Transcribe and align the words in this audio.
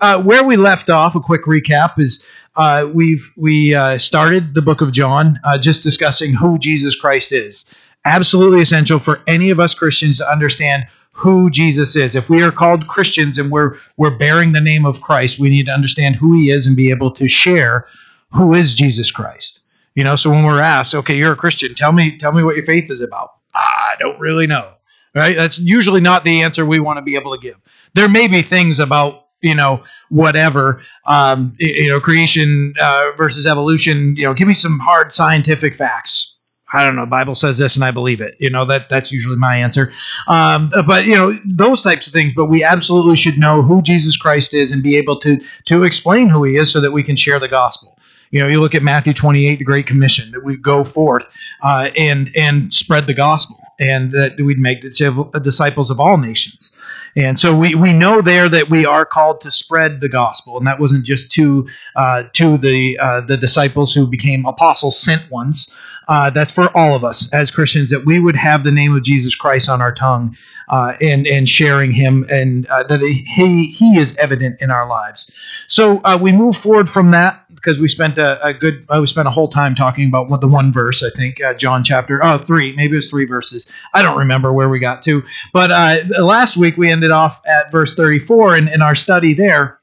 Uh, 0.00 0.22
where 0.22 0.44
we 0.44 0.56
left 0.56 0.90
off, 0.90 1.14
a 1.14 1.20
quick 1.20 1.44
recap 1.44 1.98
is 1.98 2.24
uh, 2.56 2.88
we've 2.92 3.32
we 3.36 3.74
uh, 3.74 3.98
started 3.98 4.54
the 4.54 4.62
book 4.62 4.80
of 4.80 4.92
John, 4.92 5.38
uh, 5.44 5.58
just 5.58 5.82
discussing 5.82 6.34
who 6.34 6.58
Jesus 6.58 6.94
Christ 6.94 7.32
is. 7.32 7.74
Absolutely 8.04 8.62
essential 8.62 8.98
for 8.98 9.20
any 9.26 9.50
of 9.50 9.58
us 9.58 9.74
Christians 9.74 10.18
to 10.18 10.30
understand 10.30 10.84
who 11.12 11.50
Jesus 11.50 11.96
is. 11.96 12.14
If 12.14 12.28
we 12.28 12.42
are 12.42 12.52
called 12.52 12.88
Christians 12.88 13.38
and 13.38 13.50
we're 13.50 13.76
we're 13.96 14.16
bearing 14.16 14.52
the 14.52 14.60
name 14.60 14.86
of 14.86 15.00
Christ, 15.00 15.38
we 15.38 15.50
need 15.50 15.66
to 15.66 15.72
understand 15.72 16.16
who 16.16 16.34
He 16.34 16.50
is 16.50 16.66
and 16.66 16.76
be 16.76 16.90
able 16.90 17.10
to 17.12 17.28
share 17.28 17.86
who 18.32 18.54
is 18.54 18.74
Jesus 18.74 19.10
Christ. 19.10 19.60
You 19.94 20.04
know, 20.04 20.16
so 20.16 20.30
when 20.30 20.44
we're 20.44 20.60
asked, 20.60 20.94
okay, 20.94 21.16
you're 21.16 21.32
a 21.32 21.36
Christian, 21.36 21.74
tell 21.74 21.92
me 21.92 22.18
tell 22.18 22.32
me 22.32 22.42
what 22.42 22.56
your 22.56 22.66
faith 22.66 22.90
is 22.90 23.00
about. 23.00 23.30
I 23.54 23.94
don't 23.98 24.20
really 24.20 24.46
know. 24.46 24.72
Right? 25.14 25.34
That's 25.34 25.58
usually 25.58 26.02
not 26.02 26.24
the 26.24 26.42
answer 26.42 26.66
we 26.66 26.78
want 26.78 26.98
to 26.98 27.02
be 27.02 27.14
able 27.14 27.34
to 27.34 27.40
give. 27.40 27.56
There 27.94 28.08
may 28.08 28.28
be 28.28 28.42
things 28.42 28.78
about 28.80 29.25
you 29.42 29.54
know 29.54 29.82
whatever 30.08 30.82
um, 31.06 31.54
you 31.58 31.88
know 31.88 32.00
creation 32.00 32.74
uh, 32.80 33.12
versus 33.16 33.46
evolution 33.46 34.16
you 34.16 34.24
know 34.24 34.34
give 34.34 34.48
me 34.48 34.54
some 34.54 34.78
hard 34.78 35.12
scientific 35.12 35.74
facts. 35.74 36.38
I 36.72 36.82
don't 36.82 36.96
know 36.96 37.02
the 37.02 37.10
bible 37.10 37.36
says 37.36 37.58
this 37.58 37.76
and 37.76 37.84
i 37.84 37.92
believe 37.92 38.20
it 38.20 38.34
you 38.40 38.50
know 38.50 38.64
that 38.66 38.88
that's 38.88 39.12
usually 39.12 39.36
my 39.36 39.56
answer. 39.56 39.92
Um, 40.26 40.72
but 40.86 41.06
you 41.06 41.14
know 41.14 41.38
those 41.46 41.80
types 41.80 42.06
of 42.08 42.12
things 42.12 42.34
but 42.34 42.46
we 42.46 42.64
absolutely 42.64 43.16
should 43.16 43.38
know 43.38 43.62
who 43.62 43.82
jesus 43.82 44.16
christ 44.16 44.52
is 44.52 44.72
and 44.72 44.82
be 44.82 44.96
able 44.96 45.20
to 45.20 45.38
to 45.66 45.84
explain 45.84 46.28
who 46.28 46.42
he 46.44 46.56
is 46.56 46.72
so 46.72 46.80
that 46.80 46.90
we 46.92 47.04
can 47.04 47.16
share 47.16 47.38
the 47.38 47.48
gospel 47.48 47.95
you 48.36 48.42
know 48.42 48.48
you 48.48 48.60
look 48.60 48.74
at 48.74 48.82
matthew 48.82 49.14
28 49.14 49.58
the 49.58 49.64
great 49.64 49.86
commission 49.86 50.30
that 50.32 50.44
we 50.44 50.56
go 50.56 50.84
forth 50.84 51.26
uh, 51.62 51.88
and 51.96 52.30
and 52.36 52.72
spread 52.72 53.06
the 53.06 53.14
gospel 53.14 53.58
and 53.80 54.12
that 54.12 54.36
we'd 54.38 54.58
make 54.58 54.82
disciples 54.82 55.90
of 55.90 55.98
all 55.98 56.18
nations 56.18 56.76
and 57.16 57.38
so 57.38 57.56
we, 57.56 57.74
we 57.74 57.94
know 57.94 58.20
there 58.20 58.46
that 58.46 58.68
we 58.68 58.84
are 58.84 59.06
called 59.06 59.40
to 59.40 59.50
spread 59.50 60.00
the 60.00 60.08
gospel, 60.08 60.58
and 60.58 60.66
that 60.66 60.78
wasn't 60.78 61.06
just 61.06 61.32
to 61.32 61.66
uh, 61.96 62.24
to 62.34 62.58
the 62.58 62.98
uh, 63.00 63.22
the 63.22 63.38
disciples 63.38 63.94
who 63.94 64.06
became 64.06 64.44
apostles, 64.44 65.00
sent 65.00 65.30
ones. 65.30 65.74
Uh, 66.08 66.30
that's 66.30 66.52
for 66.52 66.68
all 66.76 66.94
of 66.94 67.04
us 67.04 67.32
as 67.32 67.50
Christians 67.50 67.90
that 67.90 68.04
we 68.04 68.20
would 68.20 68.36
have 68.36 68.62
the 68.62 68.70
name 68.70 68.94
of 68.94 69.02
Jesus 69.02 69.34
Christ 69.34 69.68
on 69.68 69.80
our 69.80 69.92
tongue 69.92 70.36
uh, 70.68 70.92
and 71.00 71.26
and 71.26 71.48
sharing 71.48 71.90
Him, 71.90 72.26
and 72.28 72.66
uh, 72.66 72.82
that 72.82 73.00
He 73.00 73.68
He 73.68 73.96
is 73.96 74.14
evident 74.18 74.60
in 74.60 74.70
our 74.70 74.86
lives. 74.86 75.32
So 75.68 76.02
uh, 76.04 76.18
we 76.20 76.32
move 76.32 76.58
forward 76.58 76.90
from 76.90 77.12
that 77.12 77.45
because 77.56 77.80
we 77.80 77.88
spent 77.88 78.18
a, 78.18 78.44
a 78.46 78.54
good 78.54 78.86
uh, 78.88 78.98
we 79.00 79.06
spent 79.06 79.26
a 79.26 79.30
whole 79.32 79.48
time 79.48 79.74
talking 79.74 80.08
about 80.08 80.30
what 80.30 80.40
the 80.40 80.48
one 80.48 80.72
verse 80.72 81.02
I 81.02 81.10
think 81.10 81.40
uh, 81.42 81.54
John 81.54 81.82
chapter 81.82 82.20
oh 82.22 82.38
three 82.38 82.72
maybe 82.76 82.92
it 82.92 82.96
was 82.96 83.10
three 83.10 83.24
verses 83.24 83.70
I 83.92 84.02
don't 84.02 84.18
remember 84.18 84.52
where 84.52 84.68
we 84.68 84.78
got 84.78 85.02
to 85.02 85.22
but 85.52 85.70
uh, 85.70 85.98
last 86.22 86.56
week 86.56 86.76
we 86.76 86.90
ended 86.90 87.10
off 87.10 87.40
at 87.46 87.72
verse 87.72 87.94
34 87.94 88.56
and 88.56 88.68
in 88.68 88.82
our 88.82 88.94
study 88.94 89.34
there 89.34 89.80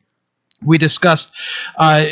we 0.66 0.78
discussed 0.78 1.32
uh, 1.78 2.06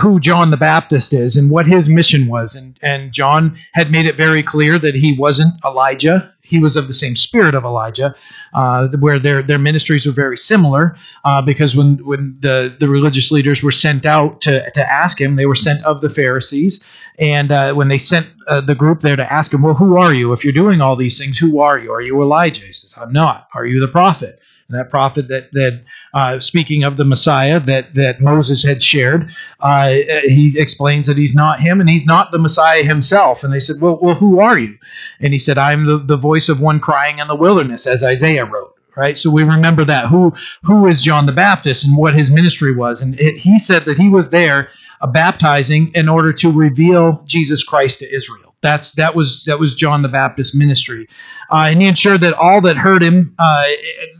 who 0.00 0.20
John 0.20 0.50
the 0.50 0.56
Baptist 0.56 1.12
is 1.12 1.36
and 1.36 1.50
what 1.50 1.66
his 1.66 1.88
mission 1.88 2.26
was. 2.26 2.54
And, 2.54 2.78
and 2.82 3.12
John 3.12 3.58
had 3.74 3.90
made 3.90 4.06
it 4.06 4.14
very 4.14 4.42
clear 4.42 4.78
that 4.78 4.94
he 4.94 5.16
wasn't 5.18 5.54
Elijah. 5.64 6.32
He 6.48 6.58
was 6.58 6.76
of 6.76 6.86
the 6.86 6.92
same 6.92 7.14
spirit 7.14 7.54
of 7.54 7.64
Elijah, 7.64 8.14
uh, 8.54 8.88
where 8.98 9.18
their, 9.18 9.42
their 9.42 9.58
ministries 9.58 10.06
were 10.06 10.12
very 10.12 10.36
similar. 10.36 10.96
Uh, 11.24 11.42
because 11.42 11.76
when, 11.76 11.98
when 12.06 12.38
the, 12.40 12.74
the 12.80 12.88
religious 12.88 13.30
leaders 13.30 13.62
were 13.62 13.70
sent 13.70 14.06
out 14.06 14.40
to, 14.42 14.70
to 14.70 14.92
ask 14.92 15.20
him, 15.20 15.36
they 15.36 15.46
were 15.46 15.54
sent 15.54 15.84
of 15.84 16.00
the 16.00 16.10
Pharisees. 16.10 16.84
And 17.18 17.52
uh, 17.52 17.74
when 17.74 17.88
they 17.88 17.98
sent 17.98 18.28
uh, 18.46 18.60
the 18.60 18.74
group 18.74 19.02
there 19.02 19.16
to 19.16 19.32
ask 19.32 19.52
him, 19.52 19.62
Well, 19.62 19.74
who 19.74 19.98
are 19.98 20.14
you? 20.14 20.32
If 20.32 20.44
you're 20.44 20.52
doing 20.52 20.80
all 20.80 20.96
these 20.96 21.18
things, 21.18 21.36
who 21.36 21.60
are 21.60 21.78
you? 21.78 21.92
Are 21.92 22.00
you 22.00 22.20
Elijah? 22.22 22.64
He 22.64 22.72
says, 22.72 22.94
I'm 22.96 23.12
not. 23.12 23.48
Are 23.54 23.66
you 23.66 23.80
the 23.80 23.88
prophet? 23.88 24.40
That 24.70 24.90
prophet 24.90 25.28
that 25.28 25.50
that 25.52 25.82
uh, 26.12 26.38
speaking 26.40 26.84
of 26.84 26.96
the 26.96 27.04
Messiah 27.04 27.58
that 27.60 27.94
that 27.94 28.20
Moses 28.20 28.62
had 28.62 28.82
shared, 28.82 29.30
uh, 29.60 29.88
he 29.88 30.54
explains 30.58 31.06
that 31.06 31.16
he's 31.16 31.34
not 31.34 31.60
him 31.60 31.80
and 31.80 31.88
he's 31.88 32.06
not 32.06 32.32
the 32.32 32.38
Messiah 32.38 32.82
himself. 32.82 33.44
And 33.44 33.52
they 33.52 33.60
said, 33.60 33.76
"Well, 33.80 33.98
well, 34.00 34.14
who 34.14 34.40
are 34.40 34.58
you?" 34.58 34.76
And 35.20 35.32
he 35.32 35.38
said, 35.38 35.58
"I'm 35.58 35.86
the, 35.86 35.98
the 35.98 36.16
voice 36.16 36.48
of 36.48 36.60
one 36.60 36.80
crying 36.80 37.18
in 37.18 37.28
the 37.28 37.34
wilderness," 37.34 37.86
as 37.86 38.04
Isaiah 38.04 38.44
wrote. 38.44 38.74
Right, 38.96 39.16
so 39.16 39.30
we 39.30 39.44
remember 39.44 39.84
that 39.84 40.08
who 40.08 40.32
who 40.64 40.86
is 40.86 41.02
John 41.02 41.26
the 41.26 41.32
Baptist 41.32 41.84
and 41.84 41.96
what 41.96 42.14
his 42.14 42.32
ministry 42.32 42.74
was, 42.74 43.00
and 43.00 43.18
it, 43.20 43.36
he 43.36 43.60
said 43.60 43.84
that 43.84 43.96
he 43.96 44.08
was 44.08 44.30
there 44.30 44.70
uh, 45.00 45.06
baptizing 45.06 45.92
in 45.94 46.08
order 46.08 46.32
to 46.32 46.50
reveal 46.50 47.22
Jesus 47.24 47.62
Christ 47.62 48.00
to 48.00 48.12
Israel. 48.12 48.47
That's 48.60 48.92
that 48.92 49.14
was 49.14 49.44
that 49.44 49.58
was 49.58 49.74
John 49.74 50.02
the 50.02 50.08
Baptist 50.08 50.54
ministry, 50.54 51.08
uh, 51.50 51.68
and 51.70 51.80
he 51.80 51.88
ensured 51.88 52.22
that 52.22 52.34
all 52.34 52.60
that 52.62 52.76
heard 52.76 53.02
him 53.02 53.34
uh, 53.38 53.66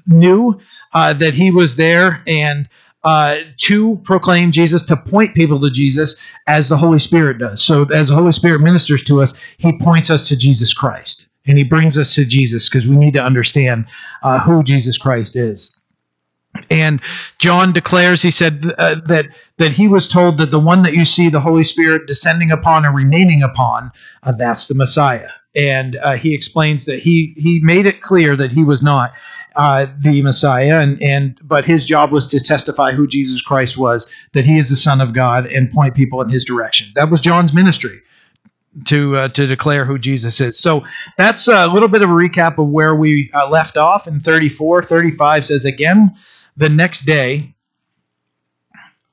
knew 0.06 0.60
uh, 0.92 1.12
that 1.14 1.34
he 1.34 1.50
was 1.50 1.76
there 1.76 2.22
and 2.26 2.68
uh, 3.04 3.38
to 3.56 3.96
proclaim 4.04 4.52
Jesus, 4.52 4.82
to 4.82 4.96
point 4.96 5.34
people 5.34 5.60
to 5.60 5.70
Jesus 5.70 6.20
as 6.46 6.68
the 6.68 6.76
Holy 6.76 6.98
Spirit 6.98 7.38
does. 7.38 7.64
So 7.64 7.84
as 7.84 8.08
the 8.08 8.14
Holy 8.14 8.32
Spirit 8.32 8.60
ministers 8.60 9.02
to 9.04 9.22
us, 9.22 9.40
he 9.58 9.76
points 9.78 10.10
us 10.10 10.28
to 10.28 10.36
Jesus 10.36 10.74
Christ, 10.74 11.28
and 11.46 11.56
he 11.56 11.64
brings 11.64 11.96
us 11.96 12.14
to 12.14 12.24
Jesus 12.24 12.68
because 12.68 12.86
we 12.86 12.96
need 12.96 13.14
to 13.14 13.22
understand 13.22 13.86
uh, 14.22 14.40
who 14.40 14.62
Jesus 14.62 14.98
Christ 14.98 15.36
is. 15.36 15.77
And 16.70 17.00
John 17.38 17.72
declares, 17.72 18.22
he 18.22 18.30
said 18.30 18.64
uh, 18.78 18.96
that 19.06 19.26
that 19.56 19.72
he 19.72 19.88
was 19.88 20.08
told 20.08 20.38
that 20.38 20.50
the 20.50 20.60
one 20.60 20.82
that 20.82 20.94
you 20.94 21.04
see 21.04 21.28
the 21.28 21.40
Holy 21.40 21.62
Spirit 21.62 22.06
descending 22.06 22.50
upon 22.50 22.84
and 22.84 22.94
remaining 22.94 23.42
upon, 23.42 23.90
uh, 24.22 24.32
that's 24.32 24.66
the 24.66 24.74
Messiah. 24.74 25.30
And 25.54 25.96
uh, 25.96 26.16
he 26.16 26.34
explains 26.34 26.84
that 26.84 27.00
he 27.00 27.34
he 27.36 27.60
made 27.62 27.86
it 27.86 28.00
clear 28.00 28.36
that 28.36 28.52
he 28.52 28.64
was 28.64 28.82
not 28.82 29.12
uh, 29.56 29.86
the 29.98 30.22
Messiah, 30.22 30.80
and 30.80 31.02
and 31.02 31.38
but 31.42 31.64
his 31.64 31.84
job 31.84 32.12
was 32.12 32.26
to 32.28 32.38
testify 32.38 32.92
who 32.92 33.06
Jesus 33.06 33.42
Christ 33.42 33.76
was, 33.76 34.12
that 34.32 34.44
he 34.46 34.58
is 34.58 34.70
the 34.70 34.76
Son 34.76 35.00
of 35.00 35.14
God, 35.14 35.46
and 35.46 35.70
point 35.70 35.94
people 35.94 36.22
in 36.22 36.28
his 36.28 36.44
direction. 36.44 36.92
That 36.94 37.10
was 37.10 37.20
John's 37.20 37.52
ministry 37.52 38.02
to 38.86 39.16
uh, 39.16 39.28
to 39.30 39.46
declare 39.46 39.84
who 39.84 39.98
Jesus 39.98 40.40
is. 40.40 40.58
So 40.58 40.84
that's 41.16 41.48
a 41.48 41.66
little 41.66 41.88
bit 41.88 42.02
of 42.02 42.10
a 42.10 42.12
recap 42.12 42.58
of 42.58 42.68
where 42.68 42.94
we 42.94 43.30
uh, 43.32 43.48
left 43.48 43.76
off 43.76 44.06
in 44.06 44.20
34. 44.20 44.82
35 44.82 45.46
says 45.46 45.64
again 45.64 46.14
the 46.58 46.68
next 46.68 47.06
day, 47.06 47.54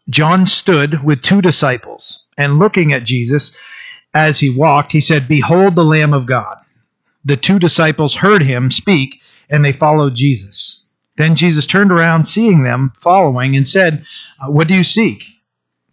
John 0.10 0.46
stood 0.46 1.04
with 1.04 1.22
two 1.22 1.42
disciples, 1.42 2.26
and 2.38 2.60
looking 2.60 2.92
at 2.92 3.04
Jesus 3.04 3.56
as 4.14 4.40
he 4.40 4.50
walked, 4.50 4.92
he 4.92 5.02
said, 5.02 5.28
Behold 5.28 5.76
the 5.76 5.86
Lamb 5.86 6.14
of 6.14 6.26
God. 6.26 6.58
The 7.24 7.38
two 7.38 7.60
disciples 7.60 8.16
heard 8.16 8.42
him 8.42 8.72
speak, 8.72 9.22
and 9.50 9.64
they 9.64 9.74
followed 9.74 10.16
Jesus. 10.16 10.86
Then 11.18 11.36
Jesus 11.36 11.66
turned 11.66 11.92
around, 11.92 12.26
seeing 12.26 12.64
them 12.64 12.94
following, 13.00 13.56
and 13.56 13.68
said, 13.68 14.06
uh, 14.42 14.52
What 14.52 14.68
do 14.68 14.74
you 14.74 14.84
seek? 14.84 15.24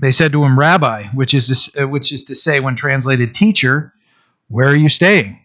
They 0.00 0.12
said 0.12 0.32
to 0.32 0.44
him, 0.44 0.58
Rabbi, 0.58 1.08
which 1.14 1.34
is, 1.34 1.70
to, 1.72 1.84
uh, 1.84 1.88
which 1.88 2.12
is 2.12 2.24
to 2.24 2.34
say, 2.34 2.60
when 2.60 2.76
translated, 2.76 3.34
Teacher, 3.34 3.92
where 4.48 4.69
are 4.69 4.76
you 4.76 4.88
staying? 4.88 5.38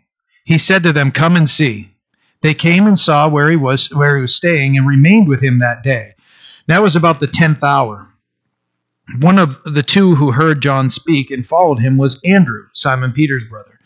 He 0.46 0.58
said 0.58 0.84
to 0.84 0.94
them, 0.94 1.12
Come 1.12 1.36
and 1.36 1.50
see. 1.50 1.92
They 2.42 2.54
came 2.54 2.88
and 2.88 2.98
saw 2.98 3.28
where 3.28 3.50
he 3.50 3.56
was 3.56 3.94
where 3.94 4.16
he 4.16 4.22
was 4.22 4.36
staying 4.36 4.78
and 4.78 4.88
remained 4.88 5.28
with 5.28 5.42
him 5.42 5.60
that 5.60 5.84
day. 5.84 6.16
That 6.68 6.82
was 6.82 6.96
about 6.96 7.20
the 7.20 7.28
tenth 7.28 7.64
hour. 7.64 8.08
One 9.20 9.40
of 9.40 9.64
the 9.64 9.84
two 9.84 10.16
who 10.16 10.32
heard 10.32 10.62
John 10.62 10.90
speak 10.90 11.32
and 11.32 11.46
followed 11.46 11.80
him 11.80 11.98
was 11.98 12.22
Andrew, 12.24 12.68
Simon 12.74 13.14
Peter's 13.14 13.46
brother. 13.46 13.80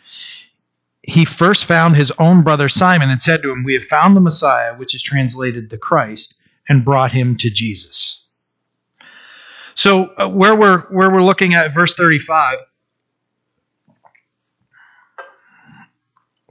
He 1.03 1.25
first 1.25 1.65
found 1.65 1.95
his 1.95 2.11
own 2.17 2.41
brother 2.41 2.69
Simon 2.69 3.09
and 3.09 3.21
said 3.21 3.41
to 3.43 3.51
him, 3.51 3.63
We 3.63 3.73
have 3.73 3.83
found 3.83 4.15
the 4.15 4.21
Messiah, 4.21 4.75
which 4.75 4.95
is 4.95 5.01
translated 5.01 5.69
the 5.69 5.77
Christ, 5.77 6.39
and 6.67 6.85
brought 6.85 7.11
him 7.11 7.37
to 7.37 7.49
Jesus. 7.49 8.25
So 9.75 10.13
uh, 10.17 10.27
where 10.27 10.55
we're 10.55 10.81
where 10.89 11.09
we're 11.09 11.23
looking 11.23 11.53
at 11.53 11.73
verse 11.73 11.93
35 11.93 12.59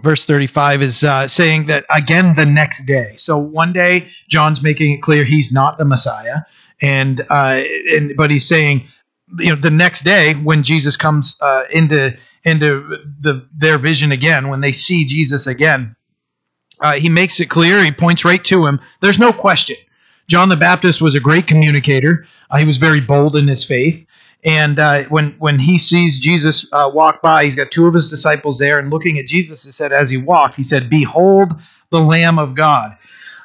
verse 0.03 0.25
35 0.25 0.83
is 0.83 1.05
uh, 1.05 1.29
saying 1.29 1.67
that 1.67 1.85
again 1.95 2.35
the 2.37 2.47
next 2.47 2.87
day. 2.87 3.15
So 3.17 3.39
one 3.39 3.73
day 3.73 4.09
John's 4.29 4.63
making 4.63 4.93
it 4.93 5.03
clear 5.03 5.25
he's 5.25 5.53
not 5.53 5.79
the 5.79 5.85
Messiah, 5.85 6.41
and 6.81 7.21
uh, 7.29 7.63
and 7.93 8.17
but 8.17 8.31
he's 8.31 8.49
saying 8.49 8.89
you 9.39 9.51
know 9.51 9.57
the 9.57 9.71
next 9.71 10.03
day 10.03 10.35
when 10.35 10.63
Jesus 10.63 10.97
comes 10.97 11.39
uh, 11.41 11.65
into 11.71 12.17
into 12.45 12.99
the 13.21 13.47
their 13.57 13.79
vision 13.79 14.13
again 14.13 14.49
when 14.49 14.61
they 14.61 14.73
see 14.73 15.05
Jesus 15.05 15.47
again, 15.47 15.97
uh, 16.81 16.95
he 16.95 17.09
makes 17.09 17.41
it 17.41 17.47
clear. 17.47 17.83
He 17.85 17.93
points 17.93 18.25
right 18.25 18.43
to 18.45 18.67
him. 18.67 18.81
There's 19.01 19.19
no 19.19 19.33
question. 19.33 19.77
John 20.29 20.49
the 20.49 20.57
Baptist 20.57 21.03
was 21.03 21.17
a 21.17 21.21
great 21.21 21.49
communicator. 21.49 22.27
Uh, 22.51 22.59
he 22.59 22.65
was 22.65 22.79
very 22.79 23.01
bold 23.01 23.37
in 23.37 23.49
his 23.49 23.65
faith. 23.65 24.07
And 24.43 24.79
uh, 24.79 25.03
when 25.05 25.33
when 25.39 25.59
he 25.59 25.79
sees 25.79 26.19
Jesus 26.19 26.67
uh, 26.73 26.91
walk 26.93 27.21
by, 27.21 27.45
he's 27.45 27.57
got 27.57 27.71
two 27.71 27.87
of 27.87 27.95
his 27.95 28.09
disciples 28.09 28.59
there, 28.59 28.79
and 28.79 28.91
looking 28.91 29.19
at 29.19 29.27
Jesus, 29.27 29.65
he 29.65 29.73
said, 29.73 29.93
as 29.93 30.09
he 30.09 30.17
walked, 30.17 30.55
he 30.55 30.63
said, 30.63 30.89
"Behold 30.89 31.53
the 31.91 32.01
Lamb 32.01 32.39
of 32.39 32.55
God." 32.55 32.97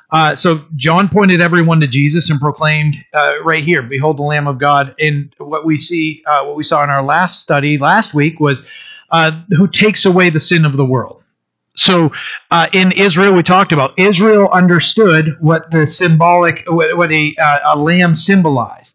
Uh, 0.09 0.35
so 0.35 0.63
John 0.77 1.09
pointed 1.09 1.41
everyone 1.41 1.81
to 1.81 1.87
Jesus 1.87 2.29
and 2.29 2.39
proclaimed 2.39 2.95
uh, 3.13 3.33
right 3.43 3.63
here, 3.63 3.81
"Behold 3.81 4.17
the 4.17 4.23
Lamb 4.23 4.47
of 4.47 4.57
God." 4.57 4.95
And 4.97 5.33
what 5.37 5.65
we 5.65 5.77
see, 5.77 6.23
uh, 6.25 6.45
what 6.45 6.55
we 6.55 6.63
saw 6.63 6.83
in 6.83 6.89
our 6.89 7.03
last 7.03 7.41
study 7.41 7.77
last 7.77 8.13
week 8.13 8.39
was 8.39 8.65
uh, 9.09 9.31
who 9.49 9.67
takes 9.67 10.05
away 10.05 10.29
the 10.29 10.39
sin 10.39 10.63
of 10.63 10.77
the 10.77 10.85
world. 10.85 11.23
So 11.75 12.13
uh, 12.51 12.67
in 12.71 12.93
Israel, 12.93 13.33
we 13.33 13.43
talked 13.43 13.73
about 13.73 13.99
Israel 13.99 14.49
understood 14.49 15.35
what 15.41 15.71
the 15.71 15.87
symbolic, 15.87 16.63
what, 16.67 16.95
what 16.95 17.11
a, 17.11 17.35
uh, 17.37 17.59
a 17.65 17.77
lamb 17.77 18.15
symbolized 18.15 18.94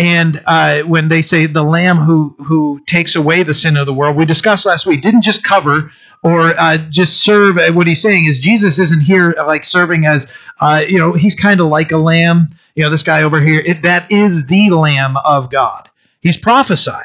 And 0.00 0.40
uh, 0.46 0.80
when 0.84 1.08
they 1.08 1.20
say 1.20 1.44
the 1.44 1.62
Lamb 1.62 1.98
who 1.98 2.34
who 2.38 2.80
takes 2.86 3.16
away 3.16 3.42
the 3.42 3.52
sin 3.52 3.76
of 3.76 3.84
the 3.84 3.92
world, 3.92 4.16
we 4.16 4.24
discussed 4.24 4.64
last 4.64 4.86
week 4.86 5.02
didn't 5.02 5.20
just 5.20 5.44
cover 5.44 5.92
or 6.22 6.40
uh, 6.40 6.78
just 6.88 7.22
serve. 7.22 7.58
What 7.74 7.86
he's 7.86 8.00
saying 8.00 8.24
is 8.24 8.38
Jesus 8.38 8.78
isn't 8.78 9.02
here 9.02 9.34
like 9.36 9.66
serving 9.66 10.06
as 10.06 10.32
uh, 10.58 10.84
you 10.88 10.98
know 10.98 11.12
he's 11.12 11.34
kind 11.34 11.60
of 11.60 11.66
like 11.66 11.92
a 11.92 11.98
lamb. 11.98 12.48
You 12.74 12.84
know 12.84 12.88
this 12.88 13.02
guy 13.02 13.24
over 13.24 13.42
here. 13.42 13.60
It, 13.60 13.82
that 13.82 14.10
is 14.10 14.46
the 14.46 14.70
Lamb 14.70 15.18
of 15.18 15.50
God. 15.50 15.90
He's 16.22 16.38
prophesying 16.38 17.04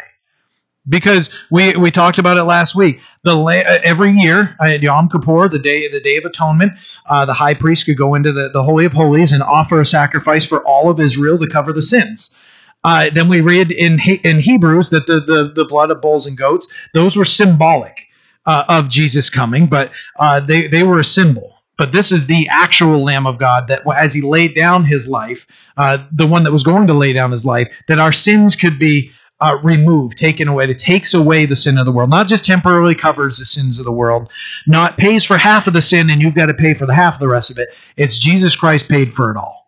because 0.87 1.29
we 1.51 1.75
we 1.75 1.91
talked 1.91 2.17
about 2.17 2.37
it 2.37 2.43
last 2.43 2.75
week. 2.75 3.01
The 3.23 3.37
uh, 3.37 3.79
every 3.83 4.11
year 4.11 4.55
Yom 4.61 5.09
Kippur, 5.09 5.49
the 5.49 5.59
day 5.59 5.89
the 5.89 5.99
day 5.99 6.15
of 6.15 6.23
atonement, 6.23 6.71
uh, 7.09 7.25
the 7.25 7.33
high 7.33 7.55
priest 7.55 7.87
could 7.87 7.97
go 7.97 8.15
into 8.15 8.31
the, 8.31 8.51
the 8.53 8.63
holy 8.63 8.85
of 8.85 8.93
holies 8.93 9.33
and 9.33 9.43
offer 9.43 9.81
a 9.81 9.85
sacrifice 9.85 10.45
for 10.45 10.65
all 10.65 10.89
of 10.89 11.01
Israel 11.01 11.37
to 11.39 11.47
cover 11.49 11.73
the 11.73 11.81
sins. 11.81 12.37
Uh, 12.85 13.09
then 13.09 13.27
we 13.27 13.41
read 13.41 13.71
in 13.71 13.99
in 14.23 14.39
Hebrews 14.39 14.91
that 14.91 15.07
the, 15.07 15.19
the 15.19 15.51
the 15.55 15.65
blood 15.65 15.89
of 15.89 16.01
bulls 16.01 16.27
and 16.27 16.37
goats 16.37 16.71
those 16.93 17.17
were 17.17 17.25
symbolic 17.25 17.97
uh, 18.45 18.63
of 18.69 18.89
Jesus 18.89 19.29
coming, 19.29 19.65
but 19.67 19.91
uh, 20.19 20.39
they 20.39 20.67
they 20.67 20.83
were 20.83 20.99
a 20.99 21.05
symbol. 21.05 21.51
But 21.77 21.91
this 21.91 22.11
is 22.13 22.27
the 22.27 22.47
actual 22.49 23.03
Lamb 23.03 23.27
of 23.27 23.37
God 23.37 23.67
that, 23.67 23.81
as 23.97 24.13
He 24.13 24.21
laid 24.21 24.55
down 24.55 24.85
His 24.85 25.09
life, 25.09 25.45
uh, 25.75 26.05
the 26.13 26.27
one 26.27 26.43
that 26.43 26.51
was 26.51 26.63
going 26.63 26.87
to 26.87 26.93
lay 26.93 27.11
down 27.11 27.31
His 27.31 27.43
life, 27.43 27.69
that 27.87 27.99
our 27.99 28.13
sins 28.13 28.55
could 28.55 28.79
be 28.79 29.11
uh, 29.41 29.57
removed, 29.63 30.17
taken 30.17 30.47
away, 30.47 30.67
that 30.67 30.79
takes 30.79 31.13
away 31.13 31.45
the 31.45 31.55
sin 31.55 31.77
of 31.77 31.85
the 31.85 31.91
world. 31.91 32.09
Not 32.09 32.27
just 32.27 32.45
temporarily 32.45 32.95
covers 32.95 33.37
the 33.39 33.45
sins 33.45 33.79
of 33.79 33.85
the 33.85 33.91
world, 33.91 34.31
not 34.67 34.97
pays 34.97 35.25
for 35.25 35.37
half 35.37 35.67
of 35.67 35.73
the 35.73 35.81
sin 35.81 36.09
and 36.09 36.21
you've 36.21 36.35
got 36.35 36.45
to 36.45 36.53
pay 36.53 36.73
for 36.73 36.85
the 36.85 36.93
half 36.93 37.15
of 37.15 37.19
the 37.19 37.27
rest 37.27 37.49
of 37.49 37.57
it. 37.57 37.69
It's 37.97 38.17
Jesus 38.17 38.55
Christ 38.55 38.87
paid 38.87 39.13
for 39.13 39.31
it 39.31 39.37
all. 39.37 39.64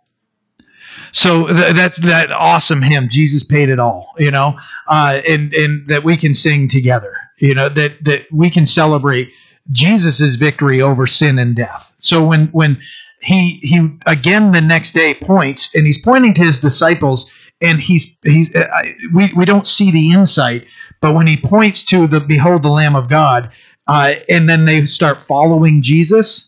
So 1.11 1.47
th- 1.47 1.73
that's 1.75 1.99
that 2.01 2.31
awesome 2.31 2.81
hymn. 2.81 3.09
Jesus 3.09 3.43
paid 3.43 3.69
it 3.69 3.79
all, 3.79 4.13
you 4.17 4.31
know, 4.31 4.57
uh, 4.87 5.21
and 5.27 5.53
and 5.53 5.87
that 5.87 6.03
we 6.03 6.17
can 6.17 6.33
sing 6.33 6.67
together. 6.67 7.15
You 7.37 7.53
know 7.53 7.69
that 7.69 8.03
that 8.03 8.31
we 8.31 8.49
can 8.49 8.65
celebrate 8.65 9.31
Jesus's 9.71 10.35
victory 10.35 10.81
over 10.81 11.07
sin 11.07 11.39
and 11.39 11.55
death. 11.55 11.91
So 11.99 12.25
when 12.25 12.47
when 12.47 12.79
he 13.21 13.59
he 13.61 13.97
again 14.05 14.51
the 14.51 14.61
next 14.61 14.93
day 14.93 15.13
points 15.13 15.73
and 15.75 15.85
he's 15.85 16.01
pointing 16.01 16.33
to 16.35 16.43
his 16.43 16.59
disciples 16.59 17.31
and 17.61 17.79
he's 17.79 18.17
he's 18.23 18.53
uh, 18.55 18.67
we 19.13 19.31
we 19.33 19.45
don't 19.45 19.67
see 19.67 19.91
the 19.91 20.11
insight, 20.11 20.65
but 21.01 21.13
when 21.15 21.27
he 21.27 21.37
points 21.37 21.83
to 21.85 22.07
the 22.07 22.19
behold 22.19 22.63
the 22.63 22.69
Lamb 22.69 22.95
of 22.95 23.09
God, 23.09 23.51
uh, 23.87 24.13
and 24.29 24.49
then 24.49 24.65
they 24.65 24.85
start 24.85 25.21
following 25.21 25.81
Jesus. 25.81 26.46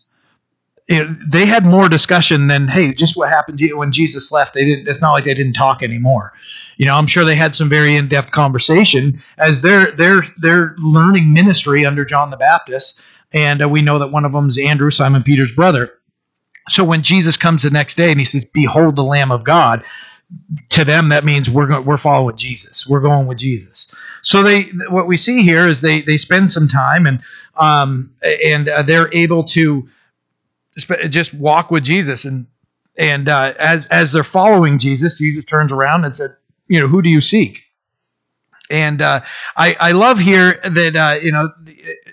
It, 0.92 1.30
they 1.30 1.46
had 1.46 1.64
more 1.64 1.88
discussion 1.88 2.48
than 2.48 2.66
hey, 2.66 2.92
just 2.92 3.16
what 3.16 3.28
happened 3.28 3.62
when 3.74 3.92
Jesus 3.92 4.32
left. 4.32 4.54
They 4.54 4.64
didn't. 4.64 4.88
It's 4.88 5.00
not 5.00 5.12
like 5.12 5.22
they 5.22 5.34
didn't 5.34 5.52
talk 5.52 5.84
anymore. 5.84 6.32
You 6.78 6.86
know, 6.86 6.96
I'm 6.96 7.06
sure 7.06 7.24
they 7.24 7.36
had 7.36 7.54
some 7.54 7.68
very 7.68 7.94
in-depth 7.94 8.32
conversation 8.32 9.22
as 9.38 9.62
they're 9.62 9.92
they're 9.92 10.24
they're 10.38 10.74
learning 10.78 11.32
ministry 11.32 11.86
under 11.86 12.04
John 12.04 12.30
the 12.30 12.36
Baptist, 12.36 13.00
and 13.32 13.62
uh, 13.62 13.68
we 13.68 13.82
know 13.82 14.00
that 14.00 14.08
one 14.08 14.24
of 14.24 14.32
them 14.32 14.48
is 14.48 14.58
Andrew, 14.58 14.90
Simon 14.90 15.22
Peter's 15.22 15.52
brother. 15.52 15.92
So 16.68 16.82
when 16.82 17.02
Jesus 17.02 17.36
comes 17.36 17.62
the 17.62 17.70
next 17.70 17.96
day 17.96 18.10
and 18.10 18.18
he 18.18 18.24
says, 18.24 18.44
"Behold 18.44 18.96
the 18.96 19.04
Lamb 19.04 19.30
of 19.30 19.44
God," 19.44 19.84
to 20.70 20.84
them 20.84 21.10
that 21.10 21.24
means 21.24 21.48
we're 21.48 21.68
going, 21.68 21.84
we're 21.84 21.98
following 21.98 22.36
Jesus. 22.36 22.84
We're 22.84 23.00
going 23.00 23.28
with 23.28 23.38
Jesus. 23.38 23.94
So 24.22 24.42
they 24.42 24.62
what 24.88 25.06
we 25.06 25.16
see 25.16 25.44
here 25.44 25.68
is 25.68 25.82
they 25.82 26.00
they 26.00 26.16
spend 26.16 26.50
some 26.50 26.66
time 26.66 27.06
and 27.06 27.22
um 27.54 28.12
and 28.22 28.68
uh, 28.68 28.82
they're 28.82 29.08
able 29.14 29.44
to 29.44 29.88
just 31.08 31.34
walk 31.34 31.70
with 31.70 31.84
Jesus 31.84 32.24
and 32.24 32.46
and 32.96 33.28
uh, 33.28 33.54
as 33.58 33.86
as 33.86 34.12
they're 34.12 34.24
following 34.24 34.78
Jesus, 34.78 35.16
Jesus 35.16 35.44
turns 35.44 35.72
around 35.72 36.04
and 36.04 36.14
said, 36.14 36.36
you 36.68 36.80
know, 36.80 36.86
who 36.88 37.02
do 37.02 37.08
you 37.08 37.20
seek? 37.20 37.62
And 38.70 39.02
uh, 39.02 39.22
I 39.56 39.76
I 39.80 39.92
love 39.92 40.18
here 40.18 40.60
that 40.62 40.96
uh, 40.96 41.20
you 41.20 41.32
know 41.32 41.50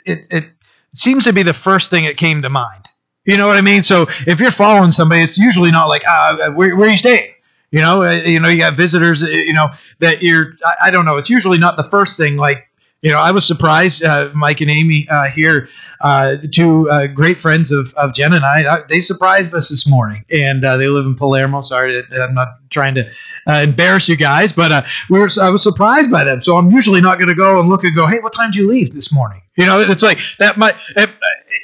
it, 0.06 0.25
it 0.30 0.45
seems 0.94 1.25
to 1.25 1.33
be 1.33 1.44
the 1.44 1.54
first 1.54 1.89
thing 1.89 2.06
that 2.06 2.18
came 2.18 2.42
to 2.42 2.50
mind. 2.50 2.88
You 3.25 3.38
know 3.38 3.45
what 3.45 3.57
I 3.57 3.62
mean? 3.62 3.83
So 3.83 4.07
if 4.25 4.39
you're 4.39 4.51
following 4.51 4.92
somebody, 4.94 5.21
it's 5.21 5.38
usually 5.38 5.69
not 5.69 5.88
like, 5.88 6.04
uh, 6.07 6.51
where, 6.51 6.74
where 6.77 6.88
are 6.88 6.92
you 6.92 6.98
staying? 6.98 7.33
You 7.71 7.81
know, 7.81 8.04
uh, 8.04 8.12
you 8.13 8.39
know, 8.39 8.48
you 8.48 8.59
got 8.59 8.75
visitors. 8.75 9.21
Uh, 9.21 9.27
you 9.27 9.51
know 9.51 9.68
that 10.00 10.24
you're. 10.24 10.54
I, 10.63 10.88
I 10.88 10.92
don't 10.92 11.04
know. 11.04 11.18
It's 11.18 11.30
usually 11.30 11.57
not 11.57 11.75
the 11.75 11.83
first 11.83 12.18
thing. 12.18 12.38
Like 12.38 12.69
you 13.07 13.13
know, 13.13 13.19
I 13.19 13.31
was 13.31 13.48
surprised. 13.48 14.04
Uh, 14.04 14.30
Mike 14.33 14.59
and 14.59 14.69
Amy 14.69 15.07
uh, 15.09 15.30
here, 15.30 15.69
uh, 16.01 16.36
two 16.51 16.89
uh, 16.89 17.07
great 17.07 17.38
friends 17.38 17.71
of, 17.71 17.94
of 17.94 18.13
Jen 18.13 18.33
and 18.33 18.44
I, 18.44 18.83
they 18.89 19.00
surprised 19.00 19.54
us 19.54 19.69
this 19.69 19.88
morning, 19.88 20.25
and 20.30 20.62
they 20.62 20.88
live 20.89 21.06
in 21.06 21.15
Palermo. 21.15 21.62
Sorry, 21.62 22.04
I'm 22.12 22.33
not 22.33 22.50
trying 22.69 22.95
to 22.95 23.09
embarrass 23.48 24.09
you 24.09 24.18
guys, 24.18 24.51
but 24.51 24.86
we 25.09 25.19
were. 25.19 25.30
I 25.42 25.50
was 25.50 25.63
surprised 25.63 26.12
by 26.12 26.25
them. 26.25 26.42
So 26.42 26.57
I'm 26.57 26.69
usually 26.69 27.00
not 27.00 27.18
going 27.18 27.30
to 27.30 27.36
go 27.36 27.62
and 27.62 27.69
look 27.69 27.86
and 27.86 27.95
go, 27.95 28.07
"Hey, 28.07 28.19
what 28.19 28.33
time 28.33 28.51
did 28.51 28.57
you 28.57 28.68
leave 28.68 28.94
this 28.94 29.13
morning?" 29.13 29.42
You 29.56 29.65
know, 29.65 29.80
it's 29.80 30.04
like 30.04 30.19
that 30.39 30.57
might. 30.57 30.75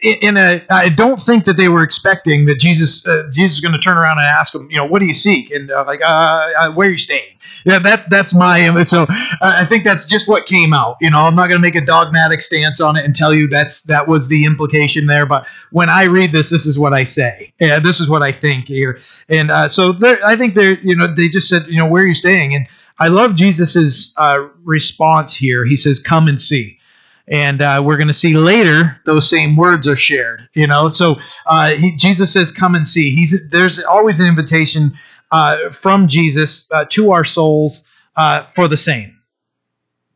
In 0.03 0.35
a, 0.37 0.61
I 0.69 0.89
don't 0.89 1.19
think 1.19 1.45
that 1.45 1.55
they 1.55 1.69
were 1.69 1.81
expecting 1.81 2.45
that 2.45 2.59
Jesus, 2.59 3.07
uh, 3.07 3.29
Jesus 3.31 3.57
is 3.57 3.61
going 3.61 3.71
to 3.71 3.79
turn 3.79 3.97
around 3.97 4.17
and 4.17 4.27
ask 4.27 4.51
them, 4.51 4.69
you 4.69 4.77
know, 4.77 4.85
what 4.85 4.99
do 4.99 5.05
you 5.05 5.13
seek? 5.13 5.49
And 5.51 5.71
uh, 5.71 5.85
like, 5.87 6.01
uh, 6.03 6.51
uh 6.57 6.71
where 6.73 6.89
are 6.89 6.91
you 6.91 6.97
staying? 6.97 7.33
Yeah, 7.65 7.79
that's 7.79 8.07
that's 8.07 8.33
my. 8.33 8.83
So 8.83 9.05
I 9.41 9.65
think 9.65 9.85
that's 9.85 10.05
just 10.05 10.27
what 10.27 10.45
came 10.45 10.73
out. 10.73 10.97
You 10.99 11.09
know, 11.09 11.19
I'm 11.19 11.35
not 11.35 11.47
going 11.47 11.61
to 11.61 11.65
make 11.65 11.75
a 11.75 11.85
dogmatic 11.85 12.41
stance 12.41 12.81
on 12.81 12.97
it 12.97 13.05
and 13.05 13.15
tell 13.15 13.33
you 13.33 13.47
that's 13.47 13.83
that 13.83 14.07
was 14.07 14.27
the 14.27 14.45
implication 14.45 15.07
there. 15.07 15.25
But 15.25 15.47
when 15.71 15.89
I 15.89 16.05
read 16.05 16.31
this, 16.31 16.49
this 16.49 16.65
is 16.65 16.77
what 16.77 16.93
I 16.93 17.05
say. 17.05 17.53
Yeah, 17.59 17.79
this 17.79 18.01
is 18.01 18.09
what 18.09 18.21
I 18.21 18.31
think 18.31 18.67
here. 18.67 18.99
And 19.29 19.49
uh, 19.49 19.69
so 19.69 19.93
I 20.25 20.35
think 20.35 20.55
they're, 20.55 20.77
you 20.79 20.95
know, 20.95 21.13
they 21.13 21.29
just 21.29 21.47
said, 21.47 21.67
you 21.67 21.77
know, 21.77 21.87
where 21.87 22.03
are 22.03 22.07
you 22.07 22.15
staying? 22.15 22.53
And 22.55 22.67
I 22.99 23.07
love 23.07 23.35
Jesus's 23.35 24.13
uh, 24.17 24.49
response 24.63 25.35
here. 25.35 25.65
He 25.65 25.75
says, 25.75 25.99
"Come 25.99 26.27
and 26.27 26.39
see." 26.39 26.79
And 27.27 27.61
uh, 27.61 27.81
we're 27.85 27.97
going 27.97 28.07
to 28.07 28.13
see 28.13 28.35
later 28.35 28.99
those 29.05 29.29
same 29.29 29.55
words 29.55 29.87
are 29.87 29.95
shared 29.95 30.47
you 30.53 30.67
know? 30.67 30.89
So 30.89 31.17
uh, 31.45 31.71
he, 31.71 31.95
jesus 31.95 32.31
says 32.33 32.51
come 32.51 32.75
and 32.75 32.87
see. 32.87 33.15
He's 33.15 33.35
there's 33.49 33.79
always 33.83 34.19
an 34.19 34.27
invitation 34.27 34.93
uh, 35.31 35.69
from 35.71 36.07
jesus 36.07 36.69
uh, 36.71 36.85
to 36.89 37.11
our 37.11 37.25
souls 37.25 37.85
uh, 38.15 38.45
for 38.55 38.67
the 38.67 38.77
same. 38.77 39.17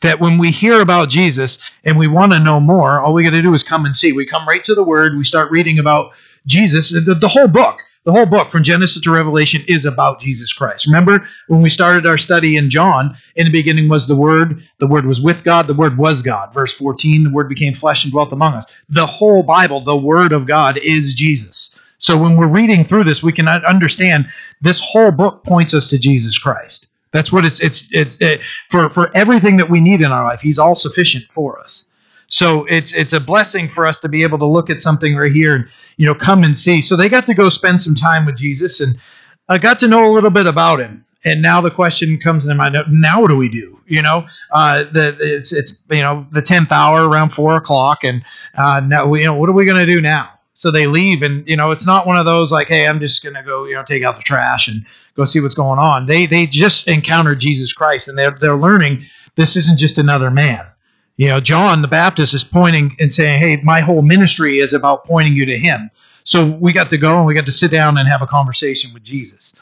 That 0.01 0.19
when 0.19 0.38
we 0.38 0.51
hear 0.51 0.81
about 0.81 1.09
jesus 1.09 1.57
and 1.83 1.98
we 1.98 2.07
want 2.07 2.31
to 2.33 2.39
know 2.39 2.59
more 2.59 3.00
all 3.00 3.13
we 3.13 3.24
got 3.24 3.31
to 3.31 3.42
do 3.42 3.53
is 3.53 3.63
come 3.63 3.86
and 3.86 3.95
see. 3.95 4.12
We 4.13 4.25
come 4.25 4.48
right 4.48 4.63
to 4.65 4.75
the 4.75 4.83
word 4.83 5.18
we 5.18 5.24
start 5.24 5.51
reading 5.51 5.80
about 5.80 6.12
jesus 6.45 6.92
the, 6.92 7.15
the 7.15 7.27
whole 7.27 7.48
book 7.48 7.80
the 8.07 8.13
whole 8.13 8.25
book 8.25 8.50
from 8.50 8.63
Genesis 8.63 9.01
to 9.01 9.12
Revelation 9.12 9.62
is 9.68 9.83
about 9.83 10.21
Jesus 10.21 10.54
Christ. 10.54 10.86
Remember 10.86 11.27
when 11.48 11.62
we 11.62 11.68
started 11.68 12.06
our 12.06 12.18
study 12.18 12.56
in 12.56 12.69
John, 12.69 13.18
in 13.36 13.45
the 13.45 13.51
beginning 13.51 13.89
was 13.89 14.07
the 14.07 14.15
Word, 14.15 14.63
the 14.79 14.88
Word 14.88 15.05
was 15.05 15.20
with 15.20 15.43
God, 15.43 15.67
the 15.67 15.74
Word 15.74 15.98
was 15.98 16.22
God. 16.22 16.53
Verse 16.53 16.72
14, 16.72 17.25
the 17.25 17.29
Word 17.32 17.50
became 17.50 17.74
flesh 17.74 18.05
and 18.05 18.13
dwelt 18.13 18.32
among 18.32 18.53
us. 18.53 18.74
The 18.88 19.05
whole 19.05 19.43
Bible, 19.43 19.82
the 19.82 19.98
Word 19.98 20.32
of 20.32 20.48
God, 20.48 20.77
is 20.82 21.15
Jesus. 21.15 21.77
So 21.98 22.17
when 22.17 22.38
we're 22.38 22.48
reading 22.48 22.86
through 22.86 23.03
this, 23.03 23.22
we 23.22 23.34
can 23.34 23.50
understand 23.50 24.29
this 24.62 24.79
whole 24.79 25.12
book 25.12 25.43
points 25.43 25.74
us 25.74 25.89
to 25.89 26.00
Jesus 26.00 26.39
Christ. 26.39 26.88
That's 27.12 27.34
what 27.34 27.43
it's 27.43 27.60
it's 27.60 27.89
it's 27.91 28.22
it, 28.22 28.39
for 28.70 28.89
for 28.89 29.12
everything 29.17 29.58
that 29.58 29.70
we 29.70 29.82
need 29.82 30.00
in 30.00 30.13
our 30.13 30.24
life. 30.24 30.39
He's 30.39 30.60
all 30.60 30.75
sufficient 30.75 31.25
for 31.34 31.60
us. 31.60 31.91
So 32.27 32.65
it's 32.65 32.93
it's 32.93 33.13
a 33.13 33.19
blessing 33.19 33.69
for 33.69 33.86
us 33.86 34.00
to 34.01 34.10
be 34.10 34.24
able 34.24 34.38
to 34.39 34.46
look 34.46 34.69
at 34.69 34.81
something 34.81 35.15
right 35.15 35.31
here 35.31 35.55
and 35.55 35.67
you 35.96 36.05
know 36.05 36.15
come 36.15 36.43
and 36.43 36.57
see. 36.57 36.81
So 36.81 36.96
they 36.96 37.10
got 37.10 37.25
to 37.27 37.34
go 37.34 37.50
spend 37.50 37.81
some 37.81 37.96
time 37.96 38.25
with 38.25 38.36
Jesus 38.36 38.81
and 38.81 38.98
I 39.50 39.57
got 39.57 39.79
to 39.79 39.88
know 39.88 40.12
a 40.12 40.13
little 40.13 40.29
bit 40.29 40.46
about 40.46 40.79
him. 40.79 41.05
And 41.24 41.41
now 41.41 41.62
the 41.62 41.72
question 41.72 42.19
comes 42.19 42.46
in 42.46 42.55
my 42.57 42.69
mind: 42.69 42.86
Now 42.89 43.22
what 43.22 43.29
do 43.29 43.38
we 43.38 43.50
do? 43.50 43.79
You 43.88 44.01
know, 44.01 44.27
uh, 44.51 44.84
the 44.84 45.17
it's 45.19 45.51
it's 45.51 45.81
you 45.89 46.01
know 46.01 46.27
the 46.31 46.41
tenth 46.41 46.72
hour 46.72 47.07
around 47.07 47.29
four 47.29 47.55
o'clock, 47.55 48.03
and 48.03 48.24
uh, 48.55 48.81
now 48.86 49.12
you 49.13 49.24
know 49.24 49.36
what 49.36 49.50
are 49.50 49.53
we 49.53 49.65
going 49.65 49.84
to 49.84 49.91
do 49.91 50.01
now? 50.01 50.31
So 50.53 50.72
they 50.72 50.88
leave, 50.88 51.24
and 51.24 51.48
you 51.48 51.55
know 51.55 51.72
it's 51.72 51.86
not 51.86 52.05
one 52.05 52.17
of 52.17 52.25
those 52.25 52.51
like, 52.51 52.67
hey, 52.67 52.88
I'm 52.88 53.00
just 53.00 53.24
going 53.24 53.36
to 53.36 53.43
go 53.43 53.65
you 53.65 53.74
know 53.74 53.84
take 53.84 54.03
out 54.03 54.15
the 54.15 54.22
trash 54.22 54.67
and 54.67 54.86
go 55.15 55.25
see 55.25 55.39
what's 55.39 55.55
going 55.55 55.79
on. 55.79 56.05
They 56.05 56.27
they 56.27 56.46
just 56.46 56.88
encountered 56.88 57.39
Jesus 57.39 57.74
Christ, 57.74 58.07
and 58.07 58.17
they're 58.17 58.31
they're 58.31 58.57
learning 58.57 59.05
this 59.36 59.55
isn't 59.55 59.79
just 59.79 59.98
another 59.98 60.29
man 60.29 60.65
you 61.17 61.27
know, 61.27 61.39
John 61.39 61.81
the 61.81 61.88
Baptist 61.88 62.36
is 62.36 62.43
pointing 62.43 62.95
and 63.00 63.12
saying, 63.12 63.41
"Hey, 63.41 63.59
my 63.63 63.81
whole 63.81 64.03
ministry 64.03 64.59
is 64.59 64.74
about 64.74 65.05
pointing 65.05 65.33
you 65.33 65.47
to 65.47 65.57
Him." 65.57 65.89
So 66.24 66.45
we 66.45 66.74
got 66.74 66.91
to 66.91 66.97
go 66.97 67.17
and 67.17 67.25
we 67.25 67.33
got 67.33 67.47
to 67.47 67.51
sit 67.51 67.71
down 67.71 67.97
and 67.97 68.07
have 68.07 68.21
a 68.21 68.27
conversation 68.27 68.91
with 68.93 69.01
Jesus, 69.03 69.59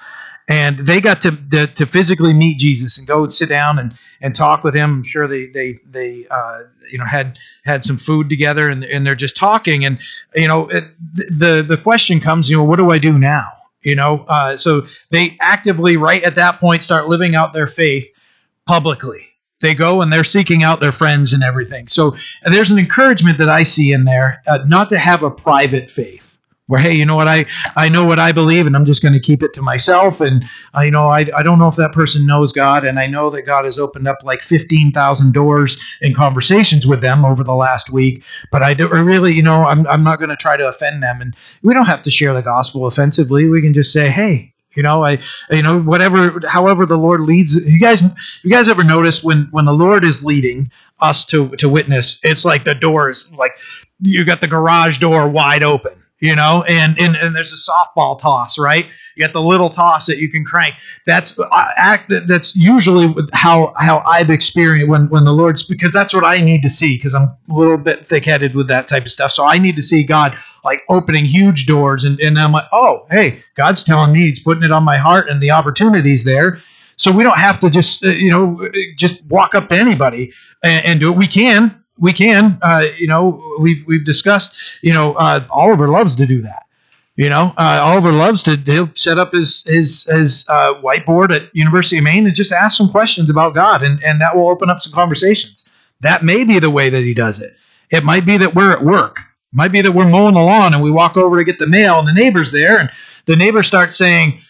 and 0.50 0.78
they 0.78 1.00
got 1.00 1.22
to 1.22 1.32
to, 1.52 1.68
to 1.68 1.86
physically 1.86 2.34
meet 2.34 2.58
Jesus 2.58 2.98
and 2.98 3.08
go 3.08 3.30
sit 3.30 3.48
down 3.48 3.80
and, 3.80 3.96
and 4.22 4.36
talk 4.36 4.66
with 4.66 4.76
Him. 4.76 4.96
I'm 4.96 5.04
sure 5.04 5.28
they 5.28 5.46
they 5.46 5.80
they 5.90 6.28
uh, 6.30 6.64
you 6.92 6.98
know 6.98 7.06
had 7.06 7.40
had 7.64 7.86
some 7.86 7.98
food 7.98 8.30
together 8.30 8.70
and 8.70 8.84
and 8.84 9.06
they're 9.06 9.16
just 9.16 9.38
talking 9.38 9.86
and 9.86 9.98
you 10.36 10.50
know 10.50 10.68
it, 10.68 10.84
the 11.16 11.64
the 11.66 11.78
question 11.78 12.20
comes, 12.20 12.50
you 12.50 12.58
know, 12.58 12.66
what 12.66 12.78
do 12.78 12.92
I 12.92 13.00
do 13.00 13.18
now? 13.18 13.48
You 13.82 13.96
know, 13.96 14.26
uh, 14.28 14.58
so 14.58 14.86
they 15.10 15.38
actively 15.40 15.96
right 15.96 16.24
at 16.24 16.36
that 16.36 16.60
point 16.60 16.84
start 16.84 17.08
living 17.08 17.34
out 17.34 17.54
their 17.54 17.68
faith 17.68 18.10
publicly 18.66 19.35
they 19.66 19.74
go 19.74 20.02
and 20.02 20.14
they're 20.14 20.24
seeking 20.24 20.64
out 20.64 20.80
their 20.80 20.92
friends 20.92 21.34
and 21.34 21.44
everything. 21.44 21.88
So 21.88 22.16
there's 22.44 22.70
an 22.72 22.78
encouragement 22.80 23.40
that 23.40 23.50
I 23.50 23.64
see 23.64 23.92
in 23.92 24.06
there, 24.06 24.42
uh, 24.48 24.60
not 24.68 24.90
to 24.90 24.98
have 24.98 25.24
a 25.24 25.32
private 25.32 25.90
faith. 25.90 26.38
where 26.68 26.82
hey 26.82 26.96
you 26.96 27.06
know 27.06 27.16
what 27.16 27.28
i 27.28 27.46
i 27.76 27.88
know 27.90 28.04
what 28.06 28.18
i 28.18 28.32
believe 28.32 28.66
and 28.66 28.76
i'm 28.76 28.86
just 28.86 29.04
going 29.04 29.14
to 29.14 29.20
keep 29.20 29.44
it 29.44 29.54
to 29.54 29.62
myself 29.62 30.20
and 30.20 30.44
uh, 30.76 30.82
you 30.82 30.90
know 30.90 31.08
I, 31.08 31.26
I 31.36 31.44
don't 31.44 31.60
know 31.60 31.68
if 31.68 31.76
that 31.76 31.94
person 31.94 32.26
knows 32.26 32.52
god 32.52 32.84
and 32.84 32.98
i 33.00 33.06
know 33.06 33.30
that 33.30 33.44
god 33.44 33.66
has 33.66 33.78
opened 33.78 34.08
up 34.08 34.18
like 34.24 34.42
15000 34.42 35.32
doors 35.32 35.78
in 36.02 36.16
conversations 36.16 36.88
with 36.88 37.02
them 37.02 37.24
over 37.24 37.44
the 37.44 37.54
last 37.54 37.92
week 37.92 38.24
but 38.52 38.64
i 38.64 38.74
do, 38.74 38.88
really 38.88 39.34
you 39.34 39.44
know 39.44 39.64
i'm, 39.64 39.86
I'm 39.86 40.04
not 40.04 40.18
going 40.18 40.30
to 40.32 40.36
try 40.36 40.58
to 40.58 40.68
offend 40.68 41.04
them 41.04 41.22
and 41.22 41.36
we 41.62 41.76
don't 41.76 41.86
have 41.86 42.02
to 42.02 42.10
share 42.10 42.34
the 42.34 42.42
gospel 42.42 42.88
offensively 42.88 43.48
we 43.48 43.62
can 43.62 43.76
just 43.76 43.94
say 43.94 44.10
hey 44.10 44.55
you 44.76 44.84
know 44.84 45.04
i 45.04 45.18
you 45.52 45.62
know 45.62 45.82
whatever 45.82 46.40
however 46.48 46.86
the 46.86 46.98
lord 46.98 47.22
leads 47.22 47.56
you 47.56 47.80
guys 47.80 48.04
you 48.44 48.52
guys 48.52 48.70
ever 48.70 48.84
notice 48.84 49.24
when 49.24 49.48
when 49.52 49.66
the 49.66 49.74
lord 49.74 50.04
is 50.04 50.24
leading 50.24 50.72
us 51.00 51.26
to 51.26 51.50
to 51.58 51.70
witness 51.70 52.20
it's 52.24 52.46
like 52.46 52.64
the 52.64 52.76
doors 52.76 53.26
like 53.38 53.58
you 54.02 54.26
got 54.26 54.42
the 54.42 54.48
garage 54.48 55.00
door 55.00 55.30
wide 55.30 55.64
open 55.64 55.94
you 56.26 56.36
know, 56.36 56.64
and, 56.68 57.00
and 57.00 57.16
and 57.16 57.36
there's 57.36 57.54
a 57.54 57.72
softball 57.72 58.20
toss, 58.20 58.58
right? 58.58 58.88
You 59.16 59.26
got 59.26 59.34
the 59.34 59.42
little 59.42 59.70
toss 59.70 60.08
that 60.08 60.18
you 60.18 60.30
can 60.30 60.44
crank. 60.44 60.76
That's 61.06 61.40
uh, 61.40 61.46
act. 61.78 62.12
That's 62.28 62.56
usually 62.56 63.14
how 63.32 63.74
how 63.78 64.00
I've 64.06 64.30
experienced 64.30 64.90
when 64.90 65.08
when 65.10 65.24
the 65.24 65.32
Lord's 65.32 65.64
because 65.64 65.94
that's 65.94 66.14
what 66.14 66.26
I 66.26 66.42
need 66.42 66.64
to 66.64 66.70
see 66.70 66.98
because 66.98 67.14
I'm 67.14 67.30
a 67.50 67.54
little 67.54 67.78
bit 67.78 68.06
thick 68.06 68.26
headed 68.26 68.56
with 68.56 68.68
that 68.70 68.88
type 68.88 69.04
of 69.04 69.12
stuff. 69.12 69.32
So 69.32 69.46
I 69.46 69.58
need 69.60 69.76
to 69.76 69.82
see 69.82 70.04
God 70.04 70.38
like 70.64 70.84
opening 70.90 71.26
huge 71.26 71.68
doors, 71.68 72.04
and 72.04 72.20
and 72.20 72.38
I'm 72.38 72.52
like, 72.52 72.66
oh, 72.72 73.06
hey, 73.12 73.44
God's 73.56 73.84
telling 73.84 74.12
me 74.12 74.22
He's 74.22 74.40
putting 74.40 74.64
it 74.64 74.72
on 74.72 74.84
my 74.84 74.98
heart, 74.98 75.30
and 75.30 75.42
the 75.42 75.52
opportunities 75.52 76.24
there. 76.24 76.60
So 76.98 77.12
we 77.12 77.24
don't 77.24 77.38
have 77.38 77.60
to 77.60 77.70
just 77.70 78.04
uh, 78.04 78.10
you 78.10 78.32
know 78.32 78.68
just 78.98 79.24
walk 79.28 79.54
up 79.54 79.70
to 79.70 79.78
anybody 79.78 80.34
and, 80.64 80.86
and 80.86 81.00
do 81.00 81.14
it. 81.14 81.18
We 81.18 81.28
can 81.28 81.85
we 82.00 82.14
can. 82.14 82.58
Uh, 82.62 82.86
you 82.98 83.08
know, 83.08 83.42
we've 83.60 83.86
we've 83.88 84.06
discussed. 84.06 84.58
You 84.82 84.94
know, 84.94 85.14
uh, 85.14 85.46
Oliver 85.50 85.88
loves 85.90 86.16
to 86.18 86.26
do 86.26 86.42
that. 86.42 86.64
You 87.16 87.30
know, 87.30 87.54
uh, 87.58 87.80
Oliver 87.82 88.12
loves 88.12 88.44
to 88.44 88.58
he'll 88.58 88.90
set 88.94 89.18
up 89.18 89.32
his 89.32 89.64
his 89.64 90.04
his 90.04 90.46
uh, 90.50 90.74
whiteboard 90.82 91.34
at 91.34 91.56
University 91.56 91.98
of 91.98 92.04
Maine 92.04 92.26
and 92.26 92.36
just 92.36 92.52
ask 92.52 92.78
some 92.78 92.90
questions 92.90 93.30
about 93.30 93.56
God, 93.56 93.84
and 93.84 94.04
and 94.04 94.20
that 94.20 94.36
will 94.36 94.50
open 94.50 94.70
up 94.70 94.82
some 94.82 94.92
conversations. 94.92 95.68
That 96.02 96.24
may 96.24 96.44
be 96.44 96.60
the 96.60 96.70
way 96.70 96.90
that 96.90 97.02
he 97.02 97.14
does 97.14 97.42
it. 97.42 97.56
It 97.90 98.04
might 98.04 98.26
be 98.26 98.38
that 98.38 98.54
we're 98.54 98.74
at 98.74 98.84
work. 98.84 99.18
It 99.20 99.56
might 99.56 99.72
be 99.72 99.82
that 99.82 99.94
we're 99.94 100.10
mowing 100.10 100.34
the 100.34 100.42
lawn 100.42 100.74
and 100.74 100.84
we 100.84 100.92
walk 100.92 101.16
over 101.16 101.38
to 101.38 101.46
get 101.46 101.58
the 101.58 101.68
mail, 101.68 102.00
and 102.00 102.08
the 102.08 102.14
neighbor's 102.14 102.52
there, 102.52 102.80
and 102.80 102.90
the 103.28 103.38
neighbor 103.38 103.64
starts 103.64 103.96
saying, 103.96 104.42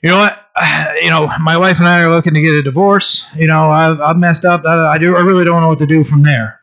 "You 0.00 0.10
know 0.10 0.18
what? 0.18 0.48
you 1.02 1.10
know, 1.10 1.28
my 1.40 1.56
wife 1.56 1.80
and 1.80 1.88
I 1.88 2.04
are 2.04 2.10
looking 2.10 2.34
to 2.34 2.40
get 2.40 2.54
a 2.54 2.62
divorce. 2.62 3.26
You 3.34 3.48
know, 3.48 3.72
I've, 3.72 4.00
I've 4.00 4.16
messed 4.16 4.44
up. 4.44 4.64
I, 4.64 4.92
I 4.92 4.98
do. 4.98 5.16
I 5.16 5.22
really 5.22 5.44
don't 5.44 5.60
know 5.60 5.68
what 5.68 5.80
to 5.80 5.86
do 5.86 6.04
from 6.04 6.22
there." 6.22 6.60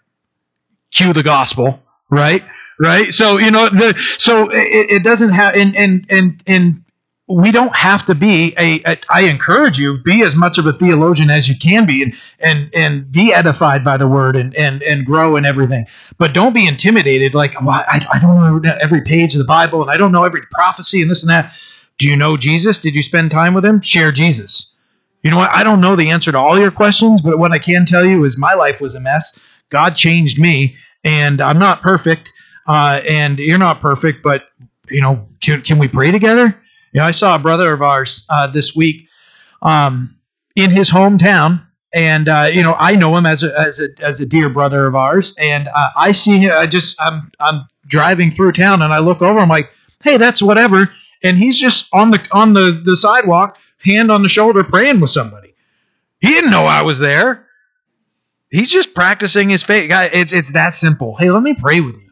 Cue 0.93 1.13
the 1.13 1.23
gospel, 1.23 1.81
right? 2.09 2.43
Right. 2.79 3.13
So 3.13 3.37
you 3.37 3.51
know, 3.51 3.69
the 3.69 3.97
so 4.17 4.49
it, 4.49 4.89
it 4.89 5.03
doesn't 5.03 5.29
have 5.29 5.55
and 5.55 5.75
and 5.75 6.05
and 6.09 6.43
and 6.47 6.83
we 7.27 7.51
don't 7.51 7.75
have 7.75 8.05
to 8.07 8.15
be 8.15 8.53
a, 8.57 8.81
a. 8.85 8.97
I 9.09 9.21
encourage 9.21 9.79
you 9.79 9.97
be 10.03 10.23
as 10.23 10.35
much 10.35 10.57
of 10.57 10.65
a 10.65 10.73
theologian 10.73 11.29
as 11.29 11.47
you 11.47 11.55
can 11.57 11.85
be 11.85 12.03
and 12.03 12.13
and 12.39 12.69
and 12.73 13.11
be 13.11 13.33
edified 13.33 13.83
by 13.83 13.97
the 13.97 14.07
word 14.07 14.35
and 14.35 14.53
and 14.55 14.83
and 14.83 15.05
grow 15.05 15.37
in 15.37 15.45
everything 15.45 15.85
but 16.19 16.33
don't 16.33 16.53
be 16.53 16.67
intimidated 16.67 17.33
like 17.33 17.59
well, 17.61 17.69
I, 17.87 18.05
I 18.11 18.19
don't 18.19 18.61
know 18.61 18.71
every 18.81 19.01
page 19.01 19.35
of 19.35 19.39
the 19.39 19.45
bible 19.45 19.81
and 19.81 19.89
i 19.89 19.95
don't 19.97 20.11
know 20.11 20.25
every 20.25 20.41
prophecy 20.51 21.01
and 21.01 21.09
this 21.09 21.23
and 21.23 21.29
that 21.29 21.53
do 21.97 22.09
you 22.09 22.17
know 22.17 22.35
jesus 22.35 22.77
did 22.77 22.93
you 22.93 23.01
spend 23.01 23.31
time 23.31 23.53
with 23.53 23.63
him 23.63 23.79
share 23.81 24.11
jesus 24.11 24.75
you 25.23 25.31
know 25.31 25.37
what 25.37 25.49
i 25.51 25.63
don't 25.63 25.79
know 25.81 25.95
the 25.95 26.09
answer 26.09 26.31
to 26.31 26.37
all 26.37 26.59
your 26.59 26.71
questions 26.71 27.21
but 27.21 27.39
what 27.39 27.53
i 27.53 27.59
can 27.59 27.85
tell 27.85 28.05
you 28.05 28.25
is 28.25 28.37
my 28.37 28.53
life 28.53 28.81
was 28.81 28.95
a 28.95 28.99
mess 28.99 29.39
God 29.73 29.97
changed 29.97 30.39
me, 30.39 30.77
and 31.03 31.41
I'm 31.41 31.57
not 31.57 31.81
perfect, 31.81 32.31
uh, 32.67 33.01
and 33.09 33.39
you're 33.39 33.57
not 33.57 33.81
perfect, 33.81 34.21
but 34.23 34.47
you 34.89 35.01
know, 35.01 35.27
can, 35.41 35.63
can 35.63 35.79
we 35.79 35.87
pray 35.87 36.11
together? 36.11 36.45
You 36.93 36.99
know, 36.99 37.05
I 37.05 37.11
saw 37.11 37.35
a 37.35 37.39
brother 37.39 37.73
of 37.73 37.81
ours 37.81 38.23
uh, 38.29 38.47
this 38.47 38.75
week 38.75 39.07
um, 39.63 40.15
in 40.55 40.69
his 40.69 40.91
hometown, 40.91 41.65
and 41.91 42.29
uh, 42.29 42.49
you 42.53 42.61
know, 42.61 42.75
I 42.77 42.95
know 42.95 43.17
him 43.17 43.25
as 43.25 43.41
a, 43.41 43.59
as 43.59 43.79
a 43.79 43.89
as 43.99 44.19
a 44.19 44.27
dear 44.27 44.47
brother 44.47 44.85
of 44.85 44.95
ours, 44.95 45.35
and 45.39 45.67
uh, 45.73 45.89
I 45.97 46.11
see 46.11 46.37
him. 46.37 46.51
I 46.55 46.67
just 46.67 46.95
I'm 47.01 47.31
I'm 47.39 47.65
driving 47.87 48.29
through 48.29 48.51
town, 48.51 48.83
and 48.83 48.93
I 48.93 48.99
look 48.99 49.23
over. 49.23 49.39
I'm 49.39 49.49
like, 49.49 49.71
hey, 50.03 50.17
that's 50.17 50.41
whatever, 50.41 50.87
and 51.23 51.35
he's 51.35 51.59
just 51.59 51.87
on 51.93 52.11
the 52.11 52.23
on 52.31 52.53
the 52.53 52.79
the 52.85 52.95
sidewalk, 52.95 53.57
hand 53.79 54.11
on 54.11 54.21
the 54.21 54.29
shoulder, 54.29 54.63
praying 54.63 54.99
with 54.99 55.09
somebody. 55.09 55.55
He 56.19 56.29
didn't 56.29 56.51
know 56.51 56.65
I 56.65 56.83
was 56.83 56.99
there. 56.99 57.42
He's 58.53 58.69
just 58.69 58.93
practicing 58.93 59.49
his 59.49 59.63
faith. 59.63 59.89
It's 59.91 60.31
it's 60.31 60.51
that 60.53 60.75
simple. 60.75 61.15
Hey, 61.15 61.31
let 61.31 61.41
me 61.41 61.55
pray 61.55 61.81
with 61.81 61.95
you, 61.95 62.11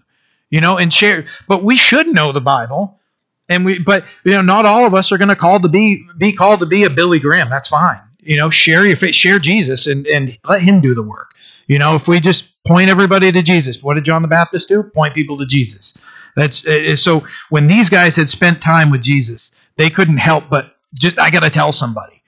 you 0.50 0.60
know, 0.60 0.79
and 0.79 0.91
share. 0.91 1.25
But 1.48 1.62
we 1.62 1.77
should 1.77 2.07
know 2.07 2.31
the 2.31 2.41
Bible, 2.41 3.00
and 3.48 3.63
we. 3.63 3.77
But 3.77 4.05
you 4.24 4.33
know, 4.33 4.41
not 4.41 4.65
all 4.65 4.88
of 4.88 4.95
us 4.95 5.12
are 5.12 5.19
going 5.19 5.29
to 5.29 5.36
to 5.36 5.69
be 5.69 6.03
be 6.17 6.33
called 6.33 6.62
to 6.62 6.65
be 6.65 6.83
a 6.83 6.89
Billy 6.89 7.19
Graham. 7.19 7.51
That's 7.51 7.69
fine. 7.69 8.01
You 8.21 8.38
know, 8.38 8.50
share 8.50 8.83
your 8.88 8.95
faith, 8.95 9.13
share 9.13 9.38
Jesus, 9.38 9.86
and 9.86 10.07
and 10.07 10.36
let 10.43 10.63
Him 10.63 10.81
do 10.81 10.95
the 10.95 11.03
work. 11.03 11.29
You 11.67 11.77
know, 11.77 11.93
if 11.93 12.07
we 12.07 12.19
just 12.19 12.63
point 12.63 12.89
everybody 12.89 13.31
to 13.31 13.43
Jesus, 13.43 13.83
what 13.83 13.93
did 13.93 14.05
John 14.05 14.24
the 14.24 14.27
Baptist 14.27 14.67
do? 14.67 14.81
Point 14.81 15.13
people 15.13 15.38
to 15.38 15.45
Jesus. 15.45 15.95
That's 16.36 16.65
uh, 16.65 16.95
so. 16.95 17.24
When 17.51 17.67
these 17.67 17.88
guys 17.88 18.15
had 18.15 18.31
spent 18.31 18.62
time 18.63 18.89
with 18.89 19.03
Jesus, 19.03 19.60
they 19.75 19.91
couldn't 19.91 20.17
help 20.17 20.50
but 20.50 20.75
just 20.95 21.19
I 21.19 21.29
got 21.29 21.43
to 21.43 21.51
tell 21.51 21.71
somebody 21.71 22.20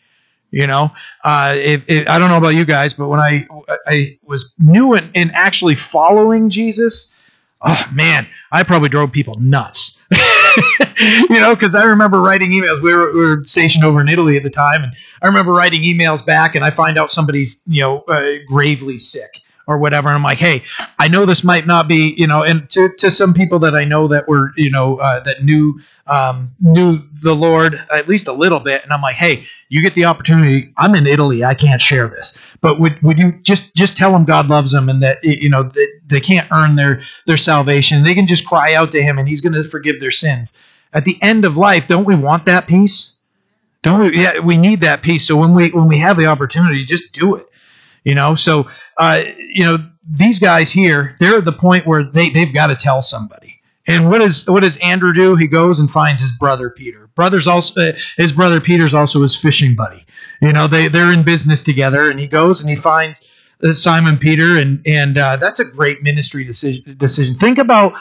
you 0.54 0.68
know, 0.68 0.92
uh, 1.24 1.58
I 1.58 1.82
don't 2.06 2.30
know 2.30 2.38
about 2.38 2.50
you 2.50 2.64
guys, 2.64 2.94
but 2.94 3.08
when 3.08 3.20
I 3.20 3.48
I 3.88 4.20
was 4.24 4.54
new 4.60 4.94
in 4.94 5.32
actually 5.34 5.74
following 5.74 6.52
Jesus, 6.52 7.12
oh 7.64 7.84
man, 7.92 8.28
I 8.52 8.62
probably 8.62 8.90
drove 8.90 9.12
people 9.12 9.36
nuts. 9.40 10.00
you 11.02 11.40
know, 11.40 11.56
because 11.56 11.74
I 11.74 11.86
remember 11.86 12.22
writing 12.22 12.52
emails. 12.52 12.84
We 12.84 12.94
were, 12.94 13.12
we 13.12 13.20
were, 13.20 13.44
stationed 13.46 13.84
over 13.84 14.00
in 14.00 14.08
Italy 14.08 14.38
at 14.38 14.44
the 14.44 14.52
time, 14.52 14.84
and 14.84 14.94
I 15.24 15.28
remember 15.28 15.54
writing 15.54 15.82
emails 15.82 16.24
back, 16.24 16.54
and 16.54 16.64
I 16.64 16.70
find 16.70 17.00
out 17.00 17.10
somebody's 17.10 17.64
you 17.66 17.82
know 17.82 18.02
uh, 18.02 18.22
gravely 18.48 19.00
sick, 19.00 19.42
or 19.68 19.78
whatever. 19.78 20.10
And 20.10 20.16
I'm 20.18 20.24
like, 20.24 20.38
hey, 20.38 20.64
I 21.00 21.08
know 21.08 21.26
this 21.26 21.44
might 21.44 21.66
not 21.66 21.88
be, 21.88 22.14
you 22.18 22.28
know, 22.28 22.44
and 22.44 22.70
to, 22.72 22.90
to 23.00 23.10
some 23.10 23.34
people 23.34 23.60
that 23.60 23.76
I 23.76 23.86
know 23.86 24.08
that 24.10 24.28
were, 24.28 24.52
you 24.58 24.70
know, 24.70 24.98
uh, 24.98 25.22
that 25.24 25.44
knew 25.44 25.80
um, 26.06 26.52
knew 26.60 27.02
the 27.22 27.34
Lord 27.34 27.82
at 27.92 28.10
least 28.10 28.28
a 28.28 28.34
little 28.34 28.60
bit, 28.60 28.84
and 28.84 28.92
I'm 28.92 29.02
like, 29.02 29.16
hey, 29.16 29.46
you 29.70 29.82
get 29.82 29.94
the 29.94 30.06
opportunity. 30.06 30.74
I'm 30.78 30.96
in 30.96 31.08
Italy, 31.08 31.46
I 31.46 31.54
can't 31.54 31.80
share 31.80 32.08
this, 32.08 32.38
but 32.60 32.80
would 32.80 33.02
would 33.02 33.18
you 33.18 33.40
just 33.44 33.74
just 33.74 33.96
tell 33.96 34.12
them 34.12 34.26
God 34.26 34.48
loves 34.48 34.74
them 34.74 34.90
and 34.90 35.02
that 35.02 35.24
you 35.24 35.50
know 35.50 35.64
that 35.64 36.00
they 36.06 36.20
can't 36.20 36.52
earn 36.52 36.76
their 36.76 37.02
their 37.26 37.38
salvation. 37.38 38.04
They 38.04 38.16
can 38.16 38.28
just 38.28 38.46
cry 38.46 38.74
out 38.74 38.92
to 38.92 39.02
Him, 39.02 39.18
and 39.18 39.30
He's 39.30 39.42
going 39.42 39.54
to 39.54 39.64
forgive 39.64 40.00
their 40.00 40.12
sins. 40.12 40.54
At 40.92 41.06
the 41.06 41.18
end 41.22 41.46
of 41.46 41.56
life, 41.58 41.88
don't 41.88 42.06
we 42.06 42.16
want 42.16 42.46
that 42.46 42.68
peace? 42.68 43.16
Don't 43.82 44.02
we? 44.02 44.18
Yeah, 44.22 44.40
we 44.40 44.58
need 44.58 44.82
that 44.82 45.02
peace. 45.02 45.26
So 45.26 45.38
when 45.38 45.54
we 45.54 45.70
when 45.70 45.88
we 45.88 46.00
have 46.00 46.18
the 46.18 46.26
opportunity, 46.26 46.84
just 46.84 47.14
do 47.14 47.36
it 47.36 47.48
you 48.04 48.16
know, 48.16 48.36
so 48.36 48.68
uh, 48.98 49.24
you 49.38 49.64
know 49.64 49.78
these 50.10 50.40
guys 50.40 50.72
here, 50.72 51.16
they're 51.20 51.38
at 51.38 51.46
the 51.46 51.52
point 51.52 51.86
where 51.86 52.04
they 52.04 52.30
they've 52.30 52.54
got 52.54 52.68
to 52.68 52.76
tell 52.76 53.02
somebody. 53.02 53.62
And 53.88 54.10
what 54.10 54.20
does 54.20 54.48
what 54.48 54.62
does 54.62 54.78
Andrew 54.78 55.14
do? 55.14 55.36
He 55.36 55.48
goes 55.48 55.80
and 55.80 55.90
finds 55.90 56.22
his 56.22 56.32
brother 56.32 56.70
Peter. 56.70 57.10
Brothers 57.16 57.48
also 57.48 57.90
uh, 57.90 57.94
his 58.18 58.32
brother 58.32 58.62
Peter's 58.62 58.94
also 58.94 59.22
his 59.22 59.36
fishing 59.36 59.76
buddy. 59.76 60.06
You 60.42 60.54
know, 60.54 60.68
they 60.68 60.88
they're 60.88 61.14
in 61.14 61.24
business 61.24 61.64
together, 61.64 62.10
and 62.10 62.20
he 62.20 62.28
goes 62.28 62.62
and 62.62 62.70
he 62.70 62.76
finds 62.76 63.20
uh, 63.64 63.74
Simon 63.74 64.18
Peter, 64.18 64.58
and 64.58 64.82
and 64.86 65.18
uh, 65.18 65.36
that's 65.38 65.60
a 65.60 65.66
great 65.66 66.02
ministry 66.02 66.44
decision. 66.44 66.96
Decision. 66.98 67.38
Think 67.38 67.58
about 67.58 67.94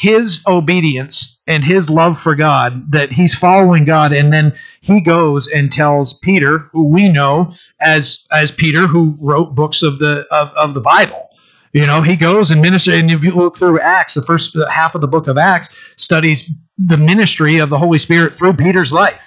his 0.00 0.40
obedience 0.46 1.38
and 1.46 1.62
his 1.62 1.90
love 1.90 2.18
for 2.18 2.34
God, 2.34 2.90
that 2.92 3.12
he's 3.12 3.34
following 3.34 3.84
God, 3.84 4.14
and 4.14 4.32
then 4.32 4.54
he 4.80 5.02
goes 5.02 5.46
and 5.46 5.70
tells 5.70 6.14
Peter, 6.14 6.70
who 6.72 6.88
we 6.88 7.10
know 7.10 7.52
as 7.82 8.26
as 8.32 8.50
Peter, 8.50 8.86
who 8.86 9.14
wrote 9.20 9.54
books 9.54 9.82
of 9.82 9.98
the 9.98 10.26
of, 10.30 10.48
of 10.56 10.72
the 10.72 10.80
Bible. 10.80 11.28
You 11.74 11.86
know, 11.86 12.00
he 12.00 12.16
goes 12.16 12.50
and 12.50 12.62
ministers, 12.62 12.94
and 12.94 13.10
if 13.10 13.22
you 13.22 13.32
look 13.32 13.58
through 13.58 13.78
Acts, 13.80 14.14
the 14.14 14.22
first 14.22 14.56
half 14.70 14.94
of 14.94 15.02
the 15.02 15.06
book 15.06 15.28
of 15.28 15.36
Acts 15.36 15.68
studies 15.98 16.50
the 16.78 16.96
ministry 16.96 17.58
of 17.58 17.68
the 17.68 17.78
Holy 17.78 17.98
Spirit 17.98 18.34
through 18.36 18.54
Peter's 18.54 18.94
life. 18.94 19.20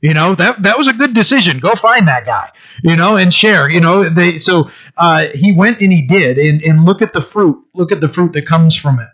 You 0.00 0.14
know 0.14 0.36
that 0.36 0.62
that 0.62 0.78
was 0.78 0.86
a 0.86 0.92
good 0.92 1.12
decision. 1.12 1.58
Go 1.58 1.74
find 1.74 2.06
that 2.06 2.24
guy. 2.24 2.52
You 2.84 2.94
know 2.94 3.16
and 3.16 3.34
share. 3.34 3.68
You 3.68 3.80
know 3.80 4.08
they 4.08 4.38
so 4.38 4.70
uh, 4.96 5.26
he 5.34 5.50
went 5.50 5.80
and 5.80 5.92
he 5.92 6.02
did 6.02 6.38
and 6.38 6.62
and 6.62 6.84
look 6.84 7.02
at 7.02 7.12
the 7.12 7.20
fruit. 7.20 7.64
Look 7.74 7.90
at 7.90 8.00
the 8.00 8.08
fruit 8.08 8.32
that 8.34 8.46
comes 8.46 8.76
from 8.76 9.00
it. 9.00 9.08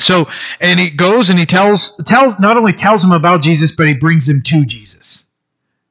So, 0.00 0.28
and 0.60 0.80
he 0.80 0.90
goes 0.90 1.30
and 1.30 1.38
he 1.38 1.46
tells 1.46 1.96
tells 2.06 2.38
not 2.38 2.56
only 2.56 2.72
tells 2.72 3.04
him 3.04 3.12
about 3.12 3.42
Jesus, 3.42 3.74
but 3.74 3.86
he 3.86 3.94
brings 3.94 4.28
him 4.28 4.42
to 4.42 4.64
Jesus. 4.64 5.30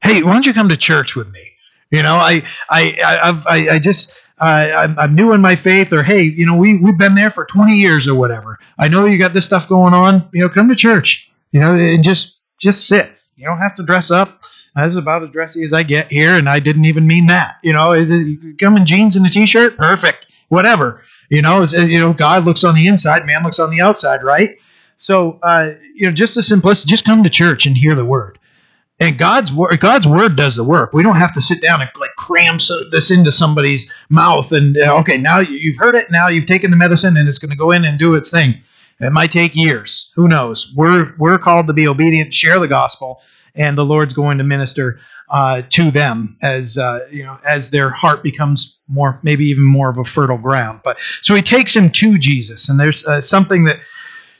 Hey, 0.01 0.23
why 0.23 0.33
don't 0.33 0.45
you 0.45 0.53
come 0.53 0.69
to 0.69 0.77
church 0.77 1.15
with 1.15 1.31
me? 1.31 1.51
You 1.91 2.03
know, 2.03 2.15
I 2.15 2.43
I 2.69 2.97
I 3.03 3.43
I, 3.45 3.69
I 3.75 3.79
just 3.79 4.13
I'm, 4.39 4.97
I'm 4.97 5.15
new 5.15 5.33
in 5.33 5.41
my 5.41 5.55
faith, 5.55 5.91
or 5.91 6.03
hey, 6.03 6.23
you 6.23 6.45
know, 6.45 6.55
we 6.55 6.79
we've 6.79 6.97
been 6.97 7.15
there 7.15 7.31
for 7.31 7.45
20 7.45 7.73
years 7.73 8.07
or 8.07 8.15
whatever. 8.15 8.59
I 8.77 8.87
know 8.87 9.05
you 9.05 9.17
got 9.17 9.33
this 9.33 9.45
stuff 9.45 9.67
going 9.67 9.93
on. 9.93 10.29
You 10.33 10.41
know, 10.41 10.49
come 10.49 10.69
to 10.69 10.75
church. 10.75 11.31
You 11.51 11.59
know, 11.59 11.75
and 11.75 12.03
just 12.03 12.39
just 12.59 12.87
sit. 12.87 13.11
You 13.35 13.45
don't 13.45 13.57
have 13.59 13.75
to 13.75 13.83
dress 13.83 14.11
up. 14.11 14.43
This 14.75 14.93
is 14.93 14.97
about 14.97 15.23
as 15.23 15.31
dressy 15.31 15.63
as 15.63 15.73
I 15.73 15.83
get 15.83 16.07
here, 16.07 16.35
and 16.35 16.47
I 16.47 16.59
didn't 16.59 16.85
even 16.85 17.05
mean 17.07 17.27
that. 17.27 17.57
You 17.63 17.73
know, 17.73 17.91
come 18.59 18.77
in 18.77 18.85
jeans 18.85 19.15
and 19.15 19.25
a 19.25 19.29
t-shirt, 19.29 19.77
perfect. 19.77 20.27
Whatever. 20.47 21.03
You 21.29 21.41
know, 21.41 21.63
you 21.63 22.00
know, 22.00 22.13
God 22.13 22.45
looks 22.45 22.63
on 22.63 22.75
the 22.75 22.88
inside, 22.88 23.25
man 23.25 23.43
looks 23.43 23.59
on 23.59 23.69
the 23.69 23.81
outside, 23.81 24.24
right? 24.24 24.57
So, 24.98 25.39
uh, 25.41 25.74
you 25.93 26.07
know, 26.07 26.12
just 26.12 26.36
the 26.36 26.41
simplicity, 26.41 26.89
just 26.89 27.05
come 27.05 27.24
to 27.24 27.29
church 27.29 27.65
and 27.65 27.77
hear 27.77 27.95
the 27.95 28.03
word. 28.03 28.39
And 29.00 29.17
God's 29.17 29.53
word, 29.53 29.79
God's 29.79 30.07
word 30.07 30.36
does 30.36 30.57
the 30.57 30.63
work. 30.63 30.91
We 30.91 31.03
don't 31.03 31.15
have 31.15 31.33
to 31.33 31.41
sit 31.41 31.62
down 31.62 31.81
and 31.81 31.89
like 32.00 32.15
cram 32.17 32.59
so, 32.59 32.89
this 32.89 33.12
into 33.12 33.31
somebody's 33.31 33.93
mouth. 34.09 34.51
And 34.51 34.77
uh, 34.77 34.98
okay, 35.00 35.17
now 35.17 35.39
you've 35.39 35.77
heard 35.77 35.95
it. 35.95 36.12
Now 36.12 36.27
you've 36.27 36.48
taken 36.48 36.69
the 36.69 36.77
medicine, 36.77 37.15
and 37.15 37.29
it's 37.29 37.39
going 37.39 37.51
to 37.51 37.55
go 37.55 37.71
in 37.71 37.86
and 37.86 37.98
do 37.98 38.15
its 38.15 38.29
thing. 38.29 38.55
It 39.00 39.13
might 39.13 39.31
take 39.31 39.55
years. 39.55 40.12
Who 40.15 40.27
knows? 40.27 40.74
We're 40.75 41.13
we're 41.17 41.39
called 41.39 41.67
to 41.67 41.74
be 41.74 41.88
obedient, 41.88 42.33
share 42.33 42.59
the 42.59 42.67
gospel, 42.67 43.21
and 43.55 43.77
the 43.77 43.86
Lord's 43.86 44.13
going 44.13 44.38
to 44.39 44.43
minister 44.43 45.00
uh, 45.29 45.62
to 45.69 45.91
them 45.91 46.38
as 46.41 46.77
uh, 46.77 47.07
you 47.12 47.24
know 47.24 47.38
as 47.45 47.69
their 47.69 47.89
heart 47.89 48.24
becomes 48.24 48.79
more, 48.88 49.19
maybe 49.24 49.45
even 49.45 49.63
more 49.63 49.89
of 49.89 49.98
a 49.98 50.03
fertile 50.03 50.38
ground. 50.38 50.81
But 50.83 50.98
so 51.21 51.36
he 51.36 51.41
takes 51.41 51.75
him 51.75 51.91
to 51.91 52.17
Jesus, 52.17 52.69
and 52.69 52.79
there's 52.79 53.05
uh, 53.05 53.21
something 53.21 53.65
that 53.65 53.79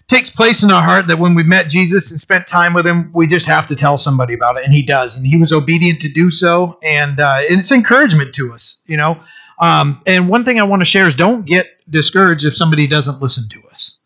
takes 0.08 0.30
place 0.30 0.64
in 0.64 0.72
our 0.72 0.82
heart 0.82 1.08
that 1.08 1.20
when 1.20 1.36
we 1.36 1.44
met 1.44 1.70
Jesus 1.70 2.12
and 2.12 2.20
spent 2.20 2.48
time 2.48 2.74
with 2.74 2.86
him, 2.86 3.12
we 3.14 3.28
just 3.28 3.46
have 3.46 3.68
to 3.68 3.76
tell 3.76 3.98
somebody 3.98 4.34
about 4.34 4.58
it, 4.58 4.66
and 4.66 4.74
he 4.74 4.82
does, 4.82 5.16
and 5.16 5.26
he 5.26 5.38
was 5.38 5.54
obedient 5.54 6.02
to 6.02 6.10
do 6.10 6.32
so, 6.32 6.80
and, 6.82 7.20
uh, 7.20 7.38
it's 7.42 7.72
encouragement 7.72 8.34
to 8.36 8.52
us, 8.54 8.82
you 8.88 8.98
know. 8.98 9.20
Um, 9.60 10.02
and 10.08 10.28
one 10.28 10.46
thing 10.46 10.60
I 10.60 10.64
want 10.64 10.82
to 10.82 10.86
share 10.86 11.08
is 11.08 11.16
don't 11.16 11.46
get 11.46 11.68
discouraged 11.90 12.46
if 12.46 12.56
somebody 12.56 12.88
doesn't 12.88 13.22
listen 13.22 13.48
to 13.50 13.68
us. 13.68 14.00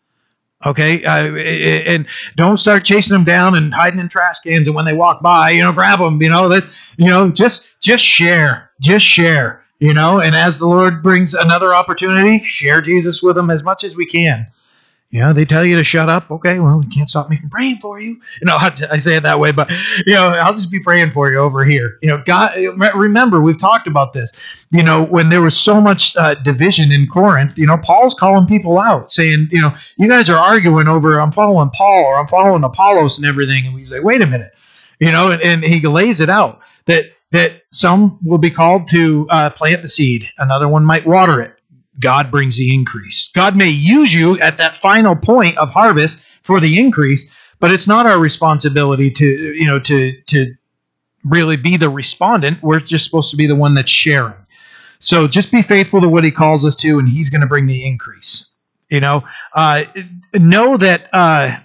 Okay, 0.66 1.04
uh, 1.04 1.34
and 1.36 2.06
don't 2.36 2.56
start 2.58 2.84
chasing 2.84 3.14
them 3.14 3.24
down 3.24 3.54
and 3.54 3.74
hiding 3.74 4.00
in 4.00 4.08
trash 4.08 4.36
cans. 4.44 4.66
And 4.66 4.74
when 4.74 4.86
they 4.86 4.94
walk 4.94 5.22
by, 5.22 5.50
you 5.50 5.62
know, 5.62 5.72
grab 5.72 5.98
them. 5.98 6.22
You 6.22 6.30
know 6.30 6.48
that 6.48 6.64
you 6.96 7.06
know 7.06 7.30
just 7.30 7.68
just 7.80 8.04
share, 8.04 8.70
just 8.80 9.04
share. 9.04 9.62
You 9.78 9.92
know, 9.92 10.20
and 10.20 10.34
as 10.34 10.58
the 10.58 10.66
Lord 10.66 11.02
brings 11.02 11.34
another 11.34 11.74
opportunity, 11.74 12.42
share 12.46 12.80
Jesus 12.80 13.22
with 13.22 13.36
them 13.36 13.50
as 13.50 13.62
much 13.62 13.84
as 13.84 13.94
we 13.94 14.06
can. 14.06 14.46
You 15.14 15.20
know, 15.20 15.32
they 15.32 15.44
tell 15.44 15.64
you 15.64 15.76
to 15.76 15.84
shut 15.84 16.08
up. 16.08 16.28
Okay, 16.28 16.58
well, 16.58 16.82
you 16.82 16.88
can't 16.88 17.08
stop 17.08 17.30
me 17.30 17.36
from 17.36 17.48
praying 17.48 17.78
for 17.80 18.00
you. 18.00 18.20
You 18.40 18.46
know, 18.46 18.56
I 18.90 18.98
say 18.98 19.14
it 19.14 19.22
that 19.22 19.38
way, 19.38 19.52
but 19.52 19.70
you 20.04 20.12
know, 20.12 20.26
I'll 20.26 20.54
just 20.54 20.72
be 20.72 20.80
praying 20.80 21.12
for 21.12 21.30
you 21.30 21.38
over 21.38 21.64
here. 21.64 22.00
You 22.02 22.08
know, 22.08 22.22
God, 22.26 22.56
remember 22.96 23.40
we've 23.40 23.56
talked 23.56 23.86
about 23.86 24.12
this. 24.12 24.32
You 24.72 24.82
know, 24.82 25.04
when 25.04 25.28
there 25.28 25.40
was 25.40 25.56
so 25.56 25.80
much 25.80 26.16
uh, 26.16 26.34
division 26.42 26.90
in 26.90 27.06
Corinth, 27.06 27.56
you 27.56 27.64
know, 27.64 27.78
Paul's 27.78 28.14
calling 28.14 28.48
people 28.48 28.80
out, 28.80 29.12
saying, 29.12 29.50
you 29.52 29.60
know, 29.60 29.72
you 29.98 30.08
guys 30.08 30.28
are 30.28 30.36
arguing 30.36 30.88
over 30.88 31.20
I'm 31.20 31.30
following 31.30 31.70
Paul 31.70 32.06
or 32.06 32.18
I'm 32.18 32.26
following 32.26 32.64
Apollos 32.64 33.16
and 33.16 33.24
everything, 33.24 33.66
and 33.66 33.74
we 33.76 33.84
say, 33.84 34.00
wait 34.00 34.20
a 34.20 34.26
minute, 34.26 34.52
you 34.98 35.12
know, 35.12 35.30
and, 35.30 35.40
and 35.42 35.62
he 35.62 35.80
lays 35.86 36.18
it 36.18 36.28
out 36.28 36.58
that 36.86 37.04
that 37.30 37.62
some 37.70 38.18
will 38.24 38.38
be 38.38 38.50
called 38.50 38.88
to 38.88 39.28
uh, 39.30 39.50
plant 39.50 39.82
the 39.82 39.88
seed, 39.88 40.28
another 40.38 40.66
one 40.66 40.84
might 40.84 41.06
water 41.06 41.40
it 41.40 41.56
God 42.00 42.30
brings 42.30 42.56
the 42.56 42.74
increase. 42.74 43.30
God 43.34 43.56
may 43.56 43.68
use 43.68 44.12
you 44.12 44.38
at 44.40 44.58
that 44.58 44.76
final 44.76 45.14
point 45.16 45.56
of 45.58 45.70
harvest 45.70 46.24
for 46.42 46.60
the 46.60 46.78
increase, 46.78 47.32
but 47.60 47.70
it's 47.70 47.86
not 47.86 48.06
our 48.06 48.18
responsibility 48.18 49.10
to, 49.10 49.24
you 49.24 49.66
know, 49.66 49.78
to 49.80 50.20
to 50.26 50.54
really 51.24 51.56
be 51.56 51.76
the 51.76 51.88
respondent. 51.88 52.62
We're 52.62 52.80
just 52.80 53.04
supposed 53.04 53.30
to 53.30 53.36
be 53.36 53.46
the 53.46 53.56
one 53.56 53.74
that's 53.74 53.90
sharing. 53.90 54.34
So 54.98 55.28
just 55.28 55.50
be 55.50 55.62
faithful 55.62 56.00
to 56.00 56.08
what 56.08 56.24
he 56.24 56.30
calls 56.30 56.64
us 56.64 56.76
to, 56.76 56.98
and 56.98 57.08
he's 57.08 57.30
going 57.30 57.40
to 57.42 57.46
bring 57.46 57.66
the 57.66 57.86
increase. 57.86 58.50
You 58.88 59.00
know, 59.00 59.24
uh, 59.54 59.84
know 60.34 60.76
that 60.76 61.08
uh, 61.12 61.56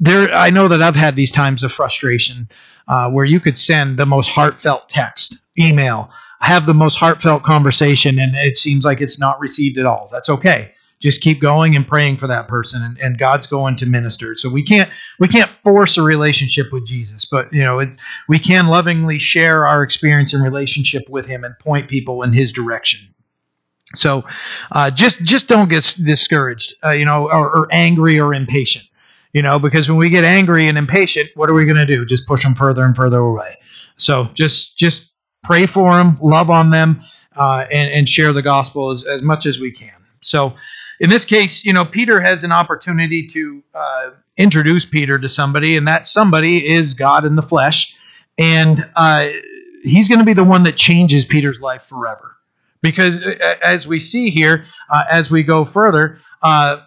there. 0.00 0.32
I 0.32 0.50
know 0.50 0.68
that 0.68 0.82
I've 0.82 0.94
had 0.94 1.16
these 1.16 1.32
times 1.32 1.62
of 1.62 1.72
frustration 1.72 2.48
uh, 2.86 3.10
where 3.10 3.24
you 3.24 3.40
could 3.40 3.56
send 3.56 3.98
the 3.98 4.06
most 4.06 4.28
heartfelt 4.28 4.88
text, 4.88 5.38
email, 5.58 6.10
have 6.44 6.66
the 6.66 6.74
most 6.74 6.96
heartfelt 6.96 7.42
conversation 7.42 8.18
and 8.18 8.34
it 8.36 8.56
seems 8.56 8.84
like 8.84 9.00
it's 9.00 9.18
not 9.18 9.40
received 9.40 9.78
at 9.78 9.86
all. 9.86 10.08
That's 10.10 10.28
okay. 10.28 10.72
Just 11.00 11.20
keep 11.20 11.40
going 11.40 11.76
and 11.76 11.86
praying 11.86 12.16
for 12.16 12.26
that 12.28 12.48
person 12.48 12.82
and, 12.82 12.98
and 12.98 13.18
God's 13.18 13.46
going 13.46 13.76
to 13.76 13.86
minister. 13.86 14.34
So 14.36 14.48
we 14.48 14.62
can't 14.62 14.88
we 15.18 15.28
can't 15.28 15.50
force 15.62 15.96
a 15.98 16.02
relationship 16.02 16.72
with 16.72 16.86
Jesus, 16.86 17.24
but 17.24 17.52
you 17.52 17.62
know, 17.62 17.80
it, 17.80 17.90
we 18.28 18.38
can 18.38 18.68
lovingly 18.68 19.18
share 19.18 19.66
our 19.66 19.82
experience 19.82 20.32
and 20.32 20.42
relationship 20.42 21.08
with 21.08 21.26
him 21.26 21.44
and 21.44 21.58
point 21.58 21.88
people 21.88 22.22
in 22.22 22.32
his 22.32 22.52
direction. 22.52 23.14
So 23.94 24.24
uh, 24.72 24.90
just 24.90 25.22
just 25.22 25.48
don't 25.48 25.68
get 25.68 25.96
discouraged, 26.02 26.74
uh, 26.84 26.90
you 26.90 27.04
know, 27.04 27.30
or, 27.30 27.54
or 27.54 27.68
angry 27.70 28.18
or 28.20 28.32
impatient 28.32 28.86
you 29.34 29.42
know, 29.42 29.58
because 29.58 29.88
when 29.88 29.98
we 29.98 30.08
get 30.08 30.24
angry 30.24 30.68
and 30.68 30.78
impatient, 30.78 31.28
what 31.34 31.50
are 31.50 31.54
we 31.54 31.64
going 31.66 31.76
to 31.76 31.86
do? 31.86 32.06
Just 32.06 32.26
push 32.26 32.44
them 32.44 32.54
further 32.54 32.84
and 32.84 32.94
further 32.94 33.18
away. 33.18 33.58
So 33.96 34.28
just 34.32 34.78
just 34.78 35.10
pray 35.44 35.66
for 35.66 35.96
them, 35.96 36.18
love 36.20 36.50
on 36.50 36.70
them, 36.70 37.02
uh, 37.36 37.66
and, 37.70 37.92
and 37.92 38.08
share 38.08 38.32
the 38.32 38.42
gospel 38.42 38.90
as, 38.90 39.04
as 39.04 39.22
much 39.22 39.46
as 39.46 39.58
we 39.58 39.70
can. 39.70 39.92
So, 40.20 40.54
in 41.00 41.10
this 41.10 41.24
case, 41.24 41.64
you 41.64 41.72
know, 41.72 41.84
Peter 41.84 42.20
has 42.20 42.44
an 42.44 42.52
opportunity 42.52 43.26
to 43.26 43.62
uh, 43.74 44.10
introduce 44.36 44.86
Peter 44.86 45.18
to 45.18 45.28
somebody, 45.28 45.76
and 45.76 45.88
that 45.88 46.06
somebody 46.06 46.66
is 46.66 46.94
God 46.94 47.24
in 47.24 47.34
the 47.34 47.42
flesh. 47.42 47.96
And 48.38 48.88
uh, 48.94 49.30
he's 49.82 50.08
going 50.08 50.20
to 50.20 50.24
be 50.24 50.32
the 50.32 50.44
one 50.44 50.62
that 50.64 50.76
changes 50.76 51.24
Peter's 51.24 51.60
life 51.60 51.82
forever. 51.82 52.36
Because 52.80 53.22
uh, 53.22 53.56
as 53.62 53.86
we 53.86 53.98
see 53.98 54.30
here, 54.30 54.66
uh, 54.88 55.04
as 55.10 55.30
we 55.30 55.42
go 55.42 55.64
further, 55.64 56.18
uh, 56.42 56.80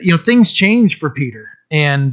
you 0.00 0.12
know, 0.12 0.16
things 0.16 0.52
change 0.52 0.98
for 0.98 1.10
Peter. 1.10 1.48
And 1.70 2.12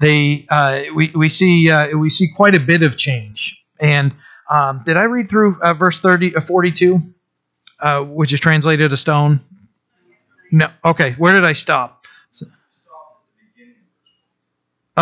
they, 0.00 0.46
we, 0.94 1.10
we 1.14 1.28
see, 1.28 1.70
we 1.96 2.10
see 2.10 2.28
quite 2.34 2.54
a 2.54 2.60
bit 2.60 2.82
of 2.82 2.96
change. 2.96 3.64
And 3.80 4.14
um, 4.50 4.82
did 4.84 4.96
I 4.96 5.04
read 5.04 5.28
through 5.28 5.60
uh, 5.60 5.74
verse 5.74 6.00
30, 6.00 6.36
uh, 6.36 6.40
42, 6.40 7.00
uh, 7.80 8.04
which 8.04 8.32
is 8.32 8.40
translated 8.40 8.92
a 8.92 8.96
stone? 8.96 9.40
No. 10.52 10.68
Okay. 10.84 11.12
Where 11.12 11.34
did 11.34 11.44
I 11.44 11.52
stop? 11.52 12.06
So, 12.30 12.46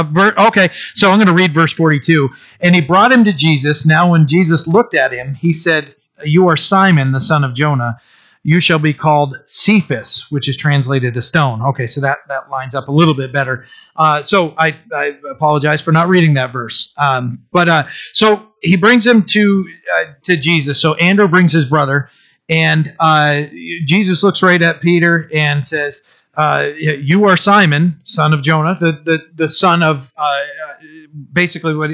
ver- 0.03 0.35
okay. 0.49 0.71
So 0.95 1.11
I'm 1.11 1.19
going 1.19 1.29
to 1.29 1.35
read 1.35 1.53
verse 1.53 1.73
42. 1.73 2.31
And 2.61 2.75
he 2.75 2.81
brought 2.81 3.13
him 3.13 3.25
to 3.25 3.33
Jesus. 3.33 3.87
Now, 3.87 4.13
when 4.13 4.27
Jesus 4.27 4.67
looked 4.67 4.95
at 4.95 5.13
him, 5.13 5.35
he 5.35 5.53
said, 5.53 5.95
You 6.25 6.49
are 6.49 6.57
Simon, 6.57 7.13
the 7.13 7.21
son 7.21 7.45
of 7.45 7.55
Jonah 7.55 8.01
you 8.47 8.61
shall 8.61 8.79
be 8.79 8.93
called 8.93 9.41
Cephas, 9.47 10.27
which 10.31 10.49
is 10.49 10.57
translated 10.57 11.17
a 11.17 11.23
stone. 11.23 11.63
Okay, 11.63 11.87
so 11.87 12.03
that, 12.03 12.19
that 12.29 12.51
lines 12.51 12.75
up 12.75 12.89
a 12.89 12.93
little 12.93 13.15
bit 13.15 13.33
better. 13.33 13.65
Uh, 13.97 14.23
so 14.23 14.55
I, 14.59 14.77
I 14.95 15.19
apologize 15.31 15.81
for 15.81 15.93
not 15.93 16.09
reading 16.09 16.35
that 16.35 16.53
verse. 16.53 16.93
Um, 16.99 17.41
but 17.51 17.71
uh, 17.71 17.85
so 18.13 18.53
he 18.61 18.77
brings 18.77 19.07
him 19.07 19.25
to 19.25 19.67
uh, 19.97 20.05
to 20.25 20.37
Jesus. 20.37 20.79
So 20.79 20.93
Andrew 20.95 21.27
brings 21.27 21.53
his 21.53 21.65
brother, 21.65 22.11
and 22.49 22.95
uh, 23.01 23.45
Jesus 23.87 24.23
looks 24.23 24.43
right 24.43 24.61
at 24.61 24.83
Peter 24.83 25.29
and 25.33 25.67
says, 25.67 26.07
uh, 26.37 26.69
"You 26.77 27.25
are 27.25 27.39
Simon, 27.39 28.01
son 28.05 28.35
of 28.35 28.43
Jonah, 28.43 28.77
the 28.79 28.93
the, 28.93 29.19
the 29.35 29.49
son 29.49 29.83
of 29.83 30.13
uh, 30.19 30.41
basically 31.33 31.75
what 31.75 31.93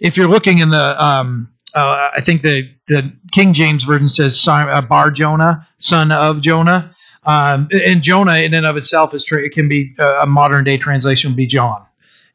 if 0.00 0.16
you're 0.16 0.28
looking 0.28 0.58
in 0.58 0.70
the 0.70 1.04
um, 1.04 1.51
uh, 1.74 2.10
I 2.14 2.20
think 2.20 2.42
the, 2.42 2.68
the 2.88 3.12
King 3.30 3.52
James 3.52 3.84
version 3.84 4.08
says 4.08 4.46
uh, 4.48 4.82
Bar 4.82 5.10
Jonah, 5.10 5.66
son 5.78 6.12
of 6.12 6.40
Jonah. 6.40 6.94
Um, 7.24 7.68
and 7.70 8.02
Jonah, 8.02 8.38
in 8.38 8.52
and 8.52 8.66
of 8.66 8.76
itself, 8.76 9.14
is 9.14 9.24
tra- 9.24 9.42
it 9.42 9.52
can 9.52 9.68
be 9.68 9.94
uh, 9.98 10.20
a 10.22 10.26
modern 10.26 10.64
day 10.64 10.76
translation 10.76 11.30
would 11.30 11.36
be 11.36 11.46
John. 11.46 11.84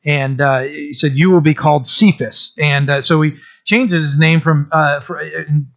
And 0.06 0.40
uh, 0.40 0.62
he 0.62 0.94
said, 0.94 1.14
"You 1.14 1.32
will 1.32 1.42
be 1.42 1.54
called 1.54 1.86
Cephas." 1.86 2.54
And 2.58 2.90
uh, 2.90 3.02
so 3.02 3.22
he 3.22 3.34
changes 3.66 4.04
his 4.04 4.18
name 4.18 4.40
from 4.40 4.70
uh, 4.72 5.02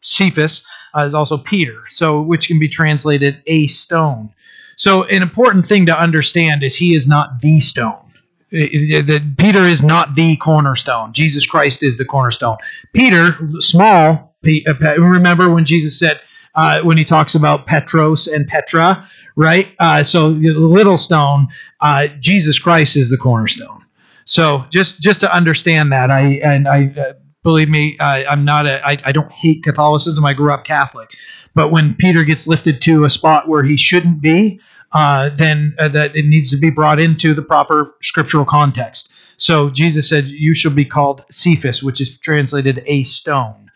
Cephas 0.00 0.62
is 0.96 1.14
also 1.14 1.36
Peter, 1.36 1.82
so 1.88 2.22
which 2.22 2.46
can 2.46 2.60
be 2.60 2.68
translated 2.68 3.42
a 3.46 3.66
stone. 3.66 4.32
So 4.76 5.02
an 5.04 5.22
important 5.22 5.66
thing 5.66 5.86
to 5.86 6.00
understand 6.00 6.62
is 6.62 6.76
he 6.76 6.94
is 6.94 7.08
not 7.08 7.40
the 7.40 7.58
stone 7.58 8.09
that 8.50 9.34
Peter 9.38 9.62
is 9.62 9.82
not 9.82 10.14
the 10.14 10.36
cornerstone. 10.36 11.12
Jesus 11.12 11.46
Christ 11.46 11.82
is 11.82 11.96
the 11.96 12.04
cornerstone. 12.04 12.56
Peter, 12.92 13.36
small, 13.60 14.34
uh, 14.44 15.00
remember 15.00 15.50
when 15.50 15.64
Jesus 15.64 15.98
said, 15.98 16.20
uh, 16.54 16.80
when 16.82 16.96
he 16.96 17.04
talks 17.04 17.34
about 17.34 17.66
Petros 17.66 18.26
and 18.26 18.46
Petra, 18.46 19.08
right? 19.36 19.68
Uh, 19.78 20.02
so 20.02 20.32
the 20.32 20.52
little 20.52 20.98
stone, 20.98 21.48
uh, 21.80 22.08
Jesus 22.18 22.58
Christ 22.58 22.96
is 22.96 23.08
the 23.10 23.16
cornerstone. 23.16 23.84
So 24.24 24.64
just 24.70 25.00
just 25.00 25.20
to 25.20 25.34
understand 25.34 25.92
that, 25.92 26.10
I 26.10 26.40
and 26.42 26.68
I 26.68 26.92
uh, 26.96 27.12
believe 27.42 27.68
me, 27.68 27.96
I'm 28.00 28.44
not 28.44 28.66
a 28.66 28.84
I, 28.86 28.98
I 29.04 29.12
don't 29.12 29.30
hate 29.32 29.62
Catholicism. 29.62 30.24
I 30.24 30.34
grew 30.34 30.52
up 30.52 30.64
Catholic, 30.64 31.10
but 31.54 31.70
when 31.70 31.94
Peter 31.94 32.24
gets 32.24 32.46
lifted 32.46 32.82
to 32.82 33.04
a 33.04 33.10
spot 33.10 33.48
where 33.48 33.62
he 33.62 33.76
shouldn't 33.76 34.20
be, 34.20 34.60
uh, 34.92 35.30
then 35.34 35.74
uh, 35.78 35.88
that 35.88 36.16
it 36.16 36.26
needs 36.26 36.50
to 36.50 36.56
be 36.56 36.70
brought 36.70 36.98
into 36.98 37.34
the 37.34 37.42
proper 37.42 37.94
scriptural 38.02 38.44
context. 38.44 39.12
So 39.36 39.70
Jesus 39.70 40.08
said, 40.08 40.26
"You 40.26 40.54
shall 40.54 40.72
be 40.72 40.84
called 40.84 41.24
Cephas," 41.30 41.82
which 41.82 42.00
is 42.00 42.18
translated 42.18 42.82
a 42.86 43.04
stone. 43.04 43.70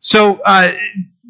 So 0.00 0.40
uh, 0.44 0.72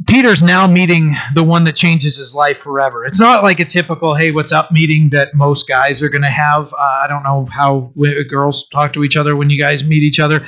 Peter's 0.06 0.42
now 0.42 0.66
meeting 0.66 1.14
the 1.34 1.44
one 1.44 1.64
that 1.64 1.76
changes 1.76 2.16
his 2.16 2.34
life 2.34 2.58
forever. 2.58 3.04
It's 3.04 3.20
not 3.20 3.42
like 3.42 3.60
a 3.60 3.64
typical 3.64 4.14
"Hey, 4.14 4.30
what's 4.30 4.52
up?" 4.52 4.72
meeting 4.72 5.10
that 5.10 5.34
most 5.34 5.68
guys 5.68 6.02
are 6.02 6.08
going 6.08 6.22
to 6.22 6.30
have. 6.30 6.72
Uh, 6.72 6.76
I 7.04 7.06
don't 7.08 7.22
know 7.22 7.46
how 7.52 7.92
girls 8.28 8.68
talk 8.68 8.94
to 8.94 9.04
each 9.04 9.16
other 9.16 9.36
when 9.36 9.50
you 9.50 9.58
guys 9.58 9.84
meet 9.84 10.02
each 10.02 10.20
other. 10.20 10.46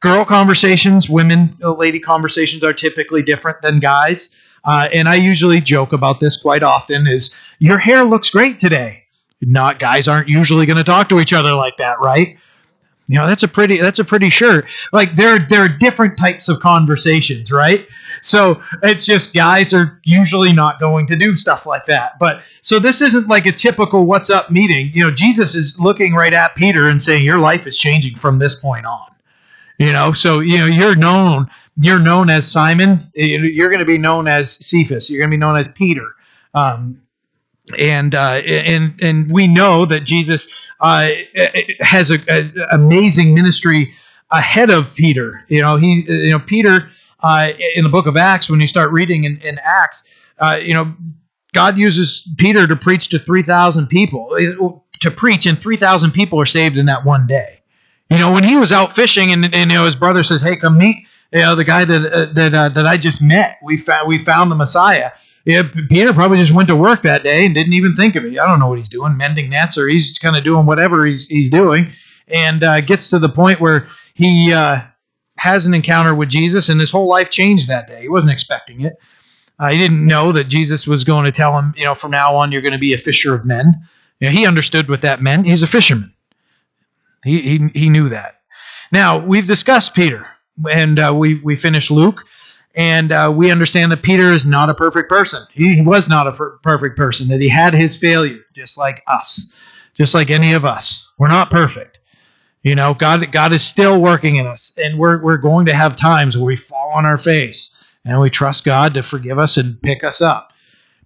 Girl 0.00 0.24
conversations, 0.24 1.08
women, 1.08 1.56
lady 1.60 1.98
conversations 1.98 2.62
are 2.62 2.72
typically 2.72 3.22
different 3.22 3.62
than 3.62 3.80
guys. 3.80 4.34
Uh, 4.64 4.88
and 4.92 5.08
I 5.08 5.16
usually 5.16 5.60
joke 5.60 5.92
about 5.92 6.20
this 6.20 6.36
quite 6.36 6.62
often 6.62 7.06
is 7.06 7.34
your 7.58 7.78
hair 7.78 8.04
looks 8.04 8.30
great 8.30 8.58
today. 8.58 9.04
Not 9.40 9.78
guys 9.78 10.08
aren't 10.08 10.28
usually 10.28 10.66
going 10.66 10.76
to 10.76 10.84
talk 10.84 11.08
to 11.08 11.20
each 11.20 11.32
other 11.32 11.52
like 11.52 11.76
that, 11.78 12.00
right? 12.00 12.36
You 13.08 13.18
know, 13.18 13.26
that's 13.26 13.42
a 13.42 13.48
pretty 13.48 13.78
that's 13.78 13.98
a 13.98 14.04
pretty 14.04 14.28
shirt. 14.30 14.66
Like 14.92 15.12
there 15.12 15.38
there 15.38 15.64
are 15.64 15.68
different 15.68 16.18
types 16.18 16.48
of 16.48 16.60
conversations, 16.60 17.50
right? 17.50 17.86
So 18.20 18.62
it's 18.82 19.06
just 19.06 19.32
guys 19.32 19.72
are 19.72 20.00
usually 20.04 20.52
not 20.52 20.78
going 20.78 21.06
to 21.06 21.16
do 21.16 21.34
stuff 21.34 21.64
like 21.64 21.86
that. 21.86 22.18
But 22.18 22.42
so 22.60 22.78
this 22.78 23.00
isn't 23.00 23.28
like 23.28 23.46
a 23.46 23.52
typical 23.52 24.04
what's 24.04 24.28
up 24.28 24.50
meeting. 24.50 24.90
You 24.92 25.04
know, 25.04 25.10
Jesus 25.10 25.54
is 25.54 25.80
looking 25.80 26.14
right 26.14 26.34
at 26.34 26.54
Peter 26.54 26.88
and 26.88 27.02
saying, 27.02 27.24
Your 27.24 27.38
life 27.38 27.66
is 27.66 27.78
changing 27.78 28.16
from 28.16 28.38
this 28.38 28.60
point 28.60 28.84
on. 28.84 29.08
You 29.78 29.92
know, 29.92 30.12
so 30.12 30.40
you 30.40 30.58
know, 30.58 30.66
you're 30.66 30.96
known, 30.96 31.48
you're 31.76 32.00
known 32.00 32.30
as 32.30 32.50
Simon, 32.50 33.10
you're 33.14 33.70
gonna 33.70 33.84
be 33.84 33.98
known 33.98 34.26
as 34.26 34.52
Cephas, 34.64 35.08
you're 35.08 35.20
gonna 35.20 35.30
be 35.30 35.36
known 35.36 35.56
as 35.56 35.68
Peter. 35.68 36.14
Um, 36.54 37.02
and 37.78 38.14
uh, 38.14 38.40
and 38.46 39.00
and 39.02 39.30
we 39.30 39.46
know 39.46 39.84
that 39.84 40.04
Jesus 40.04 40.48
uh, 40.80 41.10
has 41.80 42.10
a, 42.10 42.18
a, 42.28 42.50
amazing 42.72 43.34
ministry 43.34 43.94
ahead 44.30 44.70
of 44.70 44.94
Peter. 44.94 45.44
You 45.48 45.62
know, 45.62 45.76
he 45.76 46.04
you 46.08 46.30
know 46.30 46.38
Peter 46.38 46.90
uh, 47.20 47.52
in 47.74 47.84
the 47.84 47.90
book 47.90 48.06
of 48.06 48.16
Acts 48.16 48.48
when 48.48 48.60
you 48.60 48.66
start 48.66 48.92
reading 48.92 49.24
in, 49.24 49.38
in 49.38 49.58
Acts, 49.58 50.08
uh, 50.38 50.58
you 50.62 50.74
know, 50.74 50.94
God 51.52 51.76
uses 51.76 52.28
Peter 52.38 52.66
to 52.66 52.76
preach 52.76 53.08
to 53.10 53.18
three 53.18 53.42
thousand 53.42 53.88
people 53.88 54.82
to 55.00 55.10
preach, 55.10 55.46
and 55.46 55.60
three 55.60 55.76
thousand 55.76 56.12
people 56.12 56.40
are 56.40 56.46
saved 56.46 56.76
in 56.76 56.86
that 56.86 57.04
one 57.04 57.26
day. 57.26 57.57
You 58.10 58.18
know, 58.18 58.32
when 58.32 58.44
he 58.44 58.56
was 58.56 58.72
out 58.72 58.94
fishing, 58.94 59.32
and, 59.32 59.44
and 59.54 59.70
you 59.70 59.78
know 59.78 59.86
his 59.86 59.96
brother 59.96 60.22
says, 60.22 60.42
"Hey, 60.42 60.56
come 60.56 60.78
meet." 60.78 61.06
You 61.32 61.40
know, 61.40 61.54
the 61.54 61.64
guy 61.64 61.84
that 61.84 62.12
uh, 62.12 62.32
that 62.32 62.54
uh, 62.54 62.68
that 62.70 62.86
I 62.86 62.96
just 62.96 63.22
met, 63.22 63.58
we 63.62 63.76
found 63.76 64.08
we 64.08 64.18
found 64.18 64.50
the 64.50 64.56
Messiah 64.56 65.10
yeah, 65.48 65.62
Peter 65.88 66.12
probably 66.12 66.36
just 66.36 66.52
went 66.52 66.68
to 66.68 66.76
work 66.76 67.00
that 67.02 67.22
day 67.22 67.46
and 67.46 67.54
didn't 67.54 67.72
even 67.72 67.96
think 67.96 68.16
of 68.16 68.24
it. 68.26 68.38
I 68.38 68.46
don't 68.46 68.58
know 68.58 68.68
what 68.68 68.76
he's 68.76 68.90
doing, 68.90 69.16
mending 69.16 69.48
nets, 69.48 69.78
or 69.78 69.88
he's 69.88 70.18
kind 70.18 70.36
of 70.36 70.44
doing 70.44 70.66
whatever 70.66 71.06
he's 71.06 71.26
he's 71.26 71.48
doing, 71.48 71.90
and 72.28 72.62
uh, 72.62 72.82
gets 72.82 73.08
to 73.10 73.18
the 73.18 73.30
point 73.30 73.58
where 73.58 73.88
he 74.12 74.52
uh, 74.52 74.80
has 75.38 75.64
an 75.64 75.72
encounter 75.72 76.14
with 76.14 76.28
Jesus, 76.28 76.68
and 76.68 76.78
his 76.78 76.90
whole 76.90 77.08
life 77.08 77.30
changed 77.30 77.68
that 77.68 77.88
day. 77.88 78.02
He 78.02 78.10
wasn't 78.10 78.34
expecting 78.34 78.82
it. 78.82 78.98
Uh, 79.58 79.70
he 79.70 79.78
didn't 79.78 80.06
know 80.06 80.32
that 80.32 80.48
Jesus 80.48 80.86
was 80.86 81.02
going 81.02 81.24
to 81.24 81.32
tell 81.32 81.58
him, 81.58 81.72
you 81.78 81.84
know, 81.86 81.94
from 81.94 82.10
now 82.10 82.36
on 82.36 82.52
you're 82.52 82.60
going 82.60 82.72
to 82.72 82.78
be 82.78 82.92
a 82.92 82.98
fisher 82.98 83.34
of 83.34 83.46
men. 83.46 83.88
You 84.20 84.28
know, 84.28 84.36
he 84.36 84.46
understood 84.46 84.90
what 84.90 85.00
that 85.00 85.22
meant. 85.22 85.46
He's 85.46 85.62
a 85.62 85.66
fisherman. 85.66 86.12
He 87.24 87.40
he 87.40 87.68
he 87.74 87.88
knew 87.88 88.08
that. 88.08 88.40
Now 88.92 89.18
we've 89.18 89.46
discussed 89.46 89.94
Peter, 89.94 90.26
and 90.70 90.98
uh, 90.98 91.14
we 91.16 91.36
we 91.36 91.56
finished 91.56 91.90
Luke. 91.90 92.24
And 92.74 93.10
uh, 93.10 93.32
we 93.34 93.50
understand 93.50 93.90
that 93.90 94.02
Peter 94.02 94.30
is 94.30 94.46
not 94.46 94.70
a 94.70 94.74
perfect 94.74 95.08
person. 95.08 95.44
He, 95.52 95.82
was 95.82 96.08
not 96.08 96.28
a 96.28 96.32
per- 96.32 96.58
perfect 96.58 96.96
person, 96.96 97.26
that 97.28 97.40
he 97.40 97.48
had 97.48 97.74
his 97.74 97.96
failure, 97.96 98.44
just 98.54 98.78
like 98.78 99.02
us, 99.08 99.52
just 99.94 100.14
like 100.14 100.30
any 100.30 100.52
of 100.52 100.64
us. 100.64 101.10
We're 101.18 101.26
not 101.26 101.50
perfect. 101.50 101.98
You 102.62 102.76
know, 102.76 102.94
God, 102.94 103.32
God 103.32 103.52
is 103.52 103.64
still 103.64 104.00
working 104.00 104.36
in 104.36 104.46
us, 104.46 104.78
and 104.78 104.96
we're, 104.96 105.20
we're 105.20 105.38
going 105.38 105.66
to 105.66 105.74
have 105.74 105.96
times 105.96 106.36
where 106.36 106.46
we 106.46 106.54
fall 106.54 106.92
on 106.92 107.04
our 107.04 107.18
face 107.18 107.76
and 108.04 108.20
we 108.20 108.30
trust 108.30 108.64
God 108.64 108.94
to 108.94 109.02
forgive 109.02 109.38
us 109.38 109.56
and 109.56 109.80
pick 109.82 110.04
us 110.04 110.20
up. 110.20 110.52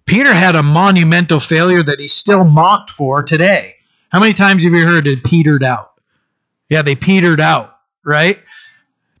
Peter 0.05 0.33
had 0.33 0.55
a 0.55 0.63
monumental 0.63 1.39
failure 1.39 1.83
that 1.83 1.99
he's 1.99 2.13
still 2.13 2.43
mocked 2.43 2.91
for 2.91 3.23
today. 3.23 3.75
How 4.09 4.19
many 4.19 4.33
times 4.33 4.63
have 4.63 4.73
you 4.73 4.85
heard 4.85 5.07
it 5.07 5.23
petered 5.23 5.63
out? 5.63 5.92
Yeah, 6.69 6.81
they 6.81 6.95
petered 6.95 7.39
out, 7.39 7.77
right? 8.05 8.39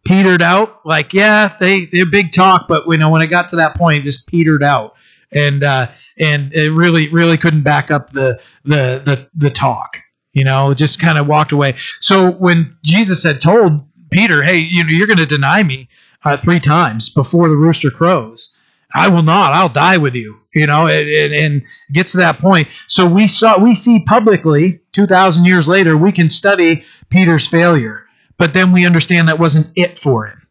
petered 0.05 0.41
out. 0.41 0.85
Like, 0.85 1.13
yeah, 1.13 1.55
they 1.59 1.85
they're 1.85 2.09
big 2.09 2.33
talk, 2.33 2.67
but 2.67 2.85
you 2.87 2.97
know 2.97 3.09
when 3.09 3.21
it 3.21 3.27
got 3.27 3.49
to 3.49 3.57
that 3.57 3.75
point, 3.75 4.01
it 4.01 4.03
just 4.03 4.27
petered 4.27 4.63
out, 4.63 4.95
and 5.31 5.63
uh, 5.63 5.87
and 6.17 6.53
it 6.53 6.71
really 6.71 7.09
really 7.09 7.37
couldn't 7.37 7.63
back 7.63 7.91
up 7.91 8.11
the 8.11 8.39
the 8.65 9.01
the 9.05 9.29
the 9.35 9.49
talk. 9.49 9.97
You 10.33 10.43
know, 10.45 10.73
just 10.73 10.99
kind 10.99 11.17
of 11.17 11.27
walked 11.27 11.51
away. 11.51 11.75
So 12.01 12.31
when 12.31 12.77
Jesus 12.83 13.23
had 13.23 13.41
told 13.41 13.81
Peter, 14.11 14.41
"Hey, 14.43 14.57
you 14.59 14.83
know, 14.83 14.91
you're 14.91 15.07
going 15.07 15.17
to 15.19 15.25
deny 15.25 15.63
me 15.63 15.89
uh, 16.23 16.37
three 16.37 16.59
times 16.59 17.09
before 17.09 17.49
the 17.49 17.55
rooster 17.57 17.91
crows," 17.91 18.55
I 18.93 19.09
will 19.09 19.23
not. 19.23 19.53
I'll 19.53 19.69
die 19.69 19.97
with 19.97 20.15
you. 20.15 20.39
You 20.53 20.67
know, 20.67 20.87
and, 20.87 21.09
and, 21.09 21.33
and 21.33 21.63
gets 21.91 22.11
to 22.11 22.19
that 22.19 22.39
point. 22.39 22.67
So 22.87 23.07
we 23.07 23.27
saw, 23.27 23.59
we 23.59 23.73
see 23.73 24.03
publicly, 24.05 24.81
two 24.91 25.07
thousand 25.07 25.45
years 25.45 25.67
later, 25.67 25.97
we 25.97 26.11
can 26.11 26.29
study 26.29 26.83
Peter's 27.09 27.47
failure 27.47 28.03
but 28.37 28.53
then 28.53 28.71
we 28.71 28.85
understand 28.85 29.27
that 29.27 29.39
wasn't 29.39 29.67
it 29.75 29.97
for 29.97 30.25
him. 30.25 30.45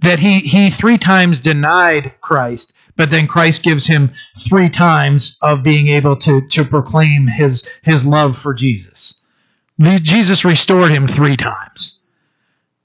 That 0.00 0.18
he 0.18 0.40
he 0.40 0.70
three 0.70 0.98
times 0.98 1.40
denied 1.40 2.14
Christ, 2.20 2.74
but 2.96 3.10
then 3.10 3.26
Christ 3.26 3.62
gives 3.62 3.86
him 3.86 4.12
three 4.38 4.68
times 4.68 5.38
of 5.42 5.62
being 5.62 5.88
able 5.88 6.16
to 6.16 6.46
to 6.48 6.64
proclaim 6.64 7.26
his 7.26 7.68
his 7.82 8.06
love 8.06 8.38
for 8.38 8.54
Jesus. 8.54 9.24
Jesus 9.78 10.44
restored 10.44 10.90
him 10.92 11.06
three 11.06 11.36
times. 11.36 12.00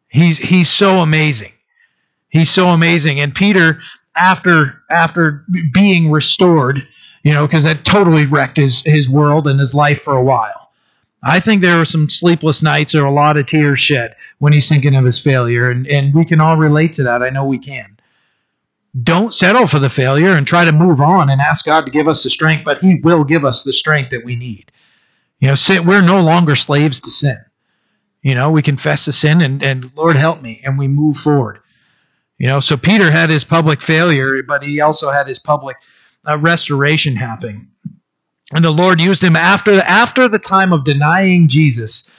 He's 0.08 0.38
he's 0.38 0.70
so 0.70 1.00
amazing. 1.00 1.54
He's 2.30 2.50
so 2.50 2.70
amazing. 2.70 3.20
And 3.20 3.34
Peter, 3.34 3.82
after 4.16 4.82
after 4.90 5.46
being 5.74 6.12
restored, 6.12 6.88
you 7.24 7.34
know, 7.34 7.46
because 7.48 7.64
that 7.64 7.86
totally 7.86 8.26
wrecked 8.26 8.58
his 8.58 8.82
his 8.82 9.10
world 9.10 9.48
and 9.48 9.60
his 9.60 9.74
life 9.74 10.02
for 10.02 10.16
a 10.16 10.24
while 10.24 10.60
I 11.22 11.40
think 11.40 11.62
there 11.62 11.78
were 11.78 11.86
some 11.86 12.10
sleepless 12.10 12.62
nights 12.62 12.96
or 12.96 13.06
a 13.06 13.12
lot 13.12 13.38
of 13.38 13.46
tears 13.46 13.80
shed 13.80 14.16
when 14.38 14.54
he's 14.54 14.70
thinking 14.70 14.96
of 14.96 15.04
his 15.04 15.20
failure, 15.20 15.70
and, 15.70 15.86
and 15.88 16.14
we 16.14 16.24
can 16.24 16.40
all 16.40 16.58
relate 16.58 16.94
to 16.94 17.04
that. 17.04 17.22
I 17.22 17.30
know 17.30 17.46
we 17.46 17.60
can. 17.60 17.98
Don't 19.04 19.34
settle 19.34 19.68
for 19.68 19.80
the 19.80 19.90
failure 19.90 20.32
and 20.32 20.48
try 20.48 20.66
to 20.66 20.72
move 20.72 21.02
on 21.02 21.30
and 21.30 21.42
ask 21.42 21.66
God 21.66 21.86
to 21.86 21.92
give 21.92 22.08
us 22.08 22.24
the 22.24 22.30
strength, 22.30 22.64
but 22.64 22.80
He 22.80 23.00
will 23.04 23.24
give 23.24 23.46
us 23.46 23.64
the 23.64 23.74
strength 23.74 24.12
that 24.12 24.26
we 24.26 24.36
need. 24.36 24.72
You 25.40 25.50
know, 25.50 25.56
sin, 25.56 25.86
we're 25.86 26.02
no 26.02 26.22
longer 26.22 26.56
slaves 26.56 27.00
to 27.02 27.10
sin. 27.10 27.38
You 28.24 28.36
know, 28.36 28.50
we 28.52 28.62
confess 28.62 29.06
the 29.06 29.14
sin 29.14 29.42
and, 29.42 29.62
and 29.64 29.92
Lord 29.96 30.16
help 30.16 30.42
me, 30.42 30.62
and 30.64 30.78
we 30.78 30.88
move 30.88 31.18
forward. 31.18 31.60
You 32.40 32.48
know, 32.48 32.62
so 32.62 32.78
Peter 32.78 33.12
had 33.12 33.30
his 33.30 33.44
public 33.44 33.82
failure, 33.82 34.42
but 34.44 34.64
he 34.64 34.80
also 34.80 35.12
had 35.12 35.28
his 35.28 35.40
public 35.40 35.76
uh, 36.28 36.38
restoration 36.38 37.16
happening. 37.16 37.68
And 38.54 38.64
the 38.66 38.72
Lord 38.72 39.02
used 39.02 39.24
him 39.24 39.36
after 39.36 39.76
the, 39.76 39.88
after 39.88 40.28
the 40.28 40.40
time 40.40 40.74
of 40.74 40.86
denying 40.86 41.50
Jesus. 41.50 42.12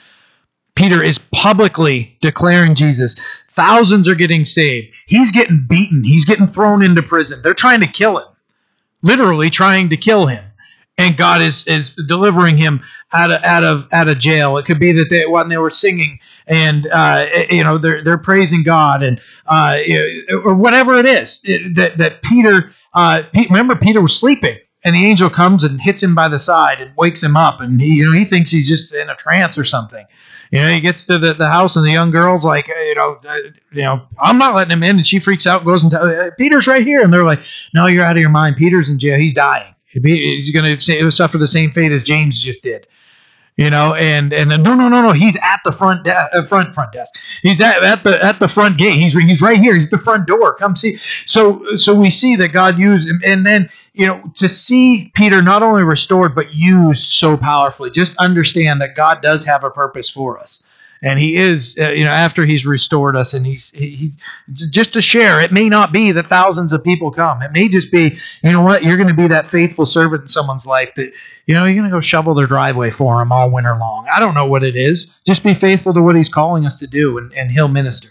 Peter 0.75 1.03
is 1.03 1.17
publicly 1.17 2.17
declaring 2.21 2.75
Jesus. 2.75 3.15
Thousands 3.49 4.07
are 4.07 4.15
getting 4.15 4.45
saved. 4.45 4.93
He's 5.07 5.31
getting 5.31 5.65
beaten. 5.67 6.03
He's 6.03 6.25
getting 6.25 6.47
thrown 6.47 6.83
into 6.83 7.01
prison. 7.03 7.41
They're 7.43 7.53
trying 7.53 7.81
to 7.81 7.87
kill 7.87 8.19
him. 8.19 8.27
Literally 9.01 9.49
trying 9.49 9.89
to 9.89 9.97
kill 9.97 10.27
him. 10.27 10.43
And 10.97 11.17
God 11.17 11.41
is 11.41 11.65
is 11.65 11.95
delivering 12.07 12.57
him 12.57 12.81
out 13.13 13.31
of 13.31 13.43
out 13.43 13.63
of 13.63 13.87
out 13.91 14.07
of 14.07 14.19
jail. 14.19 14.57
It 14.57 14.65
could 14.65 14.79
be 14.79 14.91
that 14.93 15.09
they 15.09 15.25
when 15.25 15.49
they 15.49 15.57
were 15.57 15.71
singing 15.71 16.19
and 16.47 16.87
uh, 16.91 17.27
you 17.49 17.63
know 17.63 17.77
they're 17.77 18.03
they're 18.03 18.17
praising 18.17 18.63
God 18.63 19.03
and 19.03 19.21
uh, 19.45 19.79
or 20.43 20.53
whatever 20.53 20.95
it 20.95 21.05
is 21.05 21.41
that 21.41 21.93
that 21.97 22.21
Peter 22.21 22.73
uh, 22.93 23.23
remember 23.49 23.75
Peter 23.75 24.01
was 24.01 24.17
sleeping 24.17 24.57
and 24.83 24.95
the 24.95 25.05
angel 25.05 25.29
comes 25.29 25.63
and 25.63 25.79
hits 25.79 26.01
him 26.01 26.15
by 26.15 26.27
the 26.27 26.39
side 26.39 26.81
and 26.81 26.95
wakes 26.97 27.23
him 27.23 27.37
up 27.37 27.61
and 27.61 27.79
he 27.81 27.95
you 27.95 28.05
know 28.05 28.11
he 28.11 28.25
thinks 28.25 28.51
he's 28.51 28.67
just 28.67 28.93
in 28.93 29.09
a 29.09 29.15
trance 29.15 29.57
or 29.57 29.63
something. 29.63 30.05
You 30.51 30.59
know 30.59 30.69
he 30.69 30.81
gets 30.81 31.05
to 31.05 31.17
the, 31.17 31.33
the 31.33 31.47
house 31.47 31.77
and 31.77 31.85
the 31.85 31.91
young 31.91 32.11
girl's 32.11 32.43
like 32.43 32.67
you 32.67 32.95
know 32.95 33.17
uh, 33.27 33.37
you 33.71 33.83
know 33.83 34.01
i'm 34.19 34.37
not 34.37 34.53
letting 34.53 34.73
him 34.73 34.83
in. 34.83 34.97
And 34.97 35.07
she 35.07 35.19
freaks 35.19 35.47
out 35.47 35.61
and 35.61 35.67
goes 35.67 35.83
and 35.83 35.91
tells 35.91 36.31
peter's 36.37 36.67
right 36.67 36.85
here. 36.85 37.01
And 37.01 37.13
they're 37.13 37.23
like 37.23 37.39
no 37.73 37.87
you're 37.87 38.03
out 38.03 38.17
of 38.17 38.21
your 38.21 38.29
mind. 38.29 38.57
Peter's 38.57 38.89
in 38.89 38.99
jail. 38.99 39.17
He's 39.17 39.33
dying 39.33 39.73
he's 39.91 40.51
going 40.51 40.77
to 40.77 41.11
suffer 41.11 41.37
the 41.37 41.47
same 41.47 41.71
fate 41.71 41.91
as 41.91 42.03
james 42.03 42.41
just 42.41 42.63
did 42.63 42.87
you 43.57 43.69
know 43.69 43.93
and 43.93 44.33
and 44.33 44.49
no 44.49 44.75
no 44.75 44.87
no 44.89 45.01
no 45.01 45.11
he's 45.11 45.35
at 45.35 45.59
the 45.63 45.71
front 45.71 46.03
de- 46.03 46.15
uh, 46.15 46.45
front 46.45 46.73
front 46.73 46.91
desk. 46.91 47.13
He's 47.41 47.61
at, 47.61 47.83
at 47.83 48.03
the 48.03 48.23
at 48.23 48.39
the 48.39 48.47
front 48.47 48.77
gate. 48.77 48.97
He's 48.99 49.13
he's 49.13 49.41
right 49.41 49.57
here. 49.57 49.75
He's 49.75 49.89
the 49.89 49.97
front 49.97 50.25
door. 50.25 50.55
Come 50.55 50.75
see. 50.75 50.99
So 51.25 51.75
so 51.75 51.93
we 51.93 52.09
see 52.09 52.35
that 52.37 52.49
god 52.49 52.79
used 52.79 53.07
him. 53.07 53.21
And 53.23 53.45
then 53.45 53.69
you 53.93 54.07
know 54.07 54.23
to 54.35 54.47
see 54.47 55.11
peter 55.15 55.41
not 55.41 55.63
only 55.63 55.83
restored 55.83 56.33
but 56.33 56.53
used 56.53 57.11
so 57.11 57.37
powerfully. 57.37 57.91
Just 57.91 58.15
understand 58.17 58.81
that 58.81 58.95
god 58.95 59.21
does 59.21 59.45
have 59.45 59.63
a 59.63 59.69
purpose 59.69 60.09
for 60.09 60.39
us 60.39 60.63
and 61.01 61.17
he 61.17 61.35
is 61.35 61.77
uh, 61.79 61.89
you 61.89 62.05
know 62.05 62.11
after 62.11 62.45
he's 62.45 62.65
restored 62.65 63.15
us 63.15 63.33
and 63.33 63.45
he's 63.45 63.71
he, 63.71 63.89
he, 63.95 64.11
just 64.47 64.93
to 64.93 65.01
share 65.01 65.41
it 65.41 65.51
may 65.51 65.69
not 65.69 65.91
be 65.91 66.11
that 66.11 66.27
thousands 66.27 66.71
of 66.71 66.83
people 66.83 67.11
come. 67.11 67.41
It 67.41 67.51
may 67.51 67.67
just 67.67 67.91
be 67.91 68.17
you 68.43 68.51
know 68.51 68.61
what 68.61 68.83
you're 68.83 68.97
going 68.97 69.09
to 69.09 69.15
be 69.15 69.27
that 69.27 69.49
faithful 69.49 69.85
servant 69.85 70.23
in 70.23 70.27
someone's 70.27 70.65
life 70.65 70.93
that 70.95 71.11
you 71.45 71.53
know 71.53 71.65
you're 71.65 71.75
going 71.75 71.89
to 71.89 71.95
go 71.95 72.01
shovel 72.01 72.33
their 72.33 72.47
driveway 72.47 72.91
for 72.91 73.17
them 73.19 73.31
all 73.31 73.51
winter 73.51 73.75
long. 73.75 74.07
I 74.13 74.19
don't 74.19 74.35
know 74.35 74.47
what 74.47 74.63
it 74.63 74.75
is. 74.75 75.17
Just 75.25 75.43
be 75.43 75.53
faithful 75.53 75.93
to 75.93 76.01
what 76.01 76.15
he's 76.15 76.29
calling 76.29 76.65
us 76.65 76.77
to 76.79 76.87
do 76.87 77.17
and, 77.17 77.33
and 77.33 77.51
he'll 77.51 77.67
minister. 77.67 78.09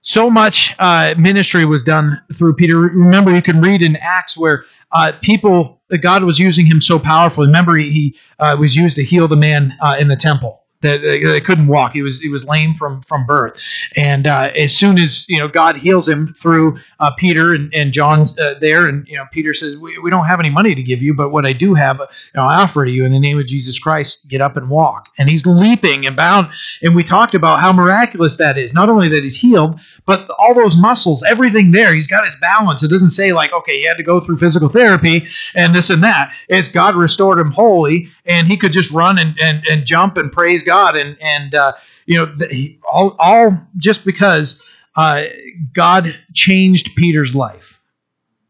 So 0.00 0.30
much 0.30 0.74
uh, 0.78 1.16
ministry 1.18 1.64
was 1.64 1.82
done 1.82 2.22
through 2.32 2.54
Peter. 2.54 2.78
Remember, 2.78 3.34
you 3.34 3.42
can 3.42 3.60
read 3.60 3.82
in 3.82 3.96
Acts 3.96 4.38
where 4.38 4.64
uh, 4.92 5.12
people, 5.20 5.82
God 6.00 6.22
was 6.22 6.38
using 6.38 6.66
him 6.66 6.80
so 6.80 7.00
powerfully. 7.00 7.48
Remember, 7.48 7.76
he, 7.76 8.16
uh, 8.38 8.56
was 8.58 8.76
used 8.76 8.94
to 8.96 9.04
heal 9.04 9.26
the 9.26 9.36
man 9.36 9.76
uh, 9.82 9.96
in 9.98 10.06
the 10.06 10.16
temple 10.16 10.57
that 10.80 11.02
they 11.02 11.40
couldn't 11.40 11.66
walk. 11.66 11.92
He 11.92 12.02
was 12.02 12.20
he 12.20 12.28
was 12.28 12.44
lame 12.44 12.74
from 12.74 13.02
from 13.02 13.26
birth, 13.26 13.60
and 13.96 14.26
uh, 14.26 14.50
as 14.56 14.76
soon 14.76 14.98
as 14.98 15.28
you 15.28 15.38
know 15.38 15.48
God 15.48 15.76
heals 15.76 16.08
him 16.08 16.34
through 16.34 16.78
uh, 17.00 17.12
Peter 17.16 17.54
and, 17.54 17.72
and 17.72 17.92
John 17.92 18.26
uh, 18.40 18.54
there, 18.60 18.88
and 18.88 19.06
you 19.06 19.16
know 19.16 19.24
Peter 19.30 19.54
says 19.54 19.76
we, 19.76 19.98
we 19.98 20.10
don't 20.10 20.26
have 20.26 20.40
any 20.40 20.50
money 20.50 20.74
to 20.74 20.82
give 20.82 21.00
you, 21.00 21.14
but 21.14 21.30
what 21.30 21.46
I 21.46 21.52
do 21.52 21.74
have, 21.74 21.98
you 21.98 22.06
know, 22.34 22.42
I 22.42 22.62
offer 22.62 22.84
to 22.84 22.90
you 22.90 23.04
in 23.04 23.12
the 23.12 23.20
name 23.20 23.38
of 23.38 23.46
Jesus 23.46 23.78
Christ. 23.78 24.28
Get 24.28 24.40
up 24.40 24.56
and 24.56 24.68
walk, 24.68 25.08
and 25.16 25.30
he's 25.30 25.46
leaping 25.46 26.06
and 26.06 26.16
bound. 26.16 26.48
And 26.82 26.96
we 26.96 27.04
talked 27.04 27.34
about 27.34 27.60
how 27.60 27.72
miraculous 27.72 28.36
that 28.38 28.58
is. 28.58 28.74
Not 28.74 28.88
only 28.88 29.08
that 29.10 29.22
he's 29.22 29.36
healed, 29.36 29.78
but 30.06 30.28
all 30.38 30.54
those 30.54 30.76
muscles, 30.76 31.22
everything 31.22 31.70
there. 31.70 31.94
He's 31.94 32.08
got 32.08 32.24
his 32.24 32.36
balance. 32.40 32.82
It 32.82 32.88
doesn't 32.88 33.10
say 33.10 33.32
like 33.32 33.52
okay, 33.52 33.78
he 33.78 33.84
had 33.84 33.96
to 33.98 34.02
go 34.02 34.20
through 34.20 34.38
physical 34.38 34.68
therapy 34.68 35.28
and 35.54 35.74
this 35.74 35.90
and 35.90 36.02
that. 36.02 36.32
It's 36.48 36.68
God 36.68 36.96
restored 36.96 37.38
him 37.38 37.52
wholly, 37.52 38.08
and 38.26 38.48
he 38.48 38.56
could 38.56 38.72
just 38.72 38.90
run 38.90 39.18
and 39.18 39.36
and, 39.40 39.64
and 39.70 39.86
jump 39.86 40.16
and 40.16 40.32
praise 40.32 40.64
God, 40.64 40.96
and 40.96 41.16
and 41.20 41.54
uh, 41.54 41.72
you 42.06 42.18
know 42.18 42.34
all 42.90 43.14
all 43.20 43.56
just 43.76 44.04
because 44.04 44.60
uh, 44.98 45.26
God 45.72 46.12
changed 46.34 46.96
Peter's 46.96 47.32
life. 47.36 47.80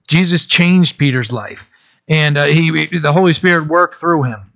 Jesus 0.08 0.46
changed 0.46 0.96
Peter's 0.96 1.30
life, 1.30 1.68
and 2.08 2.38
uh, 2.38 2.46
he 2.46 2.86
the 2.98 3.12
Holy 3.12 3.34
Spirit 3.34 3.68
worked 3.68 3.96
through 3.96 4.22
him. 4.22 4.50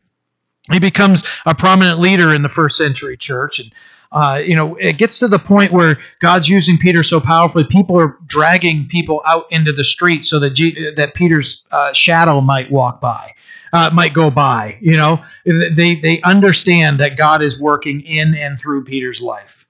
He 0.72 0.80
becomes 0.80 1.22
a 1.44 1.54
prominent 1.54 2.00
leader 2.00 2.34
in 2.34 2.40
the 2.40 2.48
first 2.48 2.78
century 2.78 3.18
church, 3.18 3.58
and 3.58 3.70
uh, 4.10 4.40
you 4.42 4.56
know, 4.56 4.76
it 4.76 4.96
gets 4.96 5.18
to 5.18 5.28
the 5.28 5.38
point 5.38 5.70
where 5.70 5.98
God's 6.20 6.48
using 6.48 6.78
Peter 6.78 7.02
so 7.02 7.20
powerfully, 7.20 7.64
people 7.64 8.00
are 8.00 8.16
dragging 8.24 8.88
people 8.88 9.20
out 9.26 9.44
into 9.50 9.74
the 9.74 9.84
street 9.84 10.24
so 10.24 10.38
that 10.38 10.54
G- 10.54 10.94
that 10.96 11.12
Peter's 11.12 11.66
uh, 11.70 11.92
shadow 11.92 12.40
might 12.40 12.70
walk 12.70 13.02
by 13.02 13.34
uh, 13.74 13.90
might 13.92 14.14
go 14.14 14.30
by. 14.30 14.78
You 14.80 14.96
know, 14.96 15.22
they 15.44 15.96
they 15.96 16.22
understand 16.22 17.00
that 17.00 17.18
God 17.18 17.42
is 17.42 17.60
working 17.60 18.00
in 18.00 18.34
and 18.34 18.58
through 18.58 18.84
Peter's 18.84 19.20
life. 19.20 19.61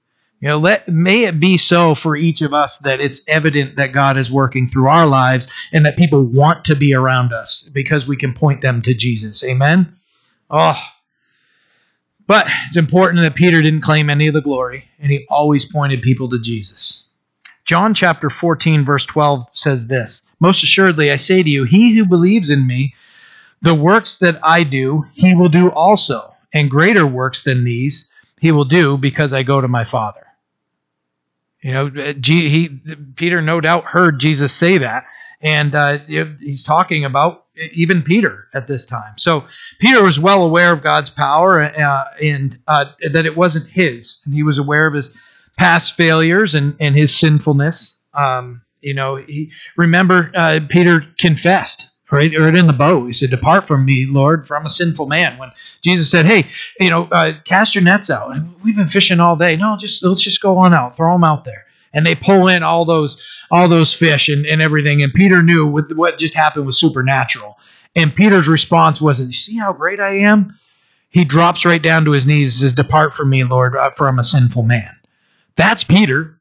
You 0.43 0.49
know, 0.49 0.57
let 0.57 0.89
may 0.89 1.23
it 1.23 1.39
be 1.39 1.57
so 1.57 1.95
for 1.95 2.17
each 2.17 2.41
of 2.41 2.53
us 2.53 2.79
that 2.79 2.99
it's 2.99 3.25
evident 3.29 3.77
that 3.77 3.93
God 3.93 4.17
is 4.17 4.29
working 4.29 4.67
through 4.67 4.89
our 4.89 5.05
lives 5.05 5.47
and 5.71 5.85
that 5.85 5.95
people 5.95 6.21
want 6.21 6.65
to 6.65 6.75
be 6.75 6.93
around 6.93 7.31
us 7.31 7.69
because 7.73 8.05
we 8.05 8.17
can 8.17 8.33
point 8.33 8.59
them 8.59 8.81
to 8.81 8.93
Jesus. 8.93 9.41
Amen. 9.45 9.95
Oh, 10.49 10.77
but 12.27 12.45
it's 12.67 12.75
important 12.75 13.21
that 13.21 13.35
Peter 13.35 13.61
didn't 13.61 13.83
claim 13.83 14.09
any 14.09 14.27
of 14.27 14.33
the 14.33 14.41
glory, 14.41 14.83
and 14.99 15.09
he 15.09 15.25
always 15.29 15.63
pointed 15.63 16.01
people 16.01 16.27
to 16.27 16.41
Jesus. 16.41 17.05
John 17.63 17.93
chapter 17.93 18.29
14, 18.29 18.83
verse 18.83 19.05
12 19.05 19.45
says 19.53 19.87
this 19.87 20.29
Most 20.41 20.61
assuredly, 20.61 21.09
I 21.09 21.15
say 21.15 21.41
to 21.41 21.49
you, 21.49 21.63
he 21.63 21.95
who 21.95 22.05
believes 22.05 22.49
in 22.49 22.67
me 22.67 22.95
the 23.61 23.75
works 23.75 24.17
that 24.17 24.39
I 24.43 24.63
do, 24.63 25.05
he 25.13 25.35
will 25.35 25.47
do 25.47 25.69
also, 25.69 26.35
and 26.53 26.69
greater 26.69 27.07
works 27.07 27.43
than 27.43 27.63
these 27.63 28.11
he 28.41 28.51
will 28.51 28.65
do 28.65 28.97
because 28.97 29.31
I 29.31 29.43
go 29.43 29.61
to 29.61 29.69
my 29.69 29.85
Father. 29.85 30.19
You 31.63 31.71
know, 31.71 31.89
he 32.23 32.69
Peter 33.15 33.41
no 33.41 33.61
doubt 33.61 33.85
heard 33.85 34.19
Jesus 34.19 34.53
say 34.53 34.77
that, 34.79 35.05
and 35.41 35.73
uh, 35.73 35.97
he's 35.99 36.61
talking 36.61 37.05
about 37.05 37.45
even 37.71 38.01
Peter 38.01 38.47
at 38.53 38.67
this 38.67 38.85
time. 38.85 39.13
So 39.17 39.45
Peter 39.79 40.03
was 40.03 40.19
well 40.19 40.43
aware 40.43 40.73
of 40.73 40.83
God's 40.83 41.09
power 41.09 41.61
uh, 41.63 42.05
and 42.21 42.57
uh, 42.67 42.85
that 43.11 43.25
it 43.25 43.37
wasn't 43.37 43.69
his, 43.69 44.21
and 44.25 44.33
he 44.33 44.43
was 44.43 44.57
aware 44.57 44.87
of 44.87 44.93
his 44.93 45.15
past 45.57 45.95
failures 45.95 46.53
and, 46.53 46.75
and 46.79 46.95
his 46.95 47.15
sinfulness. 47.15 47.99
Um, 48.13 48.61
you 48.81 48.93
know, 48.93 49.15
he 49.15 49.51
remember 49.77 50.31
uh, 50.35 50.59
Peter 50.69 51.05
confessed 51.17 51.89
right? 52.13 52.33
Or 52.35 52.47
in 52.47 52.67
the 52.67 52.73
boat. 52.73 53.07
He 53.07 53.13
said, 53.13 53.31
Depart 53.31 53.67
from 53.67 53.85
me, 53.85 54.05
Lord, 54.05 54.47
for 54.47 54.55
I'm 54.55 54.65
a 54.65 54.69
sinful 54.69 55.07
man. 55.07 55.37
When 55.39 55.51
Jesus 55.81 56.09
said, 56.09 56.25
Hey, 56.25 56.45
you 56.79 56.89
know, 56.89 57.09
uh, 57.11 57.33
cast 57.43 57.75
your 57.75 57.83
nets 57.83 58.09
out. 58.09 58.35
We've 58.63 58.75
been 58.75 58.87
fishing 58.87 59.19
all 59.19 59.35
day. 59.35 59.55
No, 59.55 59.75
just 59.77 60.03
let's 60.03 60.21
just 60.21 60.41
go 60.41 60.59
on 60.59 60.73
out, 60.73 60.95
throw 60.95 61.11
them 61.11 61.23
out 61.23 61.43
there. 61.43 61.65
And 61.91 62.05
they 62.05 62.15
pull 62.15 62.47
in 62.47 62.63
all 62.63 62.85
those 62.85 63.27
all 63.51 63.67
those 63.67 63.93
fish 63.93 64.29
and, 64.29 64.45
and 64.45 64.61
everything. 64.61 65.01
And 65.01 65.13
Peter 65.13 65.43
knew 65.43 65.67
what, 65.67 66.17
just 66.17 66.35
happened 66.35 66.65
was 66.65 66.79
supernatural. 66.79 67.57
And 67.95 68.15
Peter's 68.15 68.47
response 68.47 69.01
wasn't, 69.01 69.35
see 69.35 69.57
how 69.57 69.73
great 69.73 69.99
I 69.99 70.19
am? 70.19 70.57
He 71.09 71.25
drops 71.25 71.63
right 71.65 71.81
down 71.81 72.05
to 72.05 72.11
his 72.11 72.25
knees 72.25 72.55
and 72.55 72.61
says, 72.61 72.73
Depart 72.73 73.13
from 73.13 73.29
me, 73.29 73.43
Lord, 73.43 73.75
uh, 73.75 73.91
for 73.91 74.07
I'm 74.07 74.17
a 74.17 74.23
sinful 74.23 74.63
man. 74.63 74.95
That's 75.55 75.83
Peter. 75.83 76.39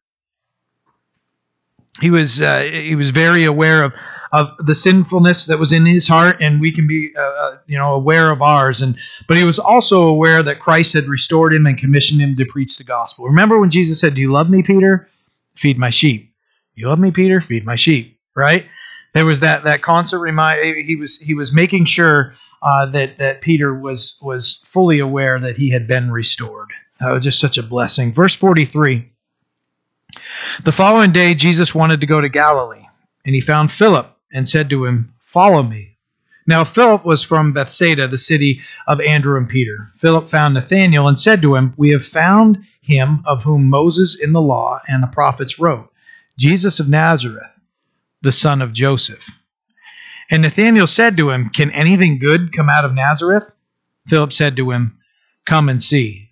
He 2.03 2.11
was 2.11 2.41
uh, 2.41 2.61
he 2.61 2.97
was 2.97 3.11
very 3.11 3.45
aware 3.45 3.85
of 3.85 3.95
of 4.33 4.57
the 4.59 4.75
sinfulness 4.75 5.47
that 5.47 5.59
was 5.59 5.73
in 5.73 5.87
his 5.87 6.09
heart, 6.09 6.39
and 6.41 6.61
we 6.61 6.73
can 6.73 6.87
be, 6.87 7.15
uh, 7.17 7.21
uh, 7.21 7.59
you 7.67 7.79
know, 7.79 7.93
aware 7.93 8.31
of 8.31 8.43
ours. 8.43 8.83
And 8.83 8.99
but 9.29 9.37
he 9.37 9.45
was 9.45 9.61
also 9.61 10.09
aware 10.09 10.43
that 10.43 10.59
Christ 10.59 10.95
had 10.95 11.07
restored 11.07 11.55
him 11.55 11.65
and 11.67 11.79
commissioned 11.79 12.21
him 12.21 12.37
to 12.39 12.45
preach 12.45 12.77
the 12.77 12.85
gospel. 12.85 13.27
Remember 13.27 13.61
when 13.61 13.71
Jesus 13.71 14.01
said, 14.01 14.15
"Do 14.15 14.21
you 14.21 14.33
love 14.33 14.51
me, 14.51 14.65
Peter? 14.65 15.09
Feed 15.55 15.79
my 15.79 15.91
sheep. 15.91 16.35
You 16.75 16.89
love 16.89 16.99
me, 16.99 17.13
Peter? 17.13 17.41
Feed 17.41 17.65
my 17.65 17.77
sheep." 17.77 18.19
Right? 18.35 18.69
There 19.15 19.27
was 19.27 19.41
that 19.41 19.63
that 19.65 19.83
constant 19.83 20.23
remind. 20.23 20.65
He 20.85 20.97
was 20.97 21.21
he 21.21 21.35
was 21.35 21.53
making 21.53 21.85
sure 21.85 22.35
uh, 22.63 22.87
that 22.87 23.19
that 23.19 23.43
Peter 23.43 23.73
was 23.73 24.19
was 24.21 24.61
fully 24.65 24.99
aware 24.99 25.39
that 25.39 25.57
he 25.57 25.71
had 25.71 25.87
been 25.87 26.11
restored. 26.11 26.71
That 26.99 27.13
was 27.13 27.23
just 27.23 27.39
such 27.39 27.59
a 27.59 27.63
blessing. 27.63 28.13
Verse 28.13 28.35
forty 28.35 28.65
three. 28.65 29.12
The 30.65 30.73
following 30.73 31.13
day, 31.13 31.35
Jesus 31.35 31.75
wanted 31.75 32.01
to 32.01 32.07
go 32.07 32.21
to 32.21 32.29
Galilee, 32.29 32.87
and 33.25 33.35
he 33.35 33.41
found 33.41 33.71
Philip 33.71 34.07
and 34.33 34.49
said 34.49 34.71
to 34.71 34.85
him, 34.85 35.15
Follow 35.21 35.63
me. 35.63 35.97
Now 36.47 36.65
Philip 36.65 37.05
was 37.05 37.23
from 37.23 37.53
Bethsaida, 37.53 38.09
the 38.09 38.19
city 38.19 38.61
of 38.87 39.01
Andrew 39.01 39.39
and 39.39 39.49
Peter. 39.49 39.93
Philip 39.99 40.29
found 40.29 40.55
Nathanael 40.55 41.07
and 41.09 41.19
said 41.19 41.41
to 41.43 41.55
him, 41.55 41.73
We 41.77 41.91
have 41.91 42.05
found 42.05 42.65
him 42.81 43.23
of 43.25 43.45
whom 43.45 43.71
Moses 43.71 44.17
in 44.17 44.33
the 44.33 44.41
law 44.41 44.81
and 44.89 45.03
the 45.03 45.09
prophets 45.09 45.59
wrote, 45.59 45.91
Jesus 46.37 46.81
of 46.81 46.89
Nazareth, 46.89 47.51
the 48.23 48.33
son 48.33 48.61
of 48.61 48.73
Joseph. 48.73 49.25
And 50.31 50.43
Nathanael 50.43 50.87
said 50.87 51.17
to 51.19 51.31
him, 51.31 51.51
Can 51.51 51.71
anything 51.71 52.19
good 52.19 52.53
come 52.53 52.69
out 52.69 52.85
of 52.85 52.95
Nazareth? 52.95 53.45
Philip 54.09 54.33
said 54.33 54.57
to 54.57 54.71
him, 54.71 54.99
Come 55.45 55.69
and 55.69 55.81
see. 55.81 56.32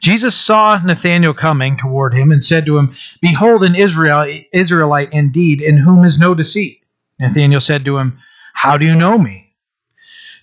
Jesus 0.00 0.34
saw 0.34 0.80
Nathanael 0.84 1.34
coming 1.34 1.76
toward 1.76 2.14
him 2.14 2.30
and 2.30 2.42
said 2.42 2.66
to 2.66 2.78
him, 2.78 2.94
Behold, 3.20 3.64
an 3.64 3.74
Israel, 3.74 4.26
Israelite 4.52 5.12
indeed, 5.12 5.60
in 5.60 5.76
whom 5.76 6.04
is 6.04 6.18
no 6.18 6.34
deceit. 6.34 6.82
Nathanael 7.18 7.60
said 7.60 7.84
to 7.84 7.98
him, 7.98 8.18
How 8.54 8.78
do 8.78 8.86
you 8.86 8.94
know 8.94 9.18
me? 9.18 9.52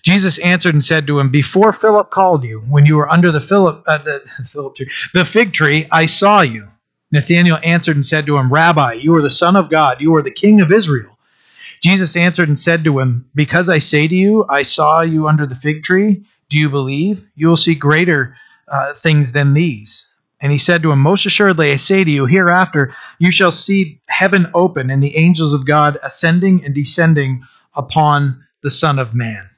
Jesus 0.02 0.38
answered 0.38 0.74
and 0.74 0.84
said 0.84 1.06
to 1.06 1.18
him, 1.18 1.30
Before 1.30 1.72
Philip 1.72 2.10
called 2.10 2.44
you, 2.44 2.60
when 2.60 2.86
you 2.86 2.96
were 2.96 3.10
under 3.10 3.32
the 3.32 3.40
Philip, 3.40 3.82
uh, 3.86 3.98
the, 4.04 4.20
Philip 4.48 4.76
tree, 4.76 4.90
the 5.14 5.24
fig 5.24 5.52
tree, 5.52 5.86
I 5.90 6.06
saw 6.06 6.42
you. 6.42 6.68
Nathanael 7.12 7.58
answered 7.62 7.96
and 7.96 8.04
said 8.04 8.26
to 8.26 8.36
him, 8.36 8.52
Rabbi, 8.52 8.94
you 8.94 9.14
are 9.14 9.22
the 9.22 9.30
Son 9.30 9.56
of 9.56 9.70
God, 9.70 10.00
you 10.00 10.14
are 10.16 10.22
the 10.22 10.30
King 10.30 10.60
of 10.60 10.72
Israel. 10.72 11.16
Jesus 11.82 12.16
answered 12.16 12.48
and 12.48 12.58
said 12.58 12.84
to 12.84 12.98
him, 12.98 13.28
Because 13.34 13.68
I 13.68 13.78
say 13.78 14.08
to 14.08 14.14
you, 14.14 14.44
I 14.48 14.62
saw 14.62 15.02
you 15.02 15.28
under 15.28 15.46
the 15.46 15.56
fig 15.56 15.82
tree, 15.82 16.24
do 16.48 16.58
you 16.58 16.70
believe? 16.70 17.26
You 17.34 17.48
will 17.48 17.56
see 17.56 17.74
greater 17.74 18.36
uh, 18.68 18.94
things 18.94 19.32
than 19.32 19.54
these. 19.54 20.12
And 20.40 20.52
he 20.52 20.58
said 20.58 20.82
to 20.82 20.92
him, 20.92 21.00
Most 21.00 21.26
assuredly, 21.26 21.72
I 21.72 21.76
say 21.76 22.04
to 22.04 22.10
you, 22.10 22.26
hereafter 22.26 22.94
you 23.18 23.30
shall 23.30 23.50
see 23.50 24.00
heaven 24.06 24.50
open 24.54 24.90
and 24.90 25.02
the 25.02 25.16
angels 25.16 25.54
of 25.54 25.66
God 25.66 25.98
ascending 26.02 26.64
and 26.64 26.74
descending 26.74 27.44
upon 27.74 28.44
the 28.62 28.70
Son 28.70 28.98
of 28.98 29.14
Man. 29.14 29.48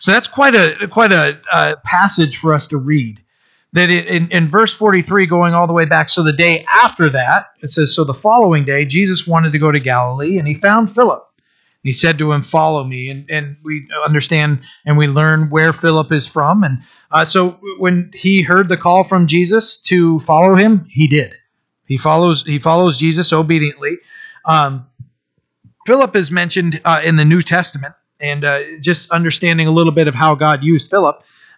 So 0.00 0.12
that's 0.12 0.28
quite 0.28 0.54
a 0.54 0.88
quite 0.88 1.12
a, 1.12 1.40
a 1.52 1.76
passage 1.84 2.38
for 2.38 2.52
us 2.52 2.66
to 2.68 2.78
read. 2.78 3.20
That 3.72 3.88
in, 3.88 4.32
in 4.32 4.48
verse 4.48 4.74
43, 4.74 5.26
going 5.26 5.54
all 5.54 5.68
the 5.68 5.72
way 5.72 5.84
back, 5.84 6.08
so 6.08 6.24
the 6.24 6.32
day 6.32 6.64
after 6.82 7.08
that, 7.10 7.44
it 7.60 7.70
says, 7.70 7.94
So 7.94 8.02
the 8.02 8.12
following 8.12 8.64
day, 8.64 8.84
Jesus 8.84 9.28
wanted 9.28 9.52
to 9.52 9.60
go 9.60 9.70
to 9.70 9.78
Galilee, 9.78 10.38
and 10.38 10.48
he 10.48 10.54
found 10.54 10.92
Philip 10.92 11.24
he 11.82 11.92
said 11.92 12.18
to 12.18 12.32
him, 12.32 12.42
Follow 12.42 12.84
me. 12.84 13.10
And, 13.10 13.30
and 13.30 13.56
we 13.62 13.88
understand 14.04 14.60
and 14.84 14.98
we 14.98 15.06
learn 15.06 15.50
where 15.50 15.72
Philip 15.72 16.12
is 16.12 16.26
from. 16.26 16.62
And 16.62 16.82
uh, 17.10 17.24
so 17.24 17.58
when 17.78 18.10
he 18.14 18.42
heard 18.42 18.68
the 18.68 18.76
call 18.76 19.04
from 19.04 19.26
Jesus 19.26 19.80
to 19.82 20.20
follow 20.20 20.54
him, 20.54 20.84
he 20.88 21.08
did. 21.08 21.34
He 21.86 21.98
follows, 21.98 22.44
he 22.44 22.58
follows 22.58 22.98
Jesus 22.98 23.32
obediently. 23.32 23.98
Um, 24.44 24.86
Philip 25.86 26.14
is 26.14 26.30
mentioned 26.30 26.80
uh, 26.84 27.00
in 27.04 27.16
the 27.16 27.24
New 27.24 27.42
Testament, 27.42 27.94
and 28.20 28.44
uh, 28.44 28.60
just 28.80 29.10
understanding 29.10 29.66
a 29.66 29.72
little 29.72 29.92
bit 29.92 30.06
of 30.06 30.14
how 30.14 30.34
God 30.34 30.62
used 30.62 30.90
Philip 30.90 31.16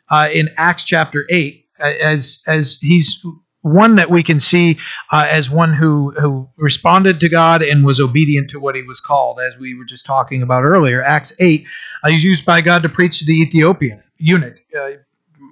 uh, 0.09 0.29
in 0.33 0.49
Acts 0.57 0.85
chapter 0.85 1.27
8, 1.29 1.67
uh, 1.81 1.83
as, 2.01 2.41
as 2.47 2.79
he's 2.81 3.25
one 3.63 3.97
that 3.97 4.11
we 4.11 4.23
can 4.23 4.41
see 4.41 4.79
uh, 5.11 5.27
as 5.31 5.49
one 5.49 5.73
who 5.73 6.13
who 6.19 6.49
responded 6.57 7.21
to 7.21 7.29
God 7.29 7.63
and 7.63 7.85
was 7.85 8.01
obedient 8.01 8.51
to 8.51 8.61
what 8.61 8.75
he 8.75 8.83
was 8.83 9.01
called, 9.01 9.41
as 9.41 9.57
we 9.57 9.75
were 9.75 9.85
just 9.85 10.05
talking 10.05 10.43
about 10.43 10.65
earlier. 10.65 11.03
Acts 11.03 11.33
eight, 11.39 11.67
uh, 12.03 12.11
he's 12.11 12.25
used 12.25 12.45
by 12.45 12.61
God 12.61 12.83
to 12.83 12.89
preach 12.89 13.21
to 13.21 13.25
the 13.25 13.41
Ethiopian 13.41 14.03
eunuch. 14.19 14.59
Uh, 14.79 14.91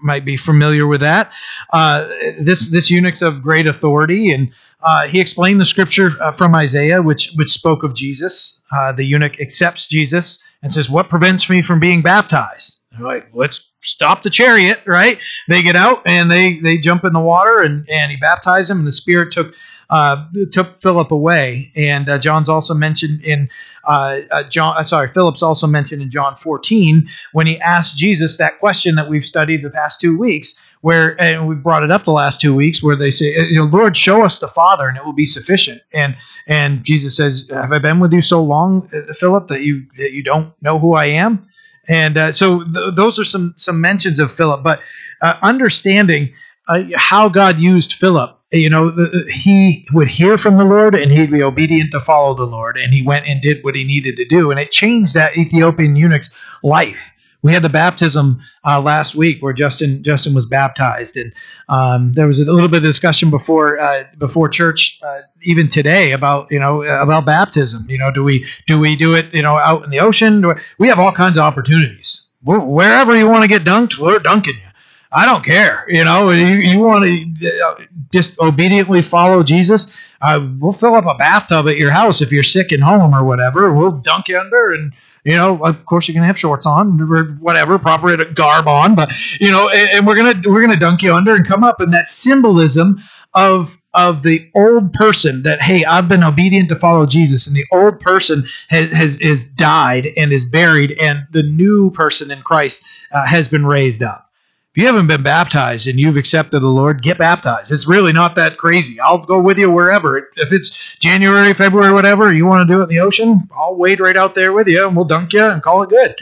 might 0.02 0.24
be 0.24 0.36
familiar 0.36 0.86
with 0.86 1.00
that. 1.00 1.32
Uh, 1.72 2.08
this 2.38 2.68
this 2.68 2.90
eunuch's 2.90 3.22
of 3.22 3.42
great 3.42 3.66
authority, 3.66 4.32
and 4.32 4.50
uh, 4.82 5.06
he 5.06 5.20
explained 5.20 5.60
the 5.60 5.64
scripture 5.64 6.10
uh, 6.20 6.32
from 6.32 6.54
Isaiah, 6.54 7.02
which 7.02 7.32
which 7.36 7.52
spoke 7.52 7.82
of 7.82 7.94
Jesus. 7.94 8.60
the 8.96 9.04
eunuch 9.04 9.38
accepts 9.40 9.86
Jesus 9.86 10.42
and 10.62 10.72
says, 10.72 10.88
"What 10.90 11.10
prevents 11.10 11.48
me 11.50 11.62
from 11.62 11.80
being 11.80 12.02
baptized?" 12.02 12.79
They're 12.92 13.06
like, 13.06 13.28
let's 13.32 13.70
stop 13.82 14.22
the 14.22 14.30
chariot, 14.30 14.80
right? 14.86 15.18
They 15.48 15.62
get 15.62 15.76
out 15.76 16.02
and 16.06 16.30
they 16.30 16.58
they 16.58 16.78
jump 16.78 17.04
in 17.04 17.12
the 17.12 17.20
water 17.20 17.60
and 17.60 17.88
and 17.88 18.10
he 18.10 18.16
baptized 18.16 18.70
him, 18.70 18.78
and 18.78 18.86
the 18.86 18.92
Spirit 18.92 19.32
took 19.32 19.54
uh, 19.90 20.26
took 20.52 20.82
Philip 20.82 21.10
away. 21.10 21.72
And 21.76 22.08
uh, 22.08 22.18
John's 22.18 22.48
also 22.48 22.74
mentioned 22.74 23.22
in 23.22 23.48
uh, 23.84 24.20
uh 24.30 24.42
John. 24.44 24.76
Uh, 24.76 24.84
sorry, 24.84 25.08
Philip's 25.08 25.42
also 25.42 25.68
mentioned 25.68 26.02
in 26.02 26.10
John 26.10 26.34
14 26.36 27.08
when 27.32 27.46
he 27.46 27.60
asked 27.60 27.96
Jesus 27.96 28.36
that 28.38 28.58
question 28.58 28.96
that 28.96 29.08
we've 29.08 29.26
studied 29.26 29.62
the 29.62 29.70
past 29.70 30.00
two 30.00 30.18
weeks, 30.18 30.60
where 30.80 31.20
and 31.20 31.46
we 31.46 31.54
brought 31.54 31.84
it 31.84 31.92
up 31.92 32.04
the 32.04 32.12
last 32.12 32.40
two 32.40 32.56
weeks, 32.56 32.82
where 32.82 32.96
they 32.96 33.12
say, 33.12 33.52
know, 33.52 33.64
"Lord, 33.64 33.96
show 33.96 34.24
us 34.24 34.40
the 34.40 34.48
Father, 34.48 34.88
and 34.88 34.96
it 34.96 35.04
will 35.04 35.12
be 35.12 35.26
sufficient." 35.26 35.80
And 35.92 36.16
and 36.48 36.82
Jesus 36.84 37.16
says, 37.16 37.48
"Have 37.52 37.72
I 37.72 37.78
been 37.78 38.00
with 38.00 38.12
you 38.12 38.22
so 38.22 38.42
long, 38.42 38.90
uh, 38.92 39.12
Philip, 39.14 39.46
that 39.48 39.62
you 39.62 39.86
that 39.96 40.10
you 40.10 40.24
don't 40.24 40.52
know 40.60 40.80
who 40.80 40.94
I 40.94 41.06
am?" 41.06 41.42
And 41.90 42.16
uh, 42.16 42.32
so 42.32 42.62
th- 42.62 42.94
those 42.94 43.18
are 43.18 43.24
some 43.24 43.52
some 43.56 43.80
mentions 43.80 44.20
of 44.20 44.32
Philip, 44.32 44.62
but 44.62 44.80
uh, 45.20 45.36
understanding 45.42 46.34
uh, 46.68 46.84
how 46.94 47.28
God 47.28 47.58
used 47.58 47.94
Philip. 47.94 48.38
You 48.52 48.70
know, 48.70 48.90
the, 48.90 49.28
he 49.30 49.86
would 49.92 50.08
hear 50.08 50.38
from 50.38 50.56
the 50.56 50.64
Lord 50.64 50.94
and 50.94 51.10
he'd 51.10 51.30
be 51.30 51.42
obedient 51.42 51.90
to 51.92 52.00
follow 52.00 52.34
the 52.34 52.46
Lord, 52.46 52.78
and 52.78 52.94
he 52.94 53.02
went 53.02 53.26
and 53.26 53.42
did 53.42 53.64
what 53.64 53.74
he 53.74 53.82
needed 53.82 54.16
to 54.16 54.24
do, 54.24 54.52
and 54.52 54.60
it 54.60 54.70
changed 54.70 55.14
that 55.14 55.36
Ethiopian 55.36 55.96
eunuch's 55.96 56.36
life. 56.62 57.00
We 57.42 57.52
had 57.52 57.62
the 57.62 57.68
baptism 57.70 58.42
uh, 58.66 58.80
last 58.80 59.14
week 59.14 59.42
where 59.42 59.52
Justin 59.52 60.02
Justin 60.02 60.34
was 60.34 60.46
baptized, 60.46 61.16
and 61.16 61.32
um, 61.68 62.12
there 62.12 62.26
was 62.26 62.38
a 62.38 62.52
little 62.52 62.68
bit 62.68 62.78
of 62.78 62.82
discussion 62.82 63.30
before 63.30 63.78
uh, 63.80 64.02
before 64.18 64.48
church, 64.48 65.00
uh, 65.02 65.20
even 65.42 65.68
today, 65.68 66.12
about 66.12 66.50
you 66.50 66.58
know 66.58 66.82
about 66.82 67.24
baptism. 67.24 67.86
You 67.88 67.98
know, 67.98 68.12
do 68.12 68.22
we 68.22 68.46
do 68.66 68.78
we 68.78 68.96
do 68.96 69.14
it 69.14 69.32
you 69.34 69.42
know 69.42 69.56
out 69.56 69.84
in 69.84 69.90
the 69.90 70.00
ocean? 70.00 70.44
We 70.78 70.88
have 70.88 70.98
all 70.98 71.12
kinds 71.12 71.38
of 71.38 71.44
opportunities. 71.44 72.28
Wherever 72.42 73.16
you 73.16 73.28
want 73.28 73.42
to 73.42 73.48
get 73.48 73.62
dunked, 73.62 73.98
we're 73.98 74.18
dunking 74.18 74.54
you. 74.54 74.69
I 75.12 75.26
don't 75.26 75.44
care. 75.44 75.84
You 75.88 76.04
know, 76.04 76.30
you, 76.30 76.56
you 76.58 76.78
want 76.78 77.04
to 77.04 77.88
just 78.12 78.38
obediently 78.38 79.02
follow 79.02 79.42
Jesus. 79.42 79.86
Uh, 80.20 80.48
we'll 80.58 80.72
fill 80.72 80.94
up 80.94 81.06
a 81.06 81.14
bathtub 81.14 81.66
at 81.66 81.76
your 81.76 81.90
house 81.90 82.20
if 82.20 82.30
you're 82.30 82.42
sick 82.44 82.72
at 82.72 82.80
home 82.80 83.14
or 83.14 83.24
whatever. 83.24 83.72
We'll 83.72 83.92
dunk 83.92 84.28
you 84.28 84.38
under, 84.38 84.72
and 84.72 84.92
you 85.24 85.32
know, 85.32 85.58
of 85.64 85.84
course, 85.84 86.06
you 86.06 86.14
can 86.14 86.22
have 86.22 86.38
shorts 86.38 86.64
on 86.66 87.00
or 87.00 87.24
whatever, 87.40 87.78
proper 87.78 88.24
garb 88.24 88.68
on, 88.68 88.94
but 88.94 89.10
you 89.40 89.50
know, 89.50 89.68
and, 89.68 89.90
and 89.90 90.06
we're 90.06 90.16
gonna 90.16 90.40
we're 90.44 90.60
gonna 90.60 90.76
dunk 90.78 91.02
you 91.02 91.14
under 91.14 91.34
and 91.34 91.46
come 91.46 91.64
up, 91.64 91.80
and 91.80 91.92
that 91.92 92.08
symbolism 92.08 93.00
of 93.34 93.76
of 93.92 94.22
the 94.22 94.48
old 94.54 94.92
person 94.92 95.42
that 95.42 95.60
hey 95.60 95.84
i've 95.84 96.08
been 96.08 96.22
obedient 96.22 96.68
to 96.68 96.76
follow 96.76 97.06
jesus 97.06 97.46
and 97.46 97.56
the 97.56 97.64
old 97.72 97.98
person 98.00 98.44
has 98.68 98.90
has, 98.92 99.20
has 99.20 99.44
died 99.44 100.08
and 100.16 100.32
is 100.32 100.44
buried 100.44 100.92
and 101.00 101.26
the 101.32 101.42
new 101.42 101.90
person 101.90 102.30
in 102.30 102.40
christ 102.42 102.84
uh, 103.12 103.26
has 103.26 103.48
been 103.48 103.66
raised 103.66 104.02
up 104.02 104.29
if 104.72 104.80
you 104.80 104.86
haven't 104.86 105.08
been 105.08 105.24
baptized 105.24 105.88
and 105.88 105.98
you've 105.98 106.16
accepted 106.16 106.60
the 106.60 106.68
Lord, 106.68 107.02
get 107.02 107.18
baptized. 107.18 107.72
It's 107.72 107.88
really 107.88 108.12
not 108.12 108.36
that 108.36 108.56
crazy. 108.56 109.00
I'll 109.00 109.18
go 109.18 109.40
with 109.40 109.58
you 109.58 109.68
wherever. 109.68 110.18
If 110.36 110.52
it's 110.52 110.70
January, 111.00 111.54
February, 111.54 111.92
whatever, 111.92 112.32
you 112.32 112.46
want 112.46 112.68
to 112.68 112.72
do 112.72 112.80
it 112.80 112.84
in 112.84 112.88
the 112.88 113.00
ocean, 113.00 113.48
I'll 113.56 113.74
wade 113.74 113.98
right 113.98 114.16
out 114.16 114.36
there 114.36 114.52
with 114.52 114.68
you 114.68 114.86
and 114.86 114.94
we'll 114.94 115.06
dunk 115.06 115.32
you 115.32 115.44
and 115.44 115.60
call 115.60 115.82
it 115.82 115.90
good. 115.90 116.14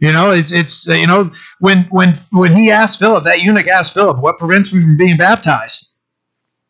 You 0.00 0.12
know, 0.12 0.32
it's 0.32 0.52
it's 0.52 0.86
you 0.86 1.06
know 1.06 1.30
when 1.60 1.84
when 1.84 2.18
when 2.30 2.54
he 2.54 2.70
asked 2.70 2.98
Philip, 2.98 3.24
that 3.24 3.42
eunuch 3.42 3.68
asked 3.68 3.94
Philip, 3.94 4.18
what 4.18 4.38
prevents 4.38 4.70
me 4.70 4.82
from 4.82 4.98
being 4.98 5.16
baptized? 5.16 5.94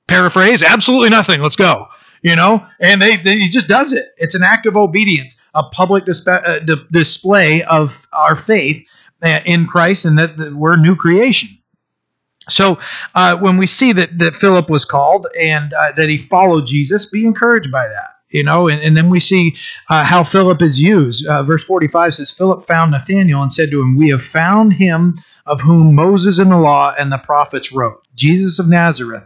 Paraphrase, 0.07 0.63
absolutely 0.63 1.09
nothing. 1.09 1.41
Let's 1.41 1.57
go. 1.57 1.89
You 2.23 2.37
know, 2.37 2.65
and 2.81 3.03
they, 3.03 3.17
they 3.17 3.39
he 3.39 3.49
just 3.49 3.67
does 3.67 3.93
it. 3.93 4.07
It's 4.19 4.37
an 4.37 4.45
act 4.45 4.67
of 4.67 4.77
obedience, 4.77 5.41
a 5.55 5.65
public 5.65 6.05
uh, 6.29 6.61
display 6.93 7.65
of 7.65 8.07
our 8.13 8.37
faith 8.37 8.87
uh, 8.87 9.04
in 9.25 9.67
Christ 9.67 10.05
and 10.05 10.19
that, 10.19 10.53
we're 10.55 10.77
new 10.77 10.97
creation. 10.97 11.51
So 12.49 12.79
uh, 13.15 13.39
when 13.39 13.57
we 13.57 13.67
see 13.67 13.93
that, 13.93 14.19
that 14.19 14.35
Philip 14.35 14.69
was 14.69 14.85
called 14.85 15.27
and 15.39 15.73
uh, 15.73 15.93
that 15.93 16.09
he 16.09 16.19
followed 16.19 16.67
Jesus, 16.67 17.07
be 17.07 17.25
encouraged 17.25 17.73
by 17.73 17.87
that. 17.89 18.11
You 18.29 18.43
know, 18.43 18.69
and, 18.69 18.83
and 18.83 18.97
then 18.97 19.11
we 19.11 19.21
see 19.21 19.57
uh, 19.89 20.03
how 20.05 20.25
Philip 20.25 20.61
is 20.61 20.81
used. 20.81 21.25
Uh, 21.25 21.45
verse 21.45 21.63
45 21.63 22.15
says, 22.15 22.33
Philip 22.33 22.67
found 22.67 22.91
Nathanael 22.91 23.43
and 23.43 23.53
said 23.53 23.71
to 23.71 23.81
him, 23.81 23.97
We 23.97 24.09
have 24.09 24.25
found 24.25 24.73
him 24.73 25.21
of 25.47 25.61
whom 25.61 25.95
Moses 25.95 26.41
in 26.41 26.49
the 26.49 26.59
law 26.59 26.93
and 26.99 27.13
the 27.13 27.19
prophets 27.19 27.71
wrote, 27.71 28.03
Jesus 28.17 28.59
of 28.59 28.69
Nazareth, 28.69 29.23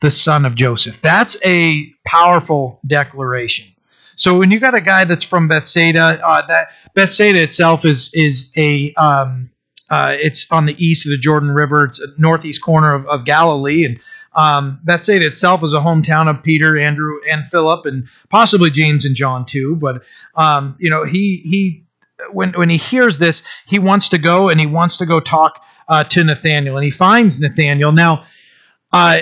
the 0.00 0.10
son 0.10 0.44
of 0.44 0.56
Joseph. 0.56 1.00
That's 1.00 1.36
a 1.44 1.92
powerful 2.04 2.80
declaration. 2.84 3.72
So 4.18 4.36
when 4.36 4.50
you 4.50 4.58
got 4.58 4.74
a 4.74 4.80
guy 4.80 5.04
that's 5.04 5.24
from 5.24 5.48
Bethsaida, 5.48 6.20
uh, 6.22 6.46
that 6.48 6.68
Bethsaida 6.94 7.40
itself 7.40 7.84
is 7.84 8.10
is 8.12 8.52
a 8.56 8.92
um, 8.94 9.50
uh, 9.88 10.16
it's 10.18 10.46
on 10.50 10.66
the 10.66 10.74
east 10.84 11.06
of 11.06 11.10
the 11.10 11.18
Jordan 11.18 11.50
River. 11.50 11.84
It's 11.84 12.00
a 12.00 12.08
northeast 12.18 12.60
corner 12.60 12.92
of, 12.92 13.06
of 13.06 13.24
Galilee, 13.24 13.84
and 13.84 14.00
um, 14.34 14.80
Bethsaida 14.82 15.24
itself 15.24 15.62
is 15.62 15.72
a 15.72 15.78
hometown 15.78 16.28
of 16.28 16.42
Peter, 16.42 16.76
Andrew, 16.78 17.20
and 17.30 17.46
Philip, 17.46 17.86
and 17.86 18.08
possibly 18.28 18.70
James 18.70 19.04
and 19.04 19.14
John 19.14 19.46
too. 19.46 19.76
But 19.76 20.02
um, 20.34 20.76
you 20.80 20.90
know, 20.90 21.04
he 21.04 21.36
he 21.44 21.84
when 22.32 22.52
when 22.52 22.68
he 22.68 22.76
hears 22.76 23.20
this, 23.20 23.44
he 23.66 23.78
wants 23.78 24.08
to 24.10 24.18
go 24.18 24.48
and 24.48 24.58
he 24.58 24.66
wants 24.66 24.96
to 24.96 25.06
go 25.06 25.20
talk 25.20 25.62
uh, 25.88 26.02
to 26.04 26.24
Nathaniel, 26.24 26.76
and 26.76 26.84
he 26.84 26.90
finds 26.90 27.38
Nathaniel 27.38 27.92
now. 27.92 28.26
Uh, 28.92 29.20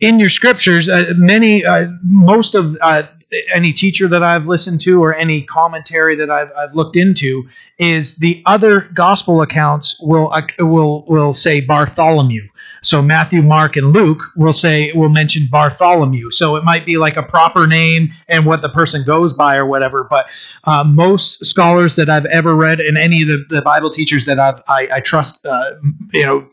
in 0.00 0.18
your 0.18 0.28
scriptures, 0.28 0.88
uh, 0.88 1.12
many, 1.16 1.64
uh, 1.64 1.86
most 2.02 2.54
of 2.54 2.76
uh, 2.82 3.04
any 3.52 3.72
teacher 3.72 4.08
that 4.08 4.22
I've 4.22 4.46
listened 4.46 4.80
to 4.82 5.02
or 5.02 5.14
any 5.14 5.42
commentary 5.42 6.16
that 6.16 6.30
I've, 6.30 6.50
I've 6.56 6.74
looked 6.74 6.96
into 6.96 7.48
is 7.78 8.16
the 8.16 8.42
other 8.46 8.80
gospel 8.94 9.42
accounts 9.42 9.98
will 10.00 10.32
uh, 10.32 10.42
will 10.60 11.04
will 11.06 11.32
say 11.32 11.60
Bartholomew. 11.60 12.48
So 12.82 13.00
Matthew, 13.00 13.40
Mark, 13.40 13.76
and 13.76 13.92
Luke 13.92 14.20
will 14.36 14.52
say 14.52 14.92
will 14.92 15.08
mention 15.08 15.48
Bartholomew. 15.50 16.30
So 16.30 16.56
it 16.56 16.64
might 16.64 16.84
be 16.84 16.98
like 16.98 17.16
a 17.16 17.22
proper 17.22 17.66
name 17.66 18.12
and 18.28 18.44
what 18.44 18.60
the 18.60 18.68
person 18.68 19.04
goes 19.04 19.32
by 19.32 19.56
or 19.56 19.64
whatever. 19.64 20.04
But 20.04 20.26
uh, 20.64 20.84
most 20.84 21.44
scholars 21.46 21.96
that 21.96 22.10
I've 22.10 22.26
ever 22.26 22.54
read 22.54 22.80
and 22.80 22.98
any 22.98 23.22
of 23.22 23.28
the, 23.28 23.44
the 23.48 23.62
Bible 23.62 23.90
teachers 23.90 24.26
that 24.26 24.38
I've 24.38 24.62
I, 24.68 24.88
I 24.92 25.00
trust, 25.00 25.44
uh, 25.46 25.74
you 26.12 26.26
know, 26.26 26.48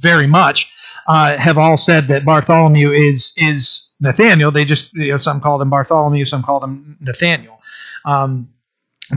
very 0.00 0.26
much, 0.26 0.68
uh, 1.06 1.36
have 1.36 1.58
all 1.58 1.76
said 1.76 2.08
that 2.08 2.24
Bartholomew 2.24 2.90
is 2.90 3.32
is 3.36 3.87
Nathaniel. 4.00 4.50
They 4.50 4.64
just 4.64 4.92
you 4.94 5.12
know 5.12 5.16
some 5.16 5.40
called 5.40 5.62
him 5.62 5.70
Bartholomew, 5.70 6.24
some 6.24 6.42
called 6.42 6.64
him 6.64 6.96
Nathaniel. 7.00 7.60
Um, 8.04 8.48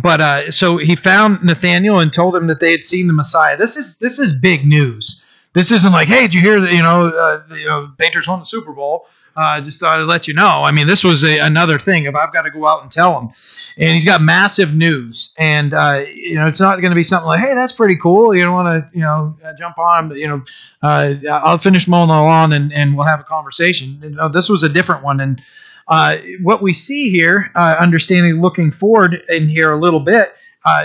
but 0.02 0.22
uh, 0.22 0.52
so 0.52 0.78
he 0.78 0.96
found 0.96 1.44
Nathaniel 1.44 2.00
and 2.00 2.14
told 2.14 2.36
him 2.36 2.48
that 2.48 2.60
they 2.60 2.72
had 2.72 2.86
seen 2.86 3.08
the 3.08 3.14
Messiah. 3.14 3.58
This 3.58 3.78
is 3.78 4.00
this 4.00 4.20
is 4.20 4.40
big 4.40 4.66
news. 4.66 5.26
This 5.54 5.72
isn't 5.72 5.92
like, 5.92 6.08
hey, 6.08 6.22
did 6.22 6.34
you 6.34 6.42
hear 6.42 6.62
that? 6.62 6.72
You 6.72 6.82
know, 6.82 7.08
uh, 7.08 7.56
you 7.56 7.66
know, 7.66 7.92
Patriots 7.98 8.28
won 8.28 8.40
the 8.40 8.46
Super 8.46 8.72
Bowl. 8.72 9.06
Uh, 9.36 9.62
just 9.62 9.80
thought 9.80 10.00
I'd 10.00 10.04
let 10.04 10.28
you 10.28 10.34
know. 10.34 10.64
I 10.64 10.72
mean, 10.72 10.88
this 10.88 11.04
was 11.04 11.24
a, 11.24 11.40
another 11.40 11.80
thing. 11.80 12.06
If 12.06 12.16
I've 12.16 12.34
got 12.34 12.44
to 12.44 12.52
go 12.52 12.66
out 12.66 12.84
and 12.84 12.92
tell 12.92 13.20
him, 13.20 13.30
and 13.78 13.90
he's 13.90 14.06
got 14.06 14.22
massive 14.22 14.74
news, 14.74 15.34
and 15.38 15.74
uh, 15.74 16.04
you 16.14 16.36
know, 16.36 16.48
it's 16.48 16.60
not 16.60 16.82
going 16.82 16.92
to 16.92 16.96
be 16.96 17.04
something 17.04 17.28
like, 17.28 17.40
hey, 17.40 17.54
that's 17.54 17.74
pretty 17.74 17.96
cool. 17.96 18.36
You 18.36 18.44
don't 18.44 18.54
want 18.54 18.92
to, 18.92 18.98
you 18.98 19.04
know, 19.04 19.38
uh, 19.44 19.54
jump 19.54 19.78
on 19.78 20.12
him. 20.12 20.18
You 20.18 20.28
know, 20.28 20.44
uh, 20.82 21.16
I'll 21.30 21.58
finish 21.58 21.88
mowing 21.88 22.10
the 22.10 22.14
lawn 22.14 22.54
and, 22.54 22.74
and 22.74 22.96
we'll 22.96 23.06
have 23.06 23.22
a 23.22 23.24
conversation. 23.24 24.00
You 24.04 24.10
know, 24.10 24.30
this 24.30 24.50
was 24.50 24.64
a 24.64 24.70
different 24.70 25.04
one, 25.04 25.20
and 25.20 25.42
uh, 25.88 26.18
what 26.42 26.62
we 26.62 26.74
see 26.74 27.10
here, 27.10 27.52
uh, 27.56 27.78
understanding, 27.80 28.42
looking 28.42 28.72
forward 28.72 29.22
in 29.30 29.50
here 29.50 29.72
a 29.72 29.78
little 29.78 30.00
bit, 30.00 30.30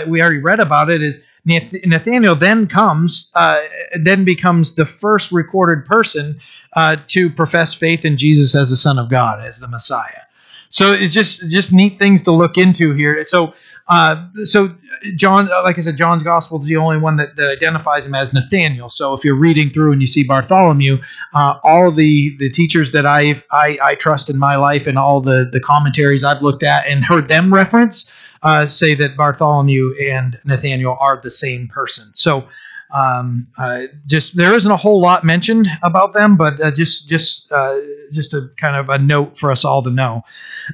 we 0.07 0.21
already 0.21 0.39
read 0.39 0.59
about 0.59 0.89
it. 0.89 1.01
Is 1.01 1.25
Nathaniel 1.45 2.35
then 2.35 2.67
comes, 2.67 3.31
uh, 3.35 3.61
then 3.99 4.25
becomes 4.25 4.75
the 4.75 4.85
first 4.85 5.31
recorded 5.31 5.85
person 5.85 6.39
uh, 6.75 6.97
to 7.07 7.29
profess 7.29 7.73
faith 7.73 8.03
in 8.03 8.17
Jesus 8.17 8.53
as 8.55 8.69
the 8.69 8.77
Son 8.77 8.99
of 8.99 9.09
God, 9.09 9.45
as 9.45 9.59
the 9.59 9.67
Messiah. 9.67 10.21
So 10.69 10.91
it's 10.91 11.13
just 11.13 11.49
just 11.49 11.71
neat 11.71 11.97
things 11.97 12.23
to 12.23 12.31
look 12.31 12.57
into 12.57 12.93
here. 12.93 13.23
So 13.23 13.53
uh, 13.87 14.27
so 14.43 14.75
John, 15.15 15.47
like 15.47 15.77
I 15.77 15.81
said, 15.81 15.95
John's 15.95 16.23
Gospel 16.23 16.59
is 16.59 16.67
the 16.67 16.77
only 16.77 16.97
one 16.97 17.17
that, 17.17 17.35
that 17.35 17.49
identifies 17.49 18.05
him 18.05 18.15
as 18.15 18.33
Nathaniel. 18.33 18.89
So 18.89 19.13
if 19.13 19.23
you're 19.23 19.35
reading 19.35 19.69
through 19.69 19.91
and 19.91 20.01
you 20.01 20.07
see 20.07 20.23
Bartholomew, 20.23 20.99
uh, 21.33 21.59
all 21.63 21.91
the 21.91 22.35
the 22.37 22.49
teachers 22.49 22.91
that 22.91 23.05
I've 23.05 23.45
I, 23.51 23.77
I 23.81 23.95
trust 23.95 24.29
in 24.29 24.37
my 24.37 24.55
life 24.55 24.87
and 24.87 24.97
all 24.97 25.21
the 25.21 25.49
the 25.51 25.59
commentaries 25.59 26.23
I've 26.23 26.41
looked 26.41 26.63
at 26.63 26.87
and 26.87 27.05
heard 27.05 27.27
them 27.27 27.53
reference 27.53 28.11
uh, 28.43 28.67
say 28.67 28.95
that 28.95 29.17
Bartholomew 29.17 29.95
and 30.01 30.39
Nathaniel 30.45 30.97
are 30.99 31.19
the 31.21 31.31
same 31.31 31.67
person. 31.67 32.11
So 32.13 32.47
um, 32.89 33.47
uh, 33.57 33.83
just 34.05 34.37
there 34.37 34.53
isn't 34.53 34.71
a 34.71 34.77
whole 34.77 35.01
lot 35.01 35.23
mentioned 35.23 35.67
about 35.83 36.13
them, 36.13 36.37
but 36.37 36.61
uh, 36.61 36.71
just 36.71 37.09
just 37.09 37.51
uh, 37.51 37.79
just 38.11 38.33
a 38.33 38.49
kind 38.57 38.77
of 38.77 38.89
a 38.89 38.97
note 38.97 39.37
for 39.37 39.51
us 39.51 39.65
all 39.65 39.83
to 39.83 39.89
know. 39.89 40.23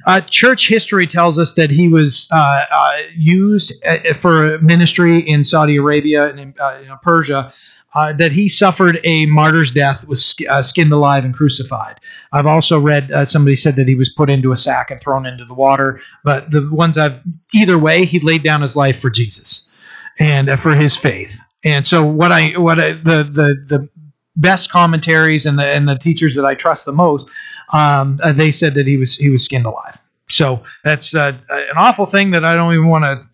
Uh, 0.06 0.20
church 0.20 0.68
history 0.68 1.06
tells 1.06 1.38
us 1.38 1.54
that 1.54 1.70
he 1.70 1.88
was 1.88 2.28
uh, 2.30 2.64
uh, 2.70 2.98
used 3.16 3.72
for 4.14 4.58
ministry 4.58 5.18
in 5.18 5.42
Saudi 5.42 5.76
Arabia 5.76 6.28
and 6.28 6.38
in, 6.38 6.54
Persia 7.02 7.52
uh, 7.94 8.12
that 8.14 8.32
he 8.32 8.48
suffered 8.48 8.98
a 9.04 9.26
martyr's 9.26 9.70
death, 9.70 10.06
was 10.06 10.34
uh, 10.48 10.62
skinned 10.62 10.92
alive 10.92 11.24
and 11.24 11.34
crucified. 11.34 12.00
I've 12.32 12.46
also 12.46 12.80
read 12.80 13.12
uh, 13.12 13.24
somebody 13.24 13.56
said 13.56 13.76
that 13.76 13.88
he 13.88 13.94
was 13.94 14.08
put 14.08 14.30
into 14.30 14.52
a 14.52 14.56
sack 14.56 14.90
and 14.90 15.00
thrown 15.00 15.26
into 15.26 15.44
the 15.44 15.54
water. 15.54 16.00
But 16.24 16.50
the 16.50 16.68
ones 16.72 16.98
I've 16.98 17.20
either 17.52 17.78
way, 17.78 18.04
he 18.04 18.18
laid 18.20 18.42
down 18.42 18.62
his 18.62 18.76
life 18.76 19.00
for 19.00 19.10
Jesus 19.10 19.70
and 20.18 20.48
uh, 20.48 20.56
for 20.56 20.74
his 20.74 20.96
faith. 20.96 21.36
And 21.64 21.86
so 21.86 22.04
what 22.04 22.32
I 22.32 22.50
what 22.58 22.78
I, 22.78 22.92
the 22.92 23.22
the 23.30 23.64
the 23.66 23.88
best 24.36 24.70
commentaries 24.70 25.46
and 25.46 25.58
the 25.58 25.64
and 25.64 25.88
the 25.88 25.96
teachers 25.96 26.34
that 26.34 26.44
I 26.44 26.54
trust 26.54 26.86
the 26.86 26.92
most, 26.92 27.28
um, 27.72 28.18
uh, 28.22 28.32
they 28.32 28.52
said 28.52 28.74
that 28.74 28.86
he 28.86 28.96
was 28.96 29.16
he 29.16 29.30
was 29.30 29.44
skinned 29.44 29.66
alive. 29.66 29.96
So 30.28 30.64
that's 30.82 31.14
uh, 31.14 31.36
an 31.48 31.76
awful 31.76 32.06
thing 32.06 32.30
that 32.32 32.44
I 32.44 32.54
don't 32.54 32.72
even 32.72 32.88
want 32.88 33.04
to. 33.04 33.26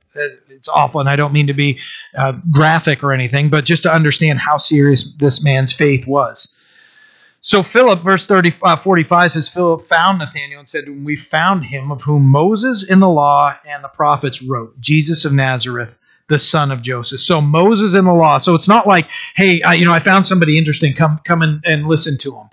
Uh, 0.61 0.69
it's 0.69 0.69
awful, 0.69 1.01
and 1.01 1.09
I 1.09 1.17
don't 1.17 1.33
mean 1.33 1.49
to 1.49 1.55
be 1.55 1.81
uh, 2.17 2.35
graphic 2.51 3.03
or 3.03 3.13
anything, 3.13 3.49
but 3.49 3.65
just 3.65 3.83
to 3.85 3.93
understand 3.93 4.39
how 4.39 4.59
serious 4.59 5.13
this 5.15 5.43
man's 5.43 5.73
faith 5.73 6.07
was. 6.07 6.57
So 7.43 7.63
Philip, 7.63 8.01
verse 8.01 8.27
30, 8.27 8.53
uh, 8.63 8.77
45 8.77 9.33
says, 9.33 9.49
Philip 9.49 9.89
found 9.89 10.19
Nathanael 10.19 10.61
and 10.61 10.69
said, 10.69 11.05
We 11.05 11.17
found 11.17 11.65
him 11.65 11.91
of 11.91 12.03
whom 12.03 12.25
Moses 12.31 12.85
in 12.85 13.01
the 13.01 13.09
law 13.09 13.55
and 13.67 13.83
the 13.83 13.89
prophets 13.89 14.43
wrote, 14.43 14.79
Jesus 14.81 15.25
of 15.25 15.33
Nazareth, 15.33 15.97
the 16.29 16.39
son 16.39 16.71
of 16.71 16.83
Joseph. 16.83 17.21
So 17.21 17.41
Moses 17.41 17.95
in 17.95 18.05
the 18.05 18.13
law. 18.13 18.39
So 18.39 18.55
it's 18.55 18.69
not 18.69 18.87
like, 18.87 19.07
hey, 19.37 19.63
I, 19.63 19.75
you 19.75 19.87
know, 19.87 19.93
I 19.95 20.01
found 20.01 20.27
somebody 20.27 20.59
interesting. 20.59 20.93
Come, 20.95 21.21
come 21.25 21.41
and, 21.41 21.65
and 21.65 21.87
listen 21.87 22.19
to 22.19 22.37
him. 22.37 22.51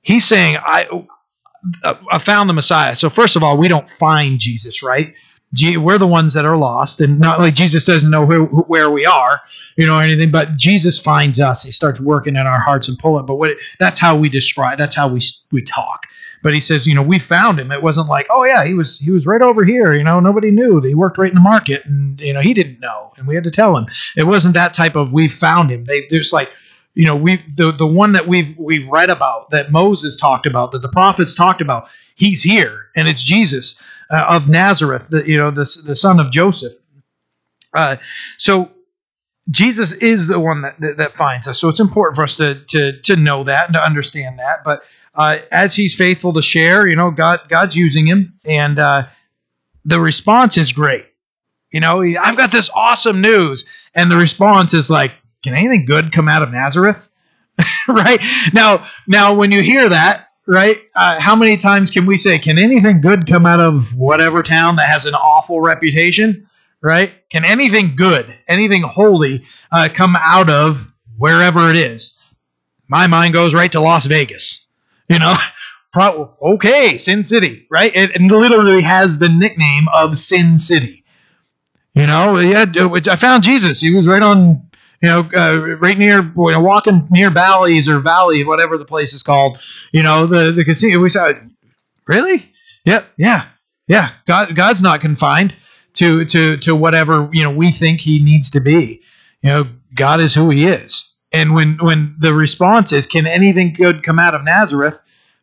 He's 0.00 0.24
saying, 0.24 0.56
I, 0.58 0.88
I 2.10 2.18
found 2.18 2.48
the 2.48 2.54
Messiah. 2.54 2.96
So 2.96 3.10
first 3.10 3.36
of 3.36 3.42
all, 3.42 3.58
we 3.58 3.68
don't 3.68 3.90
find 3.90 4.38
Jesus, 4.38 4.82
right? 4.82 5.14
We're 5.52 5.98
the 5.98 6.06
ones 6.06 6.34
that 6.34 6.44
are 6.44 6.56
lost, 6.56 7.00
and 7.00 7.18
not 7.18 7.40
like 7.40 7.54
Jesus 7.54 7.84
doesn't 7.84 8.10
know 8.10 8.24
where, 8.24 8.42
where 8.42 8.90
we 8.90 9.04
are, 9.04 9.40
you 9.76 9.86
know, 9.86 9.98
anything. 9.98 10.30
But 10.30 10.56
Jesus 10.56 10.98
finds 10.98 11.40
us. 11.40 11.64
He 11.64 11.72
starts 11.72 12.00
working 12.00 12.36
in 12.36 12.46
our 12.46 12.60
hearts 12.60 12.88
and 12.88 12.96
pulling. 12.98 13.26
But 13.26 13.34
what 13.34 13.56
that's 13.78 13.98
how 13.98 14.16
we 14.16 14.28
describe. 14.28 14.78
That's 14.78 14.94
how 14.94 15.08
we 15.08 15.20
we 15.50 15.62
talk. 15.62 16.06
But 16.42 16.54
he 16.54 16.60
says, 16.60 16.86
you 16.86 16.94
know, 16.94 17.02
we 17.02 17.18
found 17.18 17.58
him. 17.58 17.70
It 17.72 17.82
wasn't 17.82 18.08
like, 18.08 18.26
oh 18.30 18.44
yeah, 18.44 18.64
he 18.64 18.74
was 18.74 18.98
he 18.98 19.10
was 19.10 19.26
right 19.26 19.42
over 19.42 19.64
here. 19.64 19.92
You 19.92 20.04
know, 20.04 20.20
nobody 20.20 20.50
knew. 20.50 20.80
He 20.80 20.94
worked 20.94 21.18
right 21.18 21.30
in 21.30 21.34
the 21.34 21.40
market, 21.40 21.84
and 21.84 22.20
you 22.20 22.32
know, 22.32 22.40
he 22.40 22.54
didn't 22.54 22.80
know, 22.80 23.12
and 23.16 23.26
we 23.26 23.34
had 23.34 23.44
to 23.44 23.50
tell 23.50 23.76
him. 23.76 23.86
It 24.16 24.24
wasn't 24.24 24.54
that 24.54 24.72
type 24.72 24.94
of 24.94 25.12
we 25.12 25.28
found 25.28 25.70
him. 25.70 25.84
They 25.84 26.06
just 26.06 26.32
like, 26.32 26.50
you 26.94 27.06
know, 27.06 27.16
we 27.16 27.42
the 27.56 27.72
the 27.72 27.86
one 27.86 28.12
that 28.12 28.26
we've 28.26 28.56
we've 28.56 28.88
read 28.88 29.10
about 29.10 29.50
that 29.50 29.72
Moses 29.72 30.16
talked 30.16 30.46
about, 30.46 30.72
that 30.72 30.82
the 30.82 30.88
prophets 30.88 31.34
talked 31.34 31.60
about. 31.60 31.88
He's 32.20 32.42
here, 32.42 32.88
and 32.94 33.08
it's 33.08 33.24
Jesus 33.24 33.80
uh, 34.10 34.26
of 34.28 34.46
Nazareth, 34.46 35.06
the 35.08 35.26
you 35.26 35.38
know 35.38 35.50
the 35.50 35.64
the 35.86 35.96
son 35.96 36.20
of 36.20 36.30
Joseph. 36.30 36.74
Uh, 37.72 37.96
so 38.36 38.70
Jesus 39.50 39.92
is 39.92 40.26
the 40.26 40.38
one 40.38 40.60
that, 40.62 40.78
that, 40.80 40.98
that 40.98 41.12
finds 41.14 41.48
us. 41.48 41.58
So 41.58 41.70
it's 41.70 41.80
important 41.80 42.16
for 42.16 42.24
us 42.24 42.36
to 42.36 42.62
to 42.66 43.00
to 43.00 43.16
know 43.16 43.44
that 43.44 43.68
and 43.68 43.74
to 43.74 43.82
understand 43.82 44.38
that. 44.38 44.64
But 44.64 44.82
uh, 45.14 45.38
as 45.50 45.74
he's 45.74 45.94
faithful 45.94 46.34
to 46.34 46.42
share, 46.42 46.86
you 46.86 46.94
know, 46.94 47.10
God 47.10 47.40
God's 47.48 47.74
using 47.74 48.06
him, 48.06 48.38
and 48.44 48.78
uh, 48.78 49.06
the 49.86 49.98
response 49.98 50.58
is 50.58 50.72
great. 50.72 51.06
You 51.72 51.80
know, 51.80 52.02
I've 52.02 52.36
got 52.36 52.52
this 52.52 52.68
awesome 52.74 53.22
news, 53.22 53.64
and 53.94 54.10
the 54.10 54.16
response 54.16 54.74
is 54.74 54.90
like, 54.90 55.12
"Can 55.42 55.54
anything 55.54 55.86
good 55.86 56.12
come 56.12 56.28
out 56.28 56.42
of 56.42 56.52
Nazareth?" 56.52 56.98
right 57.88 58.20
now, 58.52 58.86
now 59.08 59.34
when 59.34 59.52
you 59.52 59.62
hear 59.62 59.88
that, 59.88 60.29
right, 60.50 60.82
uh, 60.94 61.20
how 61.20 61.36
many 61.36 61.56
times 61.56 61.90
can 61.90 62.06
we 62.06 62.16
say, 62.16 62.38
"Can 62.38 62.58
anything 62.58 63.00
good 63.00 63.26
come 63.26 63.46
out 63.46 63.60
of 63.60 63.94
whatever 63.96 64.42
town 64.42 64.76
that 64.76 64.88
has 64.88 65.06
an 65.06 65.14
awful 65.14 65.60
reputation?" 65.60 66.48
Right? 66.82 67.12
Can 67.30 67.44
anything 67.44 67.94
good, 67.94 68.26
anything 68.48 68.82
holy, 68.82 69.44
uh, 69.70 69.88
come 69.92 70.16
out 70.18 70.48
of 70.48 70.94
wherever 71.18 71.70
it 71.70 71.76
is? 71.76 72.18
My 72.88 73.06
mind 73.06 73.34
goes 73.34 73.54
right 73.54 73.70
to 73.72 73.80
Las 73.80 74.06
Vegas 74.06 74.66
you 75.10 75.18
know, 75.18 75.36
Pro- 75.92 76.34
okay, 76.40 76.96
Sin 76.96 77.24
City, 77.24 77.66
right? 77.68 77.94
It, 77.94 78.12
it, 78.14 78.22
literally 78.22 78.80
has 78.80 79.18
the 79.18 79.28
nickname 79.28 79.88
of 79.92 80.16
Sin 80.16 80.56
City. 80.56 81.04
You 81.94 82.06
know, 82.06 82.38
yeah, 82.38 82.66
I 83.10 83.16
found 83.16 83.42
Jesus. 83.42 83.80
He 83.80 83.92
was 83.92 84.06
right 84.06 84.22
on, 84.22 84.69
you 85.02 85.08
know, 85.08 85.28
uh, 85.34 85.76
right 85.78 85.96
near, 85.96 86.22
you 86.22 86.32
know, 86.52 86.60
walking 86.60 87.06
near 87.10 87.30
Bally's 87.30 87.88
or 87.88 88.00
Bally, 88.00 88.44
whatever 88.44 88.76
the 88.76 88.84
place 88.84 89.14
is 89.14 89.22
called. 89.22 89.58
You 89.92 90.02
know, 90.02 90.26
the 90.26 90.52
the 90.52 90.64
casino. 90.64 91.00
We 91.00 91.08
saw, 91.08 91.32
really? 92.06 92.52
Yep, 92.84 93.06
yeah, 93.16 93.46
yeah. 93.88 94.10
God, 94.26 94.54
God's 94.54 94.82
not 94.82 95.00
confined 95.00 95.54
to 95.94 96.24
to 96.26 96.56
to 96.58 96.76
whatever 96.76 97.30
you 97.32 97.44
know 97.44 97.50
we 97.50 97.72
think 97.72 98.00
He 98.00 98.22
needs 98.22 98.50
to 98.50 98.60
be. 98.60 99.02
You 99.42 99.50
know, 99.50 99.66
God 99.94 100.20
is 100.20 100.34
who 100.34 100.50
He 100.50 100.66
is. 100.66 101.10
And 101.32 101.54
when 101.54 101.78
when 101.80 102.16
the 102.18 102.34
response 102.34 102.92
is, 102.92 103.06
"Can 103.06 103.26
anything 103.26 103.72
good 103.72 104.02
come 104.02 104.18
out 104.18 104.34
of 104.34 104.44
Nazareth?" 104.44 104.98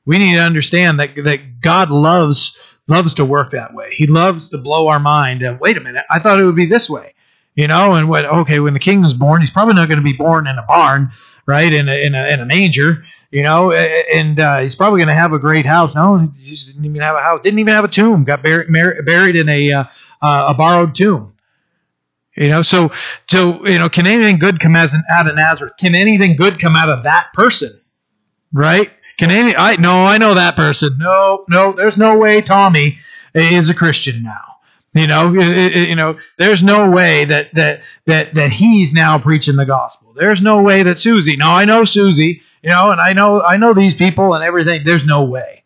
We 0.06 0.20
need 0.20 0.36
to 0.36 0.42
understand 0.42 1.00
that 1.00 1.16
that 1.24 1.62
God 1.62 1.90
loves 1.90 2.56
loves 2.88 3.16
to 3.16 3.26
work 3.26 3.52
that 3.52 3.74
way. 3.74 3.94
He 3.94 4.08
loves 4.08 4.50
to 4.50 4.58
blow 4.58 4.88
our 4.88 5.00
mind. 5.00 5.42
And 5.42 5.60
wait 5.60 5.78
a 5.78 5.82
minute, 5.82 6.06
I 6.10 6.20
thought 6.20 6.40
it 6.40 6.46
would 6.46 6.56
be 6.56 6.66
this 6.66 6.90
way, 6.90 7.14
you 7.58 7.68
know. 7.68 7.96
And 7.96 8.08
what? 8.08 8.24
Okay, 8.24 8.62
when 8.62 8.74
the 8.74 8.80
king 8.80 9.04
is 9.04 9.14
born, 9.14 9.42
he's 9.42 9.52
probably 9.52 9.74
not 9.74 9.90
going 9.90 10.00
to 10.00 10.04
be 10.04 10.14
born 10.14 10.48
in 10.48 10.58
a 10.58 10.64
barn, 10.64 11.12
right? 11.46 11.74
In 11.74 11.90
a 11.90 12.06
in 12.06 12.16
a, 12.16 12.28
in 12.28 12.40
a 12.40 12.46
manger, 12.46 13.04
you 13.32 13.44
know. 13.44 13.74
And 13.74 14.40
uh, 14.40 14.60
he's 14.60 14.76
probably 14.76 15.00
going 15.00 15.10
to 15.10 15.14
have 15.14 15.34
a 15.34 15.40
great 15.40 15.66
house. 15.66 15.96
No, 15.96 16.18
he 16.18 16.50
just 16.50 16.68
didn't 16.68 16.86
even 16.86 17.02
have 17.02 17.18
a 17.18 17.22
house. 17.22 17.42
Didn't 17.44 17.60
even 17.60 17.74
have 17.74 17.84
a 17.84 17.90
tomb. 17.90 18.24
Got 18.24 18.44
buried 18.44 18.72
buried 18.72 19.36
in 19.36 19.50
a 19.50 19.74
uh, 19.74 19.84
uh, 20.22 20.46
a 20.50 20.54
borrowed 20.54 20.96
tomb. 20.96 21.34
You 22.36 22.50
know, 22.50 22.62
so 22.62 22.92
so 23.28 23.66
you 23.68 23.80
know, 23.80 23.90
can 23.90 24.06
anything 24.06 24.38
good 24.38 24.60
come 24.60 24.76
as 24.76 24.94
an, 24.94 25.04
out 25.12 25.28
of 25.28 25.36
Nazareth? 25.36 25.74
Can 25.78 25.96
anything 25.96 26.36
good 26.36 26.60
come 26.60 26.76
out 26.76 26.90
of 26.90 27.04
that 27.04 27.34
person? 27.34 27.72
Right? 28.54 28.92
Can 29.18 29.32
any? 29.32 29.56
I 29.56 29.78
no, 29.78 30.06
I 30.06 30.20
know 30.20 30.36
that 30.36 30.56
person. 30.56 30.98
No, 31.00 31.44
no, 31.50 31.72
there's 31.72 31.98
no 31.98 32.20
way 32.20 32.42
Tommy 32.42 33.00
is 33.34 33.72
a 33.72 33.74
Christian 33.74 34.22
now. 34.22 34.47
You 34.98 35.08
know, 35.08 35.36
it, 35.36 35.76
it, 35.76 35.90
you 35.90 35.96
know, 35.96 36.18
there's 36.38 36.64
no 36.64 36.90
way 36.90 37.26
that 37.26 37.54
that 37.54 37.82
that 38.06 38.34
that 38.34 38.52
he's 38.52 38.94
now 38.94 39.20
preaching 39.20 39.56
the 39.56 39.66
gospel. 39.66 40.14
There's 40.14 40.42
no 40.42 40.62
way 40.62 40.84
that 40.84 40.98
Susie. 40.98 41.36
No, 41.36 41.50
I 41.50 41.66
know 41.66 41.86
Susie. 41.86 42.42
You 42.64 42.70
know, 42.72 42.92
and 42.92 43.00
I 43.00 43.14
know 43.14 43.42
I 43.42 43.58
know 43.58 43.74
these 43.74 43.94
people 43.94 44.34
and 44.34 44.44
everything. 44.44 44.84
There's 44.84 45.06
no 45.06 45.26
way. 45.26 45.64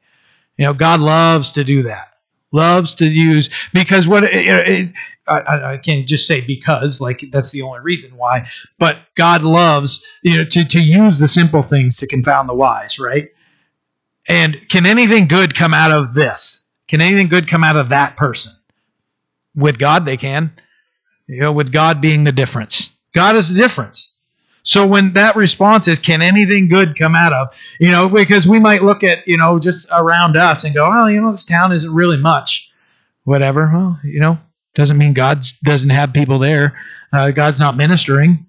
You 0.57 0.65
know, 0.65 0.73
God 0.73 0.99
loves 0.99 1.53
to 1.53 1.63
do 1.63 1.83
that 1.83 2.11
loves 2.51 2.95
to 2.95 3.05
use 3.05 3.49
because 3.73 4.07
what 4.07 4.23
it, 4.23 4.93
I, 5.27 5.73
I, 5.73 5.77
can't 5.77 6.07
just 6.07 6.27
say 6.27 6.41
because 6.41 6.99
like 6.99 7.23
that's 7.31 7.51
the 7.51 7.61
only 7.61 7.79
reason 7.79 8.17
why 8.17 8.49
but 8.77 8.97
god 9.15 9.41
loves 9.43 10.05
you 10.21 10.37
know 10.37 10.43
to, 10.45 10.65
to 10.65 10.81
use 10.81 11.19
the 11.19 11.27
simple 11.27 11.63
things 11.63 11.97
to 11.97 12.07
confound 12.07 12.49
the 12.49 12.53
wise 12.53 12.99
right 12.99 13.29
and 14.27 14.57
can 14.69 14.85
anything 14.85 15.27
good 15.27 15.55
come 15.55 15.73
out 15.73 15.91
of 15.91 16.13
this 16.13 16.67
can 16.87 16.99
anything 16.99 17.29
good 17.29 17.47
come 17.47 17.63
out 17.63 17.77
of 17.77 17.89
that 17.89 18.17
person 18.17 18.51
with 19.55 19.79
god 19.79 20.05
they 20.05 20.17
can 20.17 20.51
you 21.27 21.39
know 21.39 21.51
with 21.51 21.71
god 21.71 22.01
being 22.01 22.23
the 22.23 22.31
difference 22.31 22.89
god 23.13 23.35
is 23.35 23.49
the 23.49 23.59
difference 23.59 24.11
so 24.63 24.85
when 24.85 25.13
that 25.13 25.35
response 25.35 25.87
is, 25.87 25.99
can 25.99 26.21
anything 26.21 26.67
good 26.67 26.97
come 26.97 27.15
out 27.15 27.33
of, 27.33 27.49
you 27.79 27.91
know, 27.91 28.07
because 28.09 28.47
we 28.47 28.59
might 28.59 28.83
look 28.83 29.03
at, 29.03 29.27
you 29.27 29.37
know, 29.37 29.59
just 29.59 29.87
around 29.91 30.37
us 30.37 30.63
and 30.63 30.75
go, 30.75 30.89
oh, 30.91 31.07
you 31.07 31.19
know, 31.19 31.31
this 31.31 31.45
town 31.45 31.71
isn't 31.71 31.93
really 31.93 32.17
much, 32.17 32.71
whatever. 33.23 33.69
Well, 33.73 33.99
you 34.03 34.19
know, 34.19 34.37
doesn't 34.75 34.97
mean 34.97 35.13
God 35.13 35.45
doesn't 35.63 35.89
have 35.89 36.13
people 36.13 36.39
there. 36.39 36.77
Uh, 37.11 37.31
God's 37.31 37.59
not 37.59 37.75
ministering. 37.75 38.45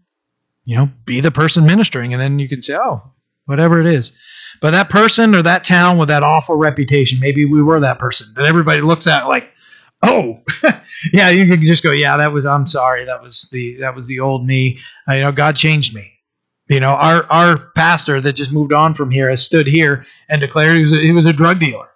You 0.65 0.77
know, 0.77 0.91
be 1.07 1.21
the 1.21 1.33
person 1.33 1.67
ministering, 1.67 2.13
and 2.13 2.21
then 2.21 2.39
you 2.39 2.49
can 2.49 2.63
say, 2.63 2.77
oh, 2.77 3.03
whatever 3.47 3.81
it 3.81 3.87
is. 3.87 4.13
But 4.61 4.73
that 4.73 4.91
person 4.91 5.35
or 5.35 5.43
that 5.43 5.65
town 5.65 5.99
with 5.99 6.09
that 6.09 6.23
awful 6.23 6.55
reputation, 6.55 7.19
maybe 7.19 7.47
we 7.47 7.63
were 7.63 7.81
that 7.81 7.99
person 7.99 8.29
that 8.37 8.45
everybody 8.45 8.81
looks 8.81 9.09
at 9.09 9.27
like, 9.27 9.52
oh. 10.03 10.41
Yeah 11.13 11.31
you 11.31 11.47
can 11.49 11.65
just 11.65 11.83
go 11.83 11.91
yeah 11.91 12.17
that 12.19 12.33
was 12.33 12.47
i'm 12.47 12.69
sorry 12.69 13.07
that 13.07 13.23
was 13.23 13.49
the 13.51 13.77
that 13.79 13.97
was 13.97 14.07
the 14.07 14.21
old 14.21 14.47
me. 14.47 14.79
You 15.09 15.21
know 15.21 15.33
god 15.33 15.57
changed 15.57 15.95
me. 15.95 16.13
You 16.69 16.81
know 16.81 16.91
our 16.91 17.25
our 17.29 17.59
pastor 17.75 18.21
that 18.21 18.35
just 18.35 18.53
moved 18.53 18.73
on 18.73 18.95
from 18.95 19.11
here 19.11 19.29
has 19.29 19.43
stood 19.43 19.67
here 19.67 20.07
and 20.29 20.41
declared 20.41 20.77
he 20.77 20.83
was 20.83 20.93
a, 20.93 20.97
he 20.97 21.13
was 21.13 21.27
a 21.27 21.33
drug 21.33 21.59
dealer. 21.59 21.89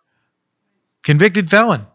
Convicted 1.05 1.49
felon. 1.49 1.87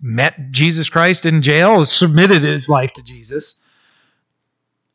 Met 0.00 0.50
jesus 0.50 0.88
christ 0.88 1.26
in 1.26 1.42
jail 1.42 1.84
submitted 1.84 2.42
his 2.42 2.70
life 2.70 2.92
to 2.94 3.02
jesus 3.02 3.62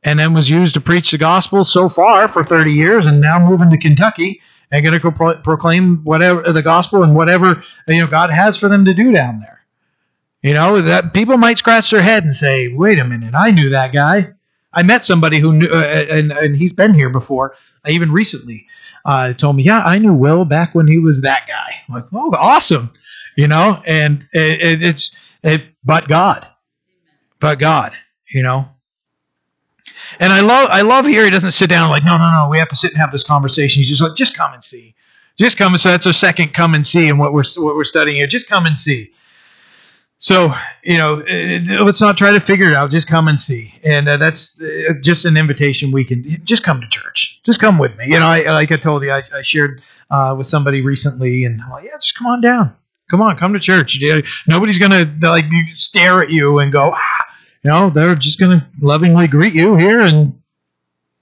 and 0.03 0.18
then 0.18 0.34
was 0.34 0.49
used 0.49 0.74
to 0.74 0.82
preach 0.82 1.11
the 1.11 1.18
gospel 1.20 1.63
so 1.63 1.89
far 1.89 2.28
for 2.28 2.43
30 2.43 2.72
years 2.74 3.05
and 3.05 3.22
now 3.22 3.38
moving 3.38 3.70
to 3.70 3.78
kentucky 3.78 4.41
and 4.72 4.84
going 4.84 4.99
to 4.99 5.11
pro- 5.11 5.41
proclaim 5.41 6.03
whatever 6.03 6.41
the 6.51 6.63
gospel 6.63 7.03
and 7.03 7.16
whatever 7.16 7.63
you 7.88 7.99
know 7.99 8.07
god 8.07 8.32
has 8.32 8.57
for 8.57 8.68
them 8.68 8.86
to 8.86 8.95
do 8.95 9.11
down 9.11 9.41
there 9.41 9.55
you 10.42 10.54
know 10.54 10.82
that 10.82 11.14
people 11.14 11.38
might 11.38 11.58
scratch 11.58 11.92
their 11.92 12.02
head 12.02 12.24
and 12.24 12.36
say, 12.36 12.68
"Wait 12.70 13.00
a 13.00 13.06
minute, 13.06 13.34
I 13.36 13.52
knew 13.52 13.70
that 13.70 13.94
guy. 13.94 14.34
I 14.74 14.84
met 14.84 15.06
somebody 15.06 15.40
who 15.40 15.54
knew, 15.54 15.68
uh, 15.68 16.06
and 16.10 16.32
and 16.32 16.56
he's 16.56 16.74
been 16.74 16.94
here 16.94 17.10
before. 17.10 17.56
Even 17.88 18.12
recently, 18.12 18.68
uh, 19.06 19.34
told 19.34 19.56
me, 19.56 19.64
yeah, 19.64 19.84
I 19.84 20.00
knew 20.00 20.14
Will 20.14 20.44
back 20.46 20.74
when 20.74 20.88
he 20.88 20.98
was 20.98 21.22
that 21.22 21.48
guy. 21.48 21.76
I'm 21.88 21.96
like, 21.96 22.06
oh, 22.14 22.32
awesome, 22.38 22.92
you 23.36 23.48
know. 23.48 23.82
And 23.86 24.28
it, 24.34 24.62
it, 24.62 24.82
it's 24.82 25.16
it, 25.44 25.64
but 25.84 26.08
God, 26.08 26.46
but 27.40 27.60
God, 27.60 27.94
you 28.34 28.44
know. 28.44 28.68
And 30.20 30.34
I 30.34 30.42
love 30.42 30.70
I 30.72 30.82
love 30.82 31.06
here 31.06 31.24
he 31.24 31.32
doesn't 31.32 31.52
sit 31.52 31.70
down 31.70 31.90
like, 31.90 32.04
no, 32.04 32.18
no, 32.18 32.32
no, 32.32 32.50
we 32.50 32.58
have 32.60 32.70
to 32.70 32.76
sit 32.76 32.92
and 32.92 33.00
have 33.00 33.12
this 33.12 33.24
conversation. 33.24 33.80
He's 33.82 33.90
just 33.90 34.02
like, 34.02 34.16
just 34.16 34.36
come 34.36 34.54
and 34.54 34.64
see. 34.64 34.96
Just 35.38 35.58
come 35.58 35.74
and 35.74 35.80
so 35.80 35.90
that's 35.90 36.08
our 36.08 36.14
second 36.14 36.54
come 36.54 36.74
and 36.76 36.86
see 36.86 37.10
and 37.10 37.20
what 37.20 37.34
we're 37.34 37.44
what 37.58 37.76
we're 37.76 37.84
studying 37.84 38.18
here. 38.18 38.28
Just 38.28 38.50
come 38.50 38.66
and 38.66 38.78
see. 38.78 39.12
So, 40.18 40.53
you 40.84 40.97
know, 40.97 41.16
let's 41.84 41.99
not 41.99 42.18
try 42.18 42.34
to 42.34 42.39
figure 42.39 42.68
it 42.68 42.74
out. 42.74 42.89
Just 42.89 43.07
come 43.07 43.28
and 43.28 43.39
see. 43.39 43.74
And 43.84 44.07
uh, 44.07 44.18
that's 44.18 44.59
uh, 44.61 44.93
just 45.01 45.26
an 45.26 45.36
invitation 45.36 45.91
we 45.91 46.05
can 46.05 46.41
just 46.45 46.63
come 46.63 46.82
to 46.82 46.88
church. 46.88 47.41
Just 47.43 47.59
come 47.59 47.78
with 47.78 47.97
me. 47.97 48.05
You 48.07 48.20
know, 48.20 48.28
I, 48.28 48.43
like 48.51 48.72
I 48.72 48.78
told 48.78 49.03
you, 49.03 49.11
I, 49.11 49.22
I 49.34 49.41
shared 49.41 49.82
uh, 50.09 50.34
with 50.38 50.47
somebody 50.47 50.82
recently, 50.82 51.43
and 51.43 51.61
I'm 51.61 51.70
like, 51.70 51.84
yeah, 51.84 51.97
just 52.01 52.18
come 52.18 52.28
on 52.28 52.41
down. 52.41 52.76
Come 53.11 53.22
on, 53.22 53.38
come 53.38 53.53
to 53.53 53.59
church. 53.59 54.01
Nobody's 54.47 54.80
to 54.91 55.30
like 55.30 55.45
stare 55.74 56.22
at 56.22 56.32
you 56.32 56.59
and 56.59 56.72
go, 56.72 56.91
ah. 56.95 57.26
you 57.63 57.70
know, 57.70 57.89
they're 57.89 58.16
just 58.16 58.39
to 58.59 58.66
lovingly 58.82 59.28
greet 59.28 59.53
you 59.53 59.76
here 59.76 60.01
and, 60.01 60.41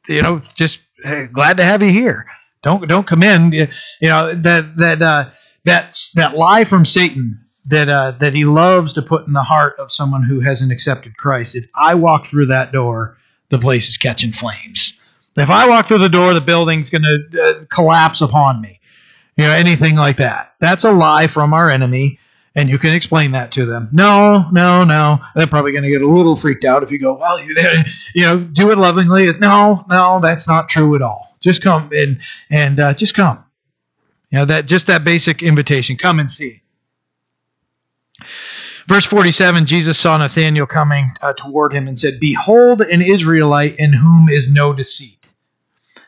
you 0.08 0.22
know, 0.22 0.42
just 0.56 0.82
hey, 1.04 1.28
glad 1.28 1.58
to 1.58 1.64
have 1.64 1.82
you 1.84 1.92
here. 1.92 2.28
Don't 2.62 2.88
don't 2.88 3.06
come 3.06 3.24
in. 3.24 3.52
You 3.52 3.68
know 4.02 4.34
that 4.34 4.78
that 4.78 5.02
uh, 5.02 5.30
that's 5.66 6.12
that 6.12 6.38
lie 6.38 6.64
from 6.64 6.86
Satan 6.86 7.43
that 7.66 7.90
uh, 7.90 8.12
that 8.20 8.34
he 8.34 8.46
loves 8.46 8.94
to 8.94 9.02
put 9.02 9.28
in 9.28 9.34
the 9.34 9.44
heart 9.44 9.78
of 9.80 9.92
someone 9.92 10.24
who 10.24 10.40
hasn't 10.40 10.72
accepted 10.72 11.18
Christ. 11.18 11.56
If 11.56 11.66
I 11.76 11.96
walk 11.96 12.28
through 12.28 12.48
that 12.48 12.72
door, 12.72 13.18
the 13.50 13.60
place 13.60 13.90
is 13.90 13.98
catching 13.98 14.32
flames. 14.32 15.00
If 15.36 15.50
I 15.50 15.68
walk 15.68 15.88
through 15.88 16.00
the 16.00 16.10
door, 16.10 16.34
the 16.34 16.42
building's 16.42 16.90
going 16.90 17.04
to 17.04 17.42
uh, 17.42 17.64
collapse 17.74 18.22
upon 18.22 18.62
me. 18.62 18.80
You 19.38 19.46
know, 19.46 19.52
anything 19.52 19.96
like 19.96 20.18
that. 20.18 20.54
That's 20.60 20.84
a 20.84 20.92
lie 20.92 21.26
from 21.26 21.54
our 21.54 21.70
enemy, 21.70 22.20
and 22.54 22.70
you 22.70 22.78
can 22.78 22.94
explain 22.94 23.32
that 23.32 23.52
to 23.54 23.66
them. 23.66 23.90
No, 23.92 24.48
no, 24.52 24.84
no. 24.84 25.20
They're 25.36 25.48
probably 25.48 25.72
going 25.72 25.86
to 25.86 25.90
get 25.90 26.04
a 26.04 26.08
little 26.08 26.36
freaked 26.36 26.66
out 26.66 26.84
if 26.84 26.92
you 26.92 27.00
go, 27.00 27.16
well, 27.16 27.44
you, 27.44 27.56
you 28.14 28.26
know, 28.26 28.40
do 28.40 28.72
it 28.72 28.78
lovingly. 28.78 29.32
No, 29.40 29.86
no, 29.90 30.20
that's 30.22 30.48
not 30.48 30.70
true 30.70 30.96
at 30.96 31.02
all. 31.02 31.36
Just 31.42 31.64
come 31.64 31.90
and 31.92 32.20
and 32.50 32.80
uh, 32.80 32.94
just 32.94 33.16
come. 33.16 33.44
You 34.30 34.40
know 34.40 34.46
that 34.46 34.66
just 34.66 34.88
that 34.88 35.04
basic 35.04 35.44
invitation. 35.44 35.98
Come 35.98 36.20
and 36.20 36.32
see. 36.32 36.63
Verse 38.88 39.06
47 39.06 39.66
Jesus 39.66 39.98
saw 39.98 40.18
Nathanael 40.18 40.66
coming 40.66 41.12
uh, 41.22 41.34
toward 41.34 41.74
him 41.74 41.88
and 41.88 41.98
said, 41.98 42.20
Behold, 42.20 42.82
an 42.82 43.02
Israelite 43.02 43.78
in 43.78 43.94
whom 43.94 44.30
is 44.30 44.52
no 44.52 44.74
deceit. 44.74 45.30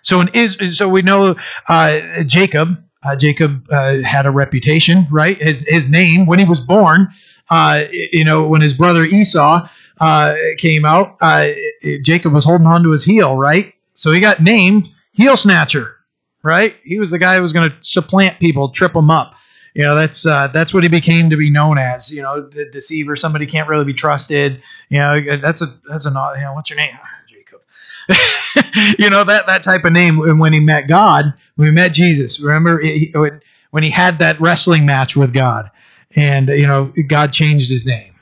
So, 0.02 0.22
in 0.22 0.30
is, 0.30 0.78
so 0.78 0.90
we 0.90 1.02
know 1.02 1.36
uh, 1.68 2.24
Jacob. 2.24 2.82
Uh, 3.02 3.16
Jacob 3.16 3.68
uh, 3.72 4.02
had 4.02 4.26
a 4.26 4.32
reputation, 4.32 5.06
right? 5.12 5.38
His, 5.38 5.64
his 5.68 5.88
name, 5.88 6.26
when 6.26 6.40
he 6.40 6.46
was 6.46 6.60
born, 6.60 7.10
uh, 7.52 7.84
you 7.92 8.26
know, 8.26 8.48
when 8.48 8.62
his 8.62 8.74
brother 8.74 9.04
Esau 9.04 9.68
uh, 10.00 10.36
came 10.58 10.86
out, 10.86 11.20
Jacob 12.02 12.34
was 12.34 12.44
holding 12.44 12.66
on 12.66 12.82
to 12.84 12.90
his 12.90 13.04
heel, 13.04 13.36
right? 13.36 13.74
So 13.94 14.12
he 14.12 14.20
got 14.20 14.42
named 14.42 14.90
Heel 15.12 15.38
Snatcher, 15.38 15.96
right? 16.42 16.76
He 16.84 17.00
was 17.00 17.12
the 17.12 17.20
guy 17.20 17.36
who 17.36 17.44
was 17.44 17.54
going 17.54 17.70
to 17.70 17.78
supplant 17.82 18.40
people, 18.40 18.70
trip 18.70 18.94
them 18.94 19.12
up 19.12 19.36
you 19.76 19.84
know 19.84 19.94
that's 19.94 20.26
uh, 20.26 20.48
that's 20.48 20.74
what 20.74 20.84
he 20.84 20.90
became 20.90 21.30
to 21.30 21.38
be 21.38 21.50
known 21.50 21.78
as. 21.78 22.10
You 22.10 22.22
know, 22.22 22.42
the 22.42 22.66
deceiver, 22.72 23.18
somebody 23.18 23.46
can't 23.46 23.68
really 23.68 23.84
be 23.84 23.94
trusted. 23.94 24.64
You 24.88 25.00
know, 25.00 25.38
that's 25.38 25.62
a 25.62 25.78
that's 25.88 26.06
a 26.06 26.10
you 26.10 26.42
know 26.42 26.54
what's 26.54 26.70
your 26.70 26.78
name, 26.78 26.98
Jacob. 27.28 27.60
you 28.98 29.10
know 29.10 29.26
that 29.26 29.48
that 29.48 29.64
type 29.64 29.84
of 29.84 29.92
name. 29.92 30.22
And 30.22 30.40
when 30.40 30.54
he 30.54 30.62
met 30.62 30.88
God, 30.88 31.26
when 31.58 31.68
he 31.68 31.74
met 31.74 31.92
Jesus, 31.92 32.40
remember 32.40 32.80
he, 32.80 33.14
when 33.72 33.84
he 33.84 33.90
had 33.90 34.20
that 34.20 34.40
wrestling 34.40 34.86
match 34.86 35.18
with 35.18 35.34
God, 35.34 35.70
and 36.16 36.48
you 36.48 36.68
know 36.68 36.94
God 37.08 37.34
changed 37.34 37.70
his 37.70 37.86
name. 37.86 38.16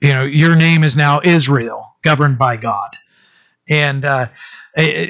You 0.00 0.14
know, 0.14 0.24
your 0.24 0.56
name 0.56 0.84
is 0.84 0.96
now 0.96 1.20
Israel, 1.22 1.96
governed 2.00 2.38
by 2.38 2.56
God. 2.56 2.96
And 3.68 4.06
uh, 4.06 4.28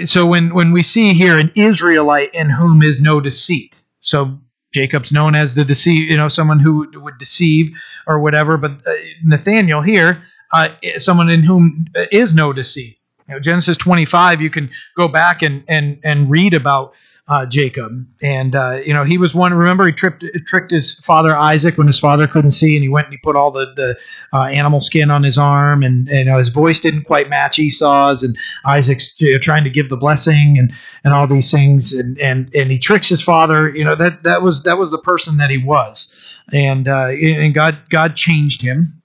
so 0.06 0.26
when 0.26 0.52
when 0.54 0.72
we 0.72 0.82
see 0.82 1.14
here 1.14 1.38
an 1.38 1.52
Israelite 1.54 2.34
in 2.34 2.50
whom 2.50 2.82
is 2.82 3.00
no 3.00 3.20
deceit, 3.20 3.80
so 4.00 4.40
Jacob's 4.72 5.12
known 5.12 5.34
as 5.34 5.54
the 5.54 5.64
deceive, 5.64 6.10
you 6.10 6.16
know, 6.16 6.28
someone 6.28 6.60
who 6.60 6.88
would 7.00 7.18
deceive 7.18 7.72
or 8.06 8.20
whatever. 8.20 8.56
But 8.56 8.72
uh, 8.86 8.92
Nathaniel 9.24 9.80
here, 9.80 10.22
uh, 10.52 10.68
someone 10.96 11.28
in 11.28 11.42
whom 11.42 11.86
is 12.12 12.34
no 12.34 12.52
deceit. 12.52 12.98
You 13.28 13.34
know, 13.34 13.40
Genesis 13.40 13.76
25, 13.76 14.40
you 14.40 14.50
can 14.50 14.70
go 14.96 15.08
back 15.08 15.42
and 15.42 15.64
and 15.68 16.00
and 16.02 16.30
read 16.30 16.54
about 16.54 16.94
uh, 17.30 17.46
Jacob. 17.46 18.04
And, 18.20 18.56
uh, 18.56 18.80
you 18.84 18.92
know, 18.92 19.04
he 19.04 19.16
was 19.16 19.36
one, 19.36 19.54
remember, 19.54 19.86
he 19.86 19.92
tripped, 19.92 20.24
tricked 20.46 20.72
his 20.72 20.94
father 20.94 21.34
Isaac 21.34 21.78
when 21.78 21.86
his 21.86 21.98
father 21.98 22.26
couldn't 22.26 22.50
see, 22.50 22.74
and 22.74 22.82
he 22.82 22.88
went 22.88 23.06
and 23.06 23.14
he 23.14 23.18
put 23.18 23.36
all 23.36 23.52
the, 23.52 23.72
the 23.76 23.96
uh, 24.36 24.46
animal 24.46 24.80
skin 24.80 25.12
on 25.12 25.22
his 25.22 25.38
arm, 25.38 25.84
and, 25.84 26.08
and, 26.08 26.18
you 26.18 26.24
know, 26.24 26.38
his 26.38 26.48
voice 26.48 26.80
didn't 26.80 27.04
quite 27.04 27.28
match 27.28 27.60
Esau's, 27.60 28.24
and 28.24 28.36
Isaac's 28.66 29.18
you 29.20 29.32
know, 29.32 29.38
trying 29.38 29.62
to 29.62 29.70
give 29.70 29.88
the 29.88 29.96
blessing 29.96 30.56
and, 30.58 30.72
and 31.04 31.14
all 31.14 31.28
these 31.28 31.52
things, 31.52 31.92
and, 31.92 32.18
and, 32.18 32.52
and 32.52 32.68
he 32.68 32.80
tricks 32.80 33.08
his 33.08 33.22
father. 33.22 33.68
You 33.68 33.84
know, 33.84 33.94
that, 33.94 34.24
that, 34.24 34.42
was, 34.42 34.64
that 34.64 34.76
was 34.76 34.90
the 34.90 34.98
person 34.98 35.36
that 35.36 35.50
he 35.50 35.58
was. 35.58 36.12
And, 36.52 36.88
uh, 36.88 37.10
and 37.10 37.54
God, 37.54 37.78
God 37.90 38.16
changed 38.16 38.60
him. 38.60 39.00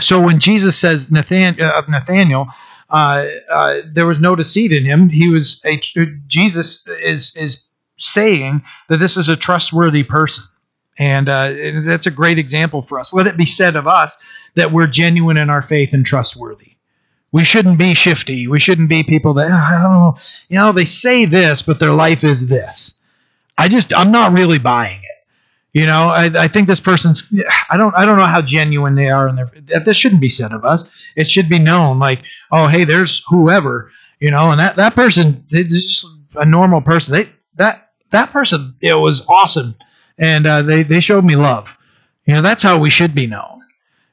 So 0.00 0.20
when 0.20 0.38
Jesus 0.38 0.76
says 0.76 1.10
Nathan, 1.10 1.58
uh, 1.60 1.82
Nathaniel, 1.88 2.42
uh, 2.42 2.52
uh, 2.52 2.77
Uh, 2.90 3.26
uh, 3.50 3.80
there 3.86 4.06
was 4.06 4.20
no 4.20 4.34
deceit 4.34 4.72
in 4.72 4.84
him. 4.84 5.08
He 5.08 5.28
was 5.28 5.60
a 5.64 5.80
Jesus 6.26 6.86
is 6.86 7.36
is 7.36 7.66
saying 7.98 8.62
that 8.88 8.98
this 8.98 9.16
is 9.16 9.28
a 9.28 9.36
trustworthy 9.36 10.04
person, 10.04 10.44
and 10.98 11.28
uh, 11.28 11.52
that's 11.84 12.06
a 12.06 12.10
great 12.10 12.38
example 12.38 12.82
for 12.82 12.98
us. 12.98 13.12
Let 13.12 13.26
it 13.26 13.36
be 13.36 13.44
said 13.44 13.76
of 13.76 13.86
us 13.86 14.22
that 14.54 14.72
we're 14.72 14.86
genuine 14.86 15.36
in 15.36 15.50
our 15.50 15.62
faith 15.62 15.92
and 15.92 16.04
trustworthy. 16.04 16.76
We 17.30 17.44
shouldn't 17.44 17.78
be 17.78 17.94
shifty. 17.94 18.48
We 18.48 18.58
shouldn't 18.58 18.88
be 18.88 19.02
people 19.02 19.34
that 19.34 19.50
ah, 19.50 19.78
know. 19.82 20.18
You 20.48 20.58
know, 20.58 20.72
they 20.72 20.86
say 20.86 21.26
this, 21.26 21.60
but 21.60 21.78
their 21.78 21.92
life 21.92 22.24
is 22.24 22.46
this. 22.46 22.98
I 23.56 23.68
just 23.68 23.92
I'm 23.94 24.12
not 24.12 24.32
really 24.32 24.58
buying 24.58 25.00
it. 25.02 25.07
You 25.72 25.86
know, 25.86 26.08
I, 26.08 26.30
I 26.34 26.48
think 26.48 26.66
this 26.66 26.80
person's. 26.80 27.24
I 27.70 27.76
don't. 27.76 27.94
I 27.94 28.06
don't 28.06 28.16
know 28.16 28.24
how 28.24 28.40
genuine 28.40 28.94
they 28.94 29.10
are, 29.10 29.28
and 29.28 29.38
this 29.84 29.96
shouldn't 29.96 30.20
be 30.20 30.28
said 30.28 30.52
of 30.52 30.64
us. 30.64 30.90
It 31.14 31.30
should 31.30 31.48
be 31.48 31.58
known, 31.58 31.98
like, 31.98 32.20
oh, 32.50 32.68
hey, 32.68 32.84
there's 32.84 33.22
whoever, 33.28 33.90
you 34.18 34.30
know, 34.30 34.50
and 34.50 34.60
that 34.60 34.76
that 34.76 34.94
person, 34.94 35.44
is 35.50 35.86
just 35.86 36.06
a 36.34 36.46
normal 36.46 36.80
person. 36.80 37.14
They 37.14 37.28
that 37.56 37.90
that 38.10 38.30
person, 38.30 38.76
it 38.80 38.94
was 38.94 39.24
awesome, 39.28 39.74
and 40.16 40.46
uh, 40.46 40.62
they 40.62 40.84
they 40.84 41.00
showed 41.00 41.24
me 41.24 41.36
love. 41.36 41.68
You 42.24 42.34
know, 42.34 42.42
that's 42.42 42.62
how 42.62 42.78
we 42.78 42.90
should 42.90 43.14
be 43.14 43.26
known. 43.26 43.62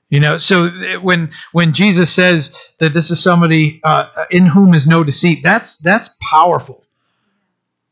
You 0.09 0.19
know, 0.19 0.37
so 0.37 0.69
when 1.01 1.31
when 1.53 1.73
Jesus 1.73 2.13
says 2.13 2.55
that 2.79 2.93
this 2.93 3.11
is 3.11 3.23
somebody 3.23 3.79
uh, 3.83 4.25
in 4.29 4.45
whom 4.45 4.73
is 4.73 4.87
no 4.87 5.03
deceit, 5.05 5.39
that's 5.41 5.77
that's 5.77 6.15
powerful 6.29 6.84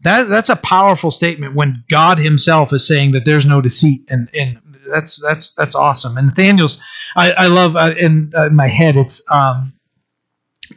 that 0.03 0.29
that's 0.29 0.49
a 0.49 0.55
powerful 0.55 1.11
statement 1.11 1.55
when 1.55 1.83
God 1.89 2.19
Himself 2.19 2.73
is 2.73 2.87
saying 2.87 3.11
that 3.13 3.25
there's 3.25 3.45
no 3.45 3.61
deceit, 3.61 4.03
and 4.09 4.29
and 4.33 4.59
that's 4.87 5.21
that's 5.21 5.53
that's 5.53 5.75
awesome. 5.75 6.17
And 6.17 6.27
Nathaniel's, 6.27 6.81
I, 7.15 7.31
I 7.31 7.47
love 7.47 7.75
uh, 7.75 7.93
in, 7.97 8.31
uh, 8.35 8.47
in 8.47 8.55
my 8.55 8.67
head 8.67 8.97
it's 8.97 9.21
um, 9.29 9.73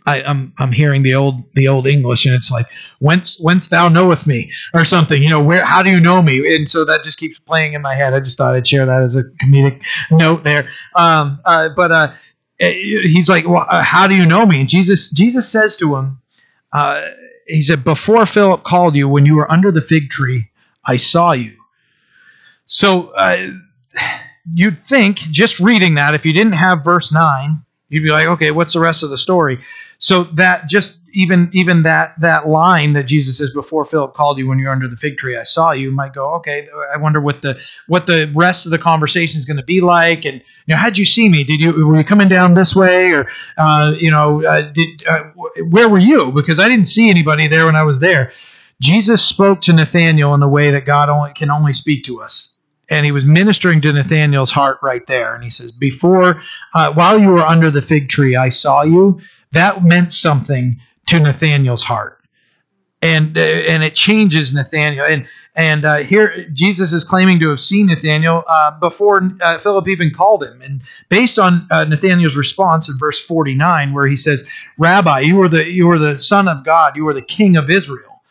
I, 0.07 0.21
am 0.21 0.27
I'm, 0.27 0.53
I'm 0.59 0.73
hearing 0.73 1.03
the 1.03 1.15
old 1.15 1.43
the 1.55 1.69
old 1.69 1.87
English, 1.87 2.27
and 2.27 2.35
it's 2.35 2.51
like 2.51 2.67
whence 2.99 3.39
whence 3.41 3.69
thou 3.69 3.89
knoweth 3.89 4.27
me 4.27 4.53
or 4.75 4.85
something. 4.85 5.23
You 5.23 5.31
know 5.31 5.43
where 5.43 5.65
how 5.65 5.83
do 5.83 5.91
you 5.91 6.01
know 6.01 6.23
me? 6.23 6.57
And 6.57 6.69
so 6.69 6.85
that 6.85 7.05
just 7.05 7.19
keeps 7.19 7.39
playing 7.39 7.75
in 7.75 7.83
my 7.83 7.95
head. 7.95 8.15
I 8.15 8.21
just 8.21 8.39
thought 8.39 8.55
I'd 8.55 8.67
share 8.67 8.87
that 8.87 9.03
as 9.03 9.17
a 9.17 9.25
comedic 9.45 9.83
note 10.11 10.45
there. 10.45 10.71
Um, 10.95 11.41
uh, 11.45 11.71
but 11.75 11.93
uh, 11.93 12.13
eh, 12.61 12.73
he's 12.73 13.29
like, 13.29 13.49
well, 13.49 13.67
uh, 13.69 13.83
how 13.83 14.07
do 14.07 14.15
you 14.15 14.27
know 14.27 14.47
me? 14.47 14.61
And 14.61 14.69
Jesus 14.69 15.11
Jesus 15.11 15.49
says 15.49 15.77
to 15.77 15.97
him. 15.97 16.21
He 17.47 17.63
said, 17.63 17.85
Before 17.85 18.27
Philip 18.27 18.65
called 18.65 18.97
you, 18.97 19.09
when 19.09 19.27
you 19.27 19.37
were 19.37 19.51
under 19.51 19.71
the 19.71 19.83
fig 19.83 20.11
tree, 20.11 20.51
I 20.85 20.97
saw 20.97 21.33
you. 21.33 21.57
So 22.67 23.11
uh, 23.11 23.51
you'd 24.53 24.79
think, 24.79 25.19
just 25.19 25.61
reading 25.61 25.95
that, 25.95 26.15
if 26.15 26.27
you 26.27 26.33
didn't 26.33 26.55
have 26.55 26.85
verse 26.85 27.13
9, 27.13 27.63
you'd 27.89 28.03
be 28.03 28.11
like, 28.11 28.27
okay, 28.27 28.51
what's 28.51 28.75
the 28.75 28.81
rest 28.81 29.03
of 29.03 29.11
the 29.11 29.17
story? 29.17 29.59
So 29.99 30.25
that 30.35 30.69
just 30.69 31.03
even 31.15 31.49
even 31.53 31.83
that 31.83 32.21
that 32.21 32.47
line 32.47 32.93
that 32.93 33.05
Jesus 33.05 33.39
says 33.39 33.51
before 33.53 33.85
Philip 33.87 34.15
called 34.15 34.39
you 34.39 34.47
when 34.47 34.59
you're 34.59 34.71
under 34.71 34.89
the 34.89 34.97
fig 34.97 35.17
tree, 35.17 35.37
I 35.37 35.45
saw 35.45 35.73
you, 35.73 35.91
might 35.91 36.13
go, 36.13 36.35
okay, 36.37 36.69
I 36.93 36.99
wonder 36.99 37.21
what 37.21 37.41
the 37.41 37.61
what 37.87 38.07
the 38.07 38.31
rest 38.37 38.67
of 38.67 38.73
the 38.73 38.79
conversation 38.79 39.39
is 39.39 39.47
going 39.47 39.57
to 39.57 39.63
be 39.63 39.81
like, 39.81 40.25
and 40.27 40.37
you 40.67 40.75
know, 40.75 40.77
how'd 40.77 40.99
you 40.99 41.07
see 41.07 41.29
me? 41.29 41.45
Did 41.45 41.61
you 41.61 41.87
were 41.87 41.97
you 41.97 42.05
coming 42.05 42.29
down 42.29 42.55
this 42.55 42.77
way, 42.77 43.13
or 43.13 43.27
uh, 43.57 43.95
you 43.99 44.11
know, 44.11 44.45
uh, 44.45 44.71
did 44.73 45.07
uh, 45.07 45.25
where 45.71 45.89
were 45.89 45.99
you? 45.99 46.33
Because 46.33 46.59
I 46.59 46.69
didn't 46.69 46.87
see 46.87 47.09
anybody 47.09 47.47
there 47.47 47.67
when 47.67 47.77
I 47.77 47.85
was 47.85 48.01
there. 48.01 48.33
Jesus 48.81 49.25
spoke 49.25 49.63
to 49.63 49.73
Nathaniel 49.73 50.35
in 50.35 50.41
the 50.41 50.49
way 50.49 50.73
that 50.73 50.85
God 50.85 51.09
only 51.09 51.33
can 51.33 51.51
only 51.51 51.73
speak 51.73 52.05
to 52.05 52.21
us 52.21 52.57
and 52.89 53.05
he 53.05 53.13
was 53.13 53.25
ministering 53.25 53.81
to 53.81 53.93
Nathaniel's 53.93 54.51
heart 54.51 54.79
right 54.83 55.05
there. 55.07 55.35
And 55.35 55.43
he 55.43 55.51
says, 55.51 55.73
Before, 55.73 56.43
uh, 56.75 56.93
while 56.93 57.19
you 57.19 57.31
were 57.31 57.41
under 57.41 57.71
the 57.71 57.83
fig 57.83 58.09
tree, 58.09 58.37
I 58.37 58.51
saw 58.51 58.83
you 58.83 59.21
that 59.53 59.85
meant 59.85 60.13
something 60.13 60.81
to 61.07 61.21
Nathaniel's 61.21 61.83
heart. 61.83 62.21
And, 63.03 63.37
uh, 63.37 63.41
and 63.41 63.85
it 63.85 63.95
changes 63.95 64.53
Nathaniel. 64.53 65.05
And, 65.05 65.27
and 65.55 65.85
uh, 65.85 65.97
here 65.99 66.49
Jesus 66.53 66.93
is 66.93 67.05
claiming 67.05 67.39
to 67.41 67.51
have 67.51 67.61
seen 67.61 67.87
Nathaniel 67.87 68.43
uh, 68.47 68.79
before 68.81 69.23
uh, 69.41 69.59
Philip 69.59 69.89
even 69.89 70.13
called 70.13 70.45
him. 70.45 70.61
And 70.61 70.83
based 71.09 71.39
on 71.39 71.67
uh, 71.71 71.85
Nathaniel's 71.85 72.37
response 72.37 72.89
in 72.89 72.99
verse 72.99 73.21
49, 73.25 73.93
where 73.93 74.07
he 74.07 74.17
says, 74.17 74.49
Rabbi, 74.79 75.21
you 75.21 75.41
are, 75.43 75.49
the, 75.49 75.71
you 75.71 75.91
are 75.91 75.99
the 75.99 76.19
Son 76.21 76.49
of 76.49 76.65
God, 76.65 76.97
you 76.97 77.07
are 77.09 77.15
the 77.15 77.23
King 77.23 77.57
of 77.57 77.71
Israel, 77.71 78.23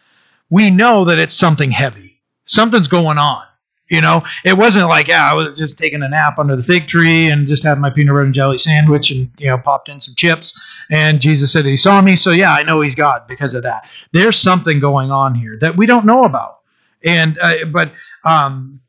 we 0.49 0.69
know 0.69 1.05
that 1.05 1.19
it's 1.19 1.33
something 1.33 1.71
heavy. 1.71 2.21
Something's 2.45 2.87
going 2.87 3.17
on. 3.17 3.43
You 3.87 4.01
know, 4.01 4.23
it 4.43 4.57
wasn't 4.57 4.87
like, 4.87 5.07
yeah, 5.07 5.29
I 5.29 5.35
was 5.35 5.55
just 5.55 5.77
taking 5.77 6.01
a 6.01 6.09
nap 6.09 6.39
under 6.39 6.55
the 6.55 6.63
fig 6.63 6.87
tree 6.87 7.29
and 7.29 7.47
just 7.47 7.63
had 7.63 7.77
my 7.77 7.91
peanut 7.91 8.13
butter 8.13 8.21
and 8.23 8.33
jelly 8.33 8.57
sandwich 8.57 9.11
and, 9.11 9.29
you 9.37 9.47
know, 9.47 9.59
popped 9.59 9.89
in 9.89 10.01
some 10.01 10.15
chips. 10.15 10.59
And 10.89 11.21
Jesus 11.21 11.51
said 11.51 11.65
he 11.65 11.77
saw 11.77 12.01
me. 12.01 12.15
So, 12.15 12.31
yeah, 12.31 12.51
I 12.51 12.63
know 12.63 12.81
he's 12.81 12.95
God 12.95 13.27
because 13.27 13.53
of 13.53 13.61
that. 13.63 13.87
There's 14.11 14.37
something 14.37 14.79
going 14.79 15.11
on 15.11 15.35
here 15.35 15.57
that 15.61 15.77
we 15.77 15.85
don't 15.85 16.05
know 16.05 16.23
about. 16.23 16.61
And, 17.03 17.37
uh, 17.39 17.65
but, 17.71 17.91
um, 18.23 18.79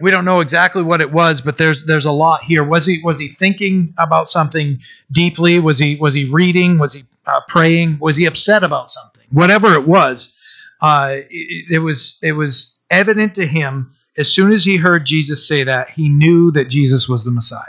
we 0.00 0.10
don't 0.10 0.24
know 0.24 0.40
exactly 0.40 0.82
what 0.82 1.00
it 1.00 1.10
was, 1.10 1.40
but 1.40 1.58
there's 1.58 1.84
there's 1.84 2.04
a 2.04 2.12
lot 2.12 2.42
here. 2.44 2.62
Was 2.62 2.86
he 2.86 3.00
was 3.02 3.18
he 3.18 3.28
thinking 3.28 3.94
about 3.98 4.28
something 4.28 4.80
deeply? 5.10 5.58
Was 5.58 5.78
he 5.78 5.96
was 5.96 6.14
he 6.14 6.26
reading? 6.26 6.78
Was 6.78 6.94
he 6.94 7.02
uh, 7.26 7.40
praying? 7.48 7.98
Was 8.00 8.16
he 8.16 8.26
upset 8.26 8.62
about 8.62 8.90
something? 8.90 9.24
Whatever 9.30 9.72
it 9.74 9.86
was, 9.86 10.36
uh, 10.80 11.16
it, 11.28 11.72
it 11.72 11.78
was 11.80 12.16
it 12.22 12.32
was 12.32 12.76
evident 12.90 13.34
to 13.34 13.46
him 13.46 13.92
as 14.18 14.32
soon 14.32 14.52
as 14.52 14.64
he 14.64 14.76
heard 14.76 15.06
Jesus 15.06 15.46
say 15.46 15.64
that, 15.64 15.90
he 15.90 16.08
knew 16.08 16.50
that 16.50 16.68
Jesus 16.68 17.08
was 17.08 17.24
the 17.24 17.30
Messiah. 17.30 17.62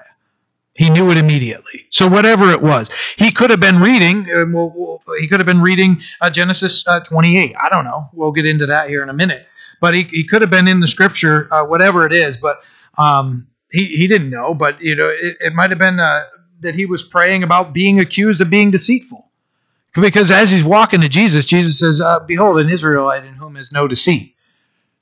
He 0.73 0.89
knew 0.89 1.11
it 1.11 1.17
immediately. 1.17 1.85
So 1.89 2.07
whatever 2.07 2.51
it 2.51 2.61
was, 2.61 2.89
he 3.17 3.31
could 3.31 3.49
have 3.49 3.59
been 3.59 3.79
reading. 3.79 4.29
Uh, 4.31 5.15
he 5.19 5.27
could 5.27 5.39
have 5.39 5.45
been 5.45 5.61
reading 5.61 6.01
uh, 6.21 6.29
Genesis 6.29 6.87
uh, 6.87 7.01
28. 7.01 7.53
I 7.59 7.69
don't 7.69 7.83
know. 7.83 8.09
We'll 8.13 8.31
get 8.31 8.45
into 8.45 8.67
that 8.67 8.89
here 8.89 9.03
in 9.03 9.09
a 9.09 9.13
minute. 9.13 9.45
But 9.81 9.93
he, 9.93 10.03
he 10.03 10.23
could 10.23 10.41
have 10.41 10.49
been 10.49 10.67
in 10.67 10.79
the 10.79 10.87
Scripture, 10.87 11.47
whatever 11.67 12.05
it 12.05 12.13
is. 12.13 12.37
But 12.37 12.61
um, 12.97 13.47
he 13.71 13.85
he 13.85 14.07
didn't 14.07 14.29
know. 14.29 14.53
But 14.53 14.81
you 14.81 14.95
know, 14.95 15.09
it, 15.09 15.53
might 15.53 15.69
have 15.69 15.79
been 15.79 15.97
that 15.97 16.75
he 16.75 16.85
was 16.85 17.03
praying 17.03 17.43
about 17.43 17.73
being 17.73 17.99
accused 17.99 18.41
of 18.41 18.49
being 18.49 18.71
deceitful. 18.71 19.25
Because 19.95 20.31
as 20.31 20.49
he's 20.49 20.63
walking 20.63 21.01
to 21.01 21.09
Jesus, 21.09 21.45
Jesus 21.45 21.79
says, 21.79 22.01
"Behold, 22.25 22.59
an 22.59 22.69
Israelite 22.69 23.25
in 23.25 23.33
whom 23.33 23.57
is 23.57 23.71
no 23.71 23.87
deceit." 23.87 24.35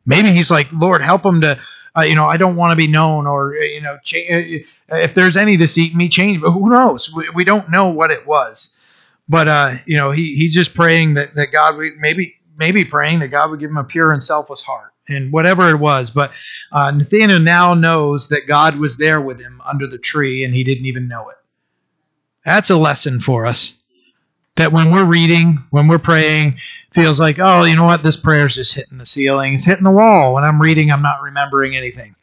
Maybe 0.08 0.32
he's 0.32 0.49
like, 0.49 0.72
Lord, 0.72 1.01
help 1.01 1.24
him 1.24 1.41
to, 1.41 1.60
uh, 1.95 2.01
you 2.01 2.16
know, 2.16 2.26
I 2.26 2.38
don't 2.38 2.55
want 2.55 2.72
to 2.72 2.78
be 2.78 2.88
known, 2.88 3.28
or 3.28 3.53
uh, 3.55 3.62
you 3.62 3.82
know, 3.82 3.97
cha- 4.01 4.18
uh, 4.18 4.95
if 4.95 5.14
there's 5.14 5.36
any 5.36 5.58
deceit 5.58 5.91
in 5.91 5.97
me, 5.97 6.08
change. 6.08 6.41
But 6.41 6.51
who 6.51 6.70
knows? 6.70 7.14
We, 7.14 7.30
we 7.36 7.43
don't 7.43 7.70
know 7.70 7.89
what 7.89 8.10
it 8.10 8.26
was. 8.26 8.78
But 9.30 9.47
uh, 9.49 9.76
you 9.86 9.97
know, 9.97 10.12
he 10.12 10.34
he's 10.36 10.55
just 10.55 10.74
praying 10.74 11.16
that 11.16 11.36
that 11.36 11.51
God 11.51 11.76
would 11.78 11.97
maybe 11.97 12.36
maybe 12.58 12.86
praying 12.86 13.20
that 13.20 13.28
God 13.28 13.51
would 13.51 13.60
give 13.60 13.70
him 13.70 13.78
a 13.78 13.84
pure 13.84 14.14
and 14.14 14.24
selfless 14.24 14.62
heart, 14.62 14.93
and 15.10 15.32
whatever 15.32 15.70
it 15.70 15.78
was. 15.78 16.10
But 16.10 16.32
uh, 16.72 16.91
Nathaniel 16.91 17.39
now 17.39 17.74
knows 17.74 18.30
that 18.30 18.47
God 18.47 18.78
was 18.78 18.97
there 18.97 19.20
with 19.20 19.41
him 19.41 19.62
under 19.66 19.88
the 19.88 19.97
tree, 19.97 20.45
and 20.45 20.53
he 20.53 20.64
didn't 20.64 20.86
even 20.86 21.10
know 21.10 21.30
it. 21.30 21.38
That's 22.45 22.70
a 22.70 22.78
lesson 22.78 23.20
for 23.20 23.45
us 23.45 23.76
that 24.58 24.72
when 24.72 24.91
we're 24.91 25.05
reading, 25.05 25.60
when 25.70 25.88
we're 25.88 25.99
praying, 25.99 26.58
feels 26.91 27.20
like, 27.20 27.38
oh, 27.39 27.64
you 27.64 27.76
know 27.76 27.86
what, 27.86 28.03
this 28.03 28.18
prayer's 28.18 28.55
just 28.55 28.74
hitting 28.74 28.97
the 28.97 29.05
ceiling, 29.05 29.53
it's 29.53 29.66
hitting 29.66 29.84
the 29.84 29.91
wall. 29.91 30.34
When 30.34 30.43
I'm 30.43 30.62
reading, 30.62 30.91
I'm 30.91 31.01
not 31.01 31.22
remembering 31.22 31.76
anything. 31.76 32.16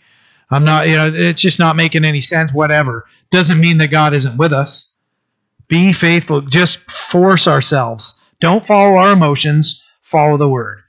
I'm 0.50 0.64
not, 0.64 0.88
you 0.88 0.96
know, 0.96 1.10
it's 1.12 1.40
just 1.40 1.58
not 1.58 1.76
making 1.76 2.04
any 2.04 2.20
sense, 2.20 2.52
whatever. 2.52 3.06
Doesn't 3.30 3.60
mean 3.60 3.78
that 3.78 3.90
God 3.90 4.14
isn't 4.14 4.36
with 4.36 4.52
us. 4.52 4.92
Be 5.68 5.92
faithful. 5.92 6.42
Just 6.42 6.78
force 6.90 7.48
ourselves. 7.48 8.18
Don't 8.40 8.66
follow 8.66 8.96
our 8.96 9.12
emotions, 9.12 9.84
follow 10.02 10.36
the 10.36 10.48
word. 10.48 10.80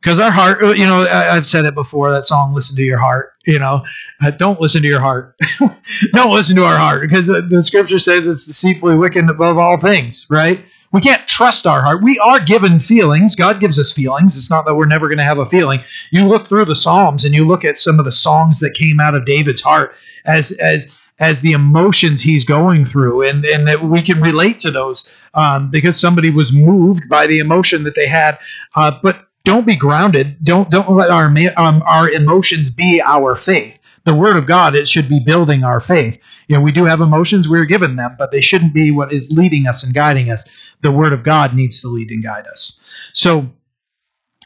Because 0.00 0.18
our 0.18 0.30
heart, 0.30 0.60
you 0.76 0.86
know, 0.86 1.06
I, 1.10 1.34
have 1.34 1.46
said 1.46 1.64
it 1.64 1.74
before 1.74 2.12
that 2.12 2.26
song, 2.26 2.54
Listen 2.54 2.76
to 2.76 2.82
Your 2.82 2.98
Heart. 2.98 3.32
You 3.46 3.58
know, 3.58 3.84
uh, 4.22 4.30
don't 4.30 4.60
listen 4.60 4.82
to 4.82 4.88
your 4.88 5.00
heart. 5.00 5.34
don't 6.12 6.32
listen 6.32 6.56
to 6.56 6.64
our 6.64 6.76
heart 6.76 7.02
because 7.02 7.28
uh, 7.28 7.42
the 7.48 7.62
scripture 7.62 7.98
says 7.98 8.26
it's 8.26 8.46
deceitfully 8.46 8.96
wicked 8.96 9.28
above 9.28 9.58
all 9.58 9.78
things, 9.78 10.26
right? 10.30 10.64
We 10.94 11.00
can't 11.00 11.26
trust 11.26 11.66
our 11.66 11.82
heart. 11.82 12.04
We 12.04 12.20
are 12.20 12.38
given 12.38 12.78
feelings. 12.78 13.34
God 13.34 13.58
gives 13.58 13.80
us 13.80 13.90
feelings. 13.90 14.36
It's 14.36 14.48
not 14.48 14.64
that 14.64 14.76
we're 14.76 14.86
never 14.86 15.08
going 15.08 15.18
to 15.18 15.24
have 15.24 15.38
a 15.38 15.46
feeling. 15.46 15.80
You 16.12 16.28
look 16.28 16.46
through 16.46 16.66
the 16.66 16.76
Psalms 16.76 17.24
and 17.24 17.34
you 17.34 17.44
look 17.44 17.64
at 17.64 17.80
some 17.80 17.98
of 17.98 18.04
the 18.04 18.12
songs 18.12 18.60
that 18.60 18.74
came 18.74 19.00
out 19.00 19.16
of 19.16 19.26
David's 19.26 19.60
heart 19.60 19.96
as 20.24 20.52
as 20.52 20.94
as 21.18 21.40
the 21.40 21.50
emotions 21.50 22.22
he's 22.22 22.44
going 22.44 22.84
through, 22.84 23.22
and 23.22 23.44
and 23.44 23.66
that 23.66 23.82
we 23.82 24.02
can 24.02 24.20
relate 24.20 24.60
to 24.60 24.70
those 24.70 25.10
um, 25.34 25.68
because 25.68 25.98
somebody 25.98 26.30
was 26.30 26.52
moved 26.52 27.08
by 27.08 27.26
the 27.26 27.40
emotion 27.40 27.82
that 27.82 27.96
they 27.96 28.06
had. 28.06 28.38
Uh, 28.76 28.96
but 29.02 29.26
don't 29.42 29.66
be 29.66 29.74
grounded. 29.74 30.36
Don't 30.44 30.70
don't 30.70 30.88
let 30.88 31.10
our 31.10 31.26
um, 31.56 31.82
our 31.84 32.08
emotions 32.08 32.70
be 32.70 33.02
our 33.02 33.34
faith 33.34 33.73
the 34.04 34.14
Word 34.14 34.36
of 34.36 34.46
God, 34.46 34.74
it 34.74 34.88
should 34.88 35.08
be 35.08 35.20
building 35.20 35.64
our 35.64 35.80
faith. 35.80 36.20
You 36.48 36.56
know, 36.56 36.62
we 36.62 36.72
do 36.72 36.84
have 36.84 37.00
emotions, 37.00 37.48
we're 37.48 37.64
given 37.64 37.96
them, 37.96 38.16
but 38.18 38.30
they 38.30 38.42
shouldn't 38.42 38.74
be 38.74 38.90
what 38.90 39.12
is 39.12 39.30
leading 39.30 39.66
us 39.66 39.82
and 39.82 39.94
guiding 39.94 40.30
us. 40.30 40.48
The 40.82 40.92
Word 40.92 41.12
of 41.12 41.22
God 41.22 41.54
needs 41.54 41.80
to 41.82 41.88
lead 41.88 42.10
and 42.10 42.22
guide 42.22 42.46
us. 42.46 42.80
So, 43.12 43.48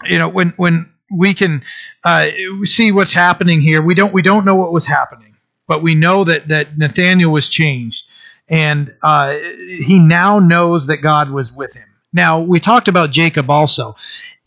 you 0.04 0.18
know, 0.18 0.28
when 0.28 0.50
when 0.56 0.92
we 1.10 1.34
can 1.34 1.62
uh, 2.04 2.28
see 2.64 2.92
what's 2.92 3.12
happening 3.12 3.60
here, 3.60 3.82
we 3.82 3.94
don't 3.94 4.12
we 4.12 4.22
don't 4.22 4.44
know 4.44 4.56
what 4.56 4.72
was 4.72 4.86
happening, 4.86 5.34
but 5.66 5.82
we 5.82 5.94
know 5.94 6.24
that 6.24 6.48
that 6.48 6.78
Nathaniel 6.78 7.32
was 7.32 7.48
changed, 7.48 8.08
and 8.48 8.94
uh, 9.02 9.32
he 9.32 9.98
now 9.98 10.38
knows 10.38 10.86
that 10.86 10.98
God 10.98 11.30
was 11.30 11.52
with 11.52 11.74
him. 11.74 11.88
Now 12.12 12.40
we 12.40 12.60
talked 12.60 12.86
about 12.86 13.10
Jacob 13.10 13.50
also, 13.50 13.96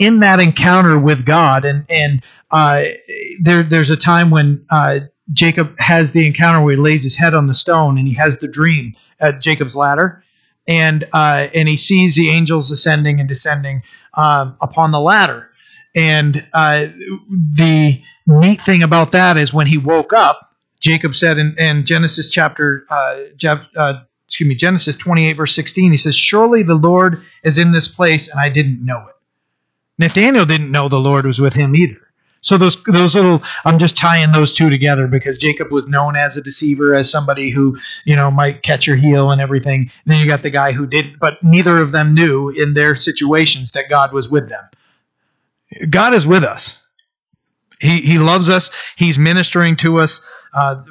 in 0.02 0.22
that 0.22 0.40
encounter 0.40 0.98
with 0.98 1.24
God, 1.26 1.64
and 1.64 1.86
and 1.88 2.24
uh, 2.50 2.86
there 3.40 3.62
there's 3.62 3.92
a 3.92 3.96
time 3.96 4.32
when 4.32 4.66
uh, 4.72 5.02
Jacob 5.32 5.78
has 5.80 6.12
the 6.12 6.26
encounter 6.26 6.66
where 6.66 6.76
he 6.76 6.82
lays 6.82 7.04
his 7.04 7.16
head 7.16 7.36
on 7.36 7.46
the 7.46 7.54
stone, 7.54 8.00
and 8.00 8.08
he 8.08 8.16
has 8.16 8.40
the 8.40 8.48
dream 8.48 8.96
at 9.20 9.42
Jacob's 9.42 9.76
ladder, 9.76 10.24
and 10.68 11.04
uh, 11.14 11.48
and 11.54 11.70
he 11.70 11.78
sees 11.78 12.16
the 12.16 12.32
angels 12.32 12.72
ascending 12.72 13.20
and 13.20 13.30
descending 13.30 13.84
um, 14.16 14.58
upon 14.60 14.90
the 14.90 15.00
ladder, 15.00 15.52
and 15.94 16.44
uh, 16.52 16.88
the 17.54 18.02
neat 18.26 18.62
thing 18.64 18.82
about 18.82 19.12
that 19.12 19.38
is 19.38 19.54
when 19.54 19.68
he 19.68 19.78
woke 19.78 20.14
up, 20.14 20.56
Jacob 20.80 21.14
said 21.14 21.38
in, 21.38 21.56
in 21.60 21.86
Genesis 21.86 22.28
chapter 22.28 22.88
uh, 22.90 23.20
uh, 23.76 24.00
excuse 24.26 24.50
me 24.50 24.56
Genesis 24.56 24.96
28 24.96 25.34
verse 25.34 25.54
16, 25.54 25.92
he 25.92 25.98
says, 25.98 26.16
"Surely 26.16 26.64
the 26.64 26.74
Lord 26.74 27.22
is 27.44 27.60
in 27.60 27.72
this 27.72 27.88
place, 27.88 28.30
and 28.30 28.40
I 28.40 28.50
didn't 28.50 28.84
know 28.84 29.06
it." 29.08 29.16
Nathaniel 30.02 30.46
didn't 30.46 30.72
know 30.72 30.90
the 30.90 31.00
Lord 31.00 31.26
was 31.26 31.40
with 31.40 31.54
him 31.54 31.76
either. 31.76 32.02
So 32.42 32.58
those 32.58 32.84
those 32.84 33.14
little 33.14 33.42
I'm 33.66 33.78
just 33.78 33.96
tying 33.96 34.32
those 34.32 34.52
two 34.52 34.70
together 34.72 35.08
because 35.08 35.38
Jacob 35.38 35.72
was 35.72 35.88
known 35.88 36.16
as 36.16 36.38
a 36.38 36.42
deceiver, 36.42 36.96
as 36.96 37.10
somebody 37.10 37.52
who 37.52 37.78
you 38.04 38.16
know 38.16 38.32
might 38.32 38.64
catch 38.64 38.88
your 38.88 38.96
heel 38.96 39.30
and 39.30 39.40
everything. 39.40 39.82
And 39.82 40.14
then 40.14 40.20
you 40.20 40.28
got 40.28 40.42
the 40.42 40.50
guy 40.50 40.72
who 40.72 40.88
didn't, 40.88 41.20
but 41.20 41.42
neither 41.44 41.80
of 41.80 41.92
them 41.92 42.16
knew 42.16 42.50
in 42.50 42.74
their 42.74 42.96
situations 42.96 43.72
that 43.72 43.90
God 43.90 44.12
was 44.12 44.28
with 44.28 44.50
them. 44.50 44.64
God 45.90 46.16
is 46.16 46.26
with 46.26 46.44
us. 46.44 46.82
He 47.80 48.02
He 48.02 48.18
loves 48.18 48.50
us. 48.50 48.72
He's 48.96 49.20
ministering 49.20 49.78
to 49.78 50.00
us. 50.00 50.28
Uh, 50.52 50.84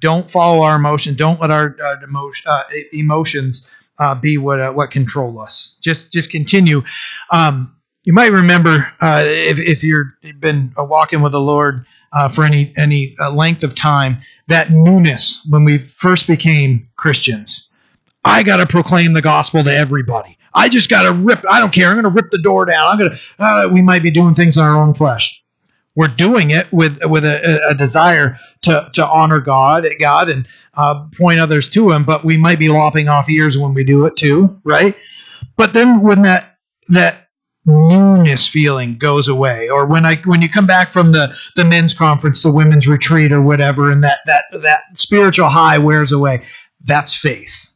don't 0.00 0.28
follow 0.28 0.62
our 0.62 0.76
emotion. 0.76 1.14
Don't 1.14 1.40
let 1.40 1.50
our 1.50 1.76
uh, 1.82 1.96
emotion, 2.02 2.50
uh, 2.50 2.62
emotions 2.92 3.66
uh, 3.98 4.14
be 4.14 4.36
what 4.36 4.60
uh, 4.60 4.72
what 4.72 4.90
control 4.90 5.40
us. 5.40 5.78
Just 5.80 6.12
just 6.12 6.30
continue. 6.30 6.82
Um, 7.30 7.74
you 8.04 8.12
might 8.12 8.32
remember 8.32 8.86
uh, 9.00 9.22
if, 9.26 9.58
if 9.58 9.82
you've 9.82 10.12
been 10.38 10.72
walking 10.76 11.20
with 11.22 11.32
the 11.32 11.40
Lord 11.40 11.80
uh, 12.12 12.28
for 12.28 12.44
any 12.44 12.72
any 12.76 13.14
uh, 13.20 13.30
length 13.30 13.62
of 13.62 13.74
time 13.74 14.18
that 14.48 14.70
newness 14.70 15.46
when 15.48 15.64
we 15.64 15.78
first 15.78 16.26
became 16.26 16.88
Christians. 16.96 17.72
I 18.24 18.42
got 18.42 18.58
to 18.58 18.66
proclaim 18.66 19.12
the 19.12 19.22
gospel 19.22 19.64
to 19.64 19.74
everybody. 19.74 20.36
I 20.52 20.68
just 20.68 20.90
got 20.90 21.04
to 21.04 21.12
rip. 21.12 21.42
I 21.48 21.60
don't 21.60 21.72
care. 21.72 21.88
I'm 21.88 21.94
going 21.94 22.02
to 22.04 22.10
rip 22.10 22.30
the 22.30 22.42
door 22.42 22.64
down. 22.64 22.88
I'm 22.88 22.98
going 22.98 23.12
to. 23.12 23.18
Uh, 23.38 23.68
we 23.72 23.82
might 23.82 24.02
be 24.02 24.10
doing 24.10 24.34
things 24.34 24.56
in 24.56 24.62
our 24.62 24.76
own 24.76 24.94
flesh. 24.94 25.42
We're 25.94 26.08
doing 26.08 26.50
it 26.50 26.72
with 26.72 26.98
with 27.04 27.24
a, 27.24 27.68
a 27.68 27.74
desire 27.74 28.36
to 28.62 28.90
to 28.94 29.06
honor 29.06 29.40
God, 29.40 29.86
God, 30.00 30.28
and 30.28 30.48
uh, 30.74 31.06
point 31.18 31.40
others 31.40 31.68
to 31.70 31.90
Him. 31.90 32.04
But 32.04 32.24
we 32.24 32.36
might 32.36 32.58
be 32.58 32.68
lopping 32.68 33.08
off 33.08 33.28
ears 33.28 33.56
when 33.56 33.74
we 33.74 33.84
do 33.84 34.06
it 34.06 34.16
too, 34.16 34.60
right? 34.64 34.96
But 35.56 35.72
then 35.72 36.00
when 36.00 36.22
that 36.22 36.58
that 36.88 37.28
newness 37.66 38.48
feeling 38.48 38.96
goes 38.96 39.28
away. 39.28 39.68
Or 39.68 39.86
when 39.86 40.04
i 40.06 40.16
when 40.16 40.42
you 40.42 40.48
come 40.48 40.66
back 40.66 40.90
from 40.90 41.12
the 41.12 41.34
the 41.56 41.64
men's 41.64 41.94
conference 41.94 42.42
the 42.42 42.52
women's 42.52 42.88
retreat 42.88 43.32
or 43.32 43.42
whatever 43.42 43.90
and 43.90 44.02
that 44.02 44.18
that 44.26 44.44
that 44.62 44.80
spiritual 44.94 45.48
high 45.48 45.78
wears 45.78 46.12
away 46.12 46.44
that's 46.84 47.14
faith. 47.14 47.70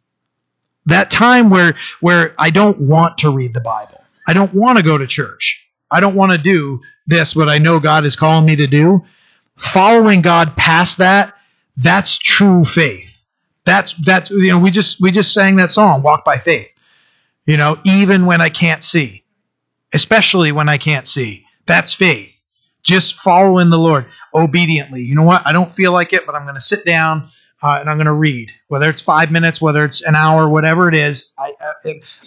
That 0.86 1.10
time 1.10 1.50
where 1.50 1.74
where 2.00 2.34
i 2.38 2.50
don't 2.50 2.80
want 2.80 3.18
to 3.18 3.30
read 3.30 3.54
the 3.54 3.60
bible. 3.60 4.02
I 4.26 4.32
don't 4.32 4.54
want 4.54 4.78
to 4.78 4.84
go 4.84 4.96
to 4.96 5.06
church. 5.06 5.66
I 5.90 6.00
don't 6.00 6.14
want 6.14 6.32
to 6.32 6.38
do 6.38 6.80
this 7.06 7.36
what 7.36 7.48
i 7.48 7.58
know 7.58 7.78
god 7.80 8.06
is 8.06 8.16
calling 8.16 8.46
me 8.46 8.56
to 8.56 8.66
do. 8.66 9.04
Following 9.56 10.22
god 10.22 10.56
past 10.56 10.98
that 10.98 11.32
that's 11.76 12.16
true 12.18 12.64
faith. 12.64 13.10
That's 13.64 13.94
that's 14.04 14.30
you 14.30 14.48
know 14.48 14.58
we 14.58 14.70
just 14.70 15.00
we 15.00 15.10
just 15.10 15.34
sang 15.34 15.56
that 15.56 15.70
song 15.70 16.02
walk 16.02 16.24
by 16.24 16.38
faith. 16.38 16.70
You 17.46 17.58
know 17.58 17.78
even 17.84 18.24
when 18.24 18.40
i 18.40 18.48
can't 18.48 18.82
see 18.82 19.23
especially 19.94 20.52
when 20.52 20.68
I 20.68 20.76
can't 20.76 21.06
see. 21.06 21.46
That's 21.66 21.94
faith. 21.94 22.30
Just 22.82 23.14
following 23.16 23.70
the 23.70 23.78
Lord 23.78 24.06
obediently. 24.34 25.00
You 25.02 25.14
know 25.14 25.22
what? 25.22 25.42
I 25.46 25.52
don't 25.52 25.72
feel 25.72 25.92
like 25.92 26.12
it, 26.12 26.26
but 26.26 26.34
I'm 26.34 26.42
going 26.42 26.56
to 26.56 26.60
sit 26.60 26.84
down 26.84 27.30
uh, 27.62 27.78
and 27.80 27.88
I'm 27.88 27.96
going 27.96 28.06
to 28.06 28.12
read. 28.12 28.50
Whether 28.68 28.90
it's 28.90 29.00
five 29.00 29.30
minutes, 29.30 29.62
whether 29.62 29.84
it's 29.84 30.02
an 30.02 30.14
hour, 30.14 30.48
whatever 30.48 30.88
it 30.88 30.94
is, 30.94 31.32
I, 31.38 31.54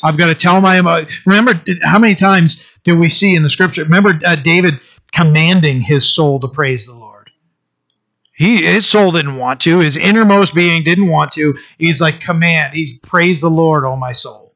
have 0.02 0.18
got 0.18 0.28
to 0.28 0.36
tell 0.36 0.60
my. 0.62 1.06
Remember 1.26 1.62
how 1.84 2.00
many 2.00 2.16
times 2.16 2.66
do 2.84 2.98
we 2.98 3.10
see 3.10 3.36
in 3.36 3.44
the 3.44 3.50
scripture? 3.50 3.84
Remember 3.84 4.20
uh, 4.26 4.36
David 4.36 4.80
commanding 5.14 5.82
his 5.82 6.12
soul 6.12 6.40
to 6.40 6.48
praise 6.48 6.88
the 6.88 6.96
Lord. 6.96 7.30
He 8.34 8.64
his 8.64 8.88
soul 8.88 9.12
didn't 9.12 9.38
want 9.38 9.62
to. 9.62 9.80
His 9.80 9.98
innermost 9.98 10.56
being 10.56 10.84
didn't 10.84 11.08
want 11.08 11.34
to. 11.34 11.58
He's 11.78 12.02
like 12.02 12.20
command. 12.20 12.74
He's 12.74 13.00
praise 13.00 13.42
the 13.42 13.50
Lord, 13.50 13.84
oh 13.84 13.96
my 13.96 14.14
soul. 14.14 14.47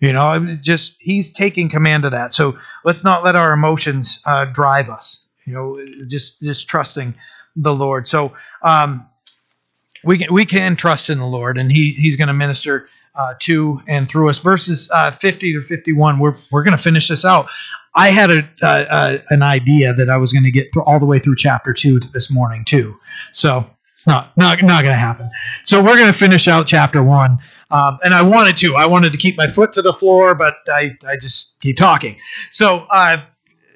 You 0.00 0.12
know, 0.12 0.56
just 0.60 0.96
he's 0.98 1.32
taking 1.32 1.70
command 1.70 2.04
of 2.04 2.12
that. 2.12 2.34
So 2.34 2.58
let's 2.84 3.04
not 3.04 3.24
let 3.24 3.36
our 3.36 3.52
emotions 3.52 4.20
uh, 4.26 4.46
drive 4.46 4.90
us. 4.90 5.26
You 5.46 5.54
know, 5.54 6.06
just 6.06 6.40
just 6.42 6.68
trusting 6.68 7.14
the 7.56 7.74
Lord. 7.74 8.06
So 8.08 8.34
um, 8.62 9.06
we 10.02 10.18
can 10.18 10.32
we 10.32 10.44
can 10.44 10.76
trust 10.76 11.10
in 11.10 11.18
the 11.18 11.26
Lord, 11.26 11.58
and 11.58 11.70
he 11.70 11.92
he's 11.92 12.16
going 12.16 12.28
to 12.28 12.34
minister 12.34 12.88
uh, 13.14 13.34
to 13.40 13.80
and 13.86 14.08
through 14.08 14.28
us. 14.28 14.38
Verses 14.38 14.90
uh, 14.92 15.12
50 15.12 15.54
to 15.54 15.62
51. 15.62 16.18
We're 16.18 16.36
we're 16.50 16.64
going 16.64 16.76
to 16.76 16.82
finish 16.82 17.08
this 17.08 17.24
out. 17.24 17.48
I 17.94 18.08
had 18.08 18.30
a, 18.30 19.22
an 19.30 19.42
idea 19.42 19.94
that 19.94 20.10
I 20.10 20.16
was 20.16 20.32
going 20.32 20.42
to 20.42 20.50
get 20.50 20.68
all 20.84 20.98
the 20.98 21.06
way 21.06 21.20
through 21.20 21.36
chapter 21.36 21.72
two 21.72 22.00
this 22.00 22.30
morning 22.30 22.64
too. 22.64 22.98
So 23.30 23.64
it's 23.94 24.06
not 24.06 24.36
not 24.36 24.60
not 24.62 24.82
going 24.82 24.92
to 24.92 24.98
happen. 24.98 25.30
So 25.64 25.82
we're 25.82 25.96
going 25.96 26.12
to 26.12 26.18
finish 26.18 26.48
out 26.48 26.66
chapter 26.66 27.02
one, 27.02 27.38
um, 27.70 27.98
and 28.02 28.12
I 28.12 28.22
wanted 28.22 28.56
to. 28.58 28.74
I 28.74 28.86
wanted 28.86 29.12
to 29.12 29.18
keep 29.18 29.36
my 29.36 29.46
foot 29.46 29.72
to 29.74 29.82
the 29.82 29.92
floor, 29.92 30.34
but 30.34 30.56
I 30.68 30.96
I 31.06 31.16
just 31.16 31.60
keep 31.60 31.76
talking. 31.76 32.16
So 32.50 32.86
uh, 32.90 33.22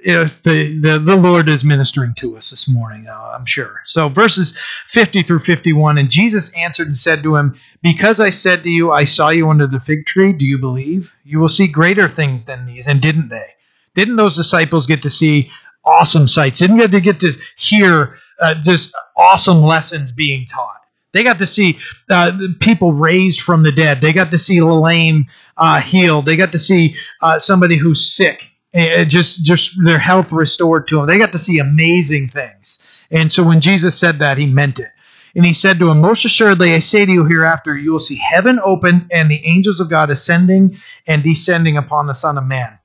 you 0.04 0.14
know, 0.14 0.24
the, 0.24 0.80
the 0.80 0.98
the 0.98 1.16
Lord 1.16 1.48
is 1.48 1.62
ministering 1.62 2.14
to 2.14 2.36
us 2.36 2.50
this 2.50 2.68
morning. 2.68 3.06
Uh, 3.06 3.32
I'm 3.36 3.46
sure. 3.46 3.82
So 3.84 4.08
verses 4.08 4.58
50 4.88 5.22
through 5.22 5.40
51, 5.40 5.98
and 5.98 6.10
Jesus 6.10 6.54
answered 6.56 6.88
and 6.88 6.98
said 6.98 7.22
to 7.22 7.36
him, 7.36 7.56
"Because 7.82 8.18
I 8.18 8.30
said 8.30 8.64
to 8.64 8.70
you, 8.70 8.90
I 8.90 9.04
saw 9.04 9.28
you 9.28 9.48
under 9.48 9.68
the 9.68 9.80
fig 9.80 10.04
tree. 10.04 10.32
Do 10.32 10.44
you 10.46 10.58
believe? 10.58 11.12
You 11.24 11.38
will 11.38 11.48
see 11.48 11.68
greater 11.68 12.08
things 12.08 12.44
than 12.44 12.66
these." 12.66 12.88
And 12.88 13.00
didn't 13.00 13.28
they? 13.28 13.54
Didn't 13.94 14.16
those 14.16 14.34
disciples 14.34 14.88
get 14.88 15.02
to 15.02 15.10
see 15.10 15.52
awesome 15.84 16.26
sights? 16.26 16.58
Didn't 16.58 16.90
they 16.90 17.00
get 17.00 17.20
to 17.20 17.32
hear 17.56 18.18
uh, 18.40 18.54
just 18.62 18.94
awesome 19.16 19.62
lessons 19.62 20.12
being 20.12 20.46
taught? 20.46 20.80
They 21.12 21.24
got 21.24 21.38
to 21.38 21.46
see 21.46 21.78
uh, 22.10 22.38
people 22.60 22.92
raised 22.92 23.40
from 23.40 23.62
the 23.62 23.72
dead. 23.72 24.00
They 24.00 24.12
got 24.12 24.30
to 24.30 24.38
see 24.38 24.60
lame 24.60 25.26
uh, 25.56 25.80
healed. 25.80 26.26
They 26.26 26.36
got 26.36 26.52
to 26.52 26.58
see 26.58 26.96
uh, 27.22 27.38
somebody 27.38 27.76
who's 27.76 28.14
sick, 28.14 28.42
uh, 28.74 29.04
just 29.04 29.42
just 29.42 29.82
their 29.82 29.98
health 29.98 30.32
restored 30.32 30.86
to 30.88 30.96
them. 30.96 31.06
They 31.06 31.18
got 31.18 31.32
to 31.32 31.38
see 31.38 31.58
amazing 31.58 32.28
things. 32.28 32.82
And 33.10 33.32
so 33.32 33.42
when 33.42 33.60
Jesus 33.60 33.98
said 33.98 34.18
that, 34.18 34.36
he 34.36 34.46
meant 34.46 34.80
it. 34.80 34.88
And 35.34 35.46
he 35.46 35.54
said 35.54 35.78
to 35.78 35.90
him, 35.90 36.00
Most 36.00 36.24
assuredly, 36.24 36.74
I 36.74 36.80
say 36.80 37.06
to 37.06 37.12
you, 37.12 37.24
hereafter 37.24 37.76
you 37.76 37.92
will 37.92 38.00
see 38.00 38.16
heaven 38.16 38.60
open 38.62 39.08
and 39.10 39.30
the 39.30 39.44
angels 39.46 39.80
of 39.80 39.88
God 39.88 40.10
ascending 40.10 40.78
and 41.06 41.22
descending 41.22 41.76
upon 41.76 42.06
the 42.06 42.14
Son 42.14 42.36
of 42.36 42.44
Man 42.44 42.78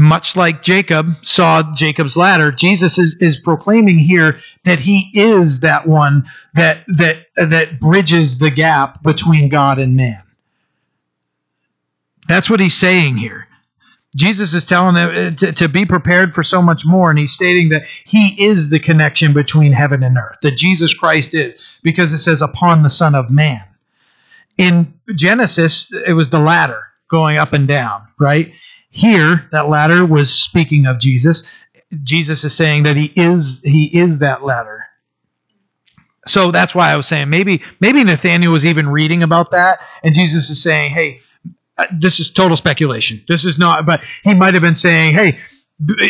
much 0.00 0.34
like 0.36 0.62
Jacob 0.62 1.14
saw 1.22 1.74
Jacob's 1.74 2.16
ladder, 2.16 2.50
Jesus 2.50 2.98
is, 2.98 3.20
is 3.20 3.38
proclaiming 3.38 3.98
here 3.98 4.40
that 4.64 4.80
he 4.80 5.10
is 5.14 5.60
that 5.60 5.86
one 5.86 6.28
that 6.54 6.84
that 6.88 7.26
that 7.36 7.78
bridges 7.78 8.38
the 8.38 8.50
gap 8.50 9.02
between 9.02 9.48
God 9.48 9.78
and 9.78 9.96
man. 9.96 10.22
That's 12.28 12.48
what 12.48 12.60
he's 12.60 12.74
saying 12.74 13.16
here. 13.16 13.46
Jesus 14.16 14.54
is 14.54 14.64
telling 14.64 14.94
them 14.94 15.10
uh, 15.10 15.36
to, 15.36 15.52
to 15.52 15.68
be 15.68 15.84
prepared 15.86 16.34
for 16.34 16.42
so 16.42 16.60
much 16.60 16.84
more, 16.84 17.10
and 17.10 17.18
he's 17.18 17.32
stating 17.32 17.68
that 17.68 17.84
he 18.04 18.44
is 18.44 18.68
the 18.68 18.80
connection 18.80 19.32
between 19.32 19.72
heaven 19.72 20.02
and 20.02 20.16
earth, 20.16 20.38
that 20.42 20.56
Jesus 20.56 20.94
Christ 20.94 21.32
is, 21.32 21.62
because 21.82 22.12
it 22.12 22.18
says 22.18 22.42
upon 22.42 22.82
the 22.82 22.90
Son 22.90 23.14
of 23.14 23.30
Man. 23.30 23.62
In 24.58 24.94
Genesis, 25.14 25.92
it 26.06 26.12
was 26.12 26.30
the 26.30 26.40
ladder 26.40 26.82
going 27.08 27.38
up 27.38 27.52
and 27.52 27.68
down, 27.68 28.06
right? 28.18 28.52
Here, 28.90 29.48
that 29.52 29.68
ladder 29.68 30.04
was 30.04 30.32
speaking 30.32 30.86
of 30.86 30.98
Jesus. 30.98 31.44
Jesus 32.02 32.44
is 32.44 32.54
saying 32.54 32.82
that 32.84 32.96
he 32.96 33.12
is 33.16 33.62
he 33.62 33.84
is 33.86 34.18
that 34.18 34.44
ladder. 34.44 34.84
So 36.26 36.50
that's 36.50 36.74
why 36.74 36.90
I 36.90 36.96
was 36.96 37.06
saying 37.06 37.30
maybe 37.30 37.62
maybe 37.80 38.04
Nathaniel 38.04 38.52
was 38.52 38.66
even 38.66 38.88
reading 38.88 39.22
about 39.22 39.52
that, 39.52 39.78
and 40.02 40.14
Jesus 40.14 40.50
is 40.50 40.62
saying, 40.62 40.92
"Hey, 40.92 41.20
uh, 41.78 41.86
this 41.92 42.20
is 42.20 42.30
total 42.30 42.56
speculation. 42.56 43.24
This 43.28 43.44
is 43.44 43.58
not." 43.58 43.86
But 43.86 44.02
he 44.22 44.34
might 44.34 44.54
have 44.54 44.62
been 44.62 44.76
saying, 44.76 45.14
"Hey, 45.14 45.38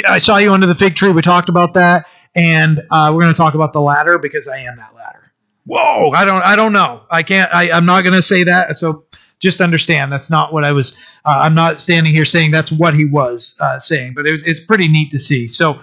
I 0.09 0.19
saw 0.19 0.39
you 0.39 0.53
under 0.53 0.67
the 0.67 0.75
fig 0.75 0.97
tree. 0.97 1.13
We 1.13 1.23
talked 1.23 1.49
about 1.49 1.75
that, 1.75 2.07
and 2.35 2.81
uh, 2.91 3.13
we're 3.15 3.23
going 3.23 3.35
to 3.35 3.39
talk 3.39 3.55
about 3.55 3.73
the 3.73 3.81
ladder 3.81 4.19
because 4.19 4.49
I 4.49 4.59
am 4.59 4.77
that 4.77 4.95
ladder." 4.95 5.33
Whoa! 5.67 6.11
I 6.11 6.25
don't 6.25 6.43
I 6.43 6.57
don't 6.57 6.73
know. 6.73 7.03
I 7.11 7.23
can't. 7.23 7.53
I, 7.55 7.71
I'm 7.71 7.87
not 7.87 8.03
going 8.03 8.17
to 8.17 8.23
say 8.23 8.45
that. 8.45 8.77
So 8.77 9.05
just 9.41 9.61
understand 9.61 10.13
that's 10.13 10.31
not 10.31 10.53
what 10.53 10.65
I 10.65 10.73
was. 10.73 10.97
Uh, 11.25 11.41
I'm 11.43 11.55
not 11.55 11.81
standing 11.81 12.15
here 12.15 12.25
saying 12.25 12.51
that's 12.51 12.71
what 12.71 12.95
he 12.95 13.05
was 13.05 13.57
uh, 13.61 13.81
saying, 13.81 14.13
but 14.15 14.27
it 14.27 14.43
it's 14.47 14.61
pretty 14.61 14.89
neat 14.89 15.11
to 15.11 15.19
see. 15.19 15.49
So, 15.49 15.81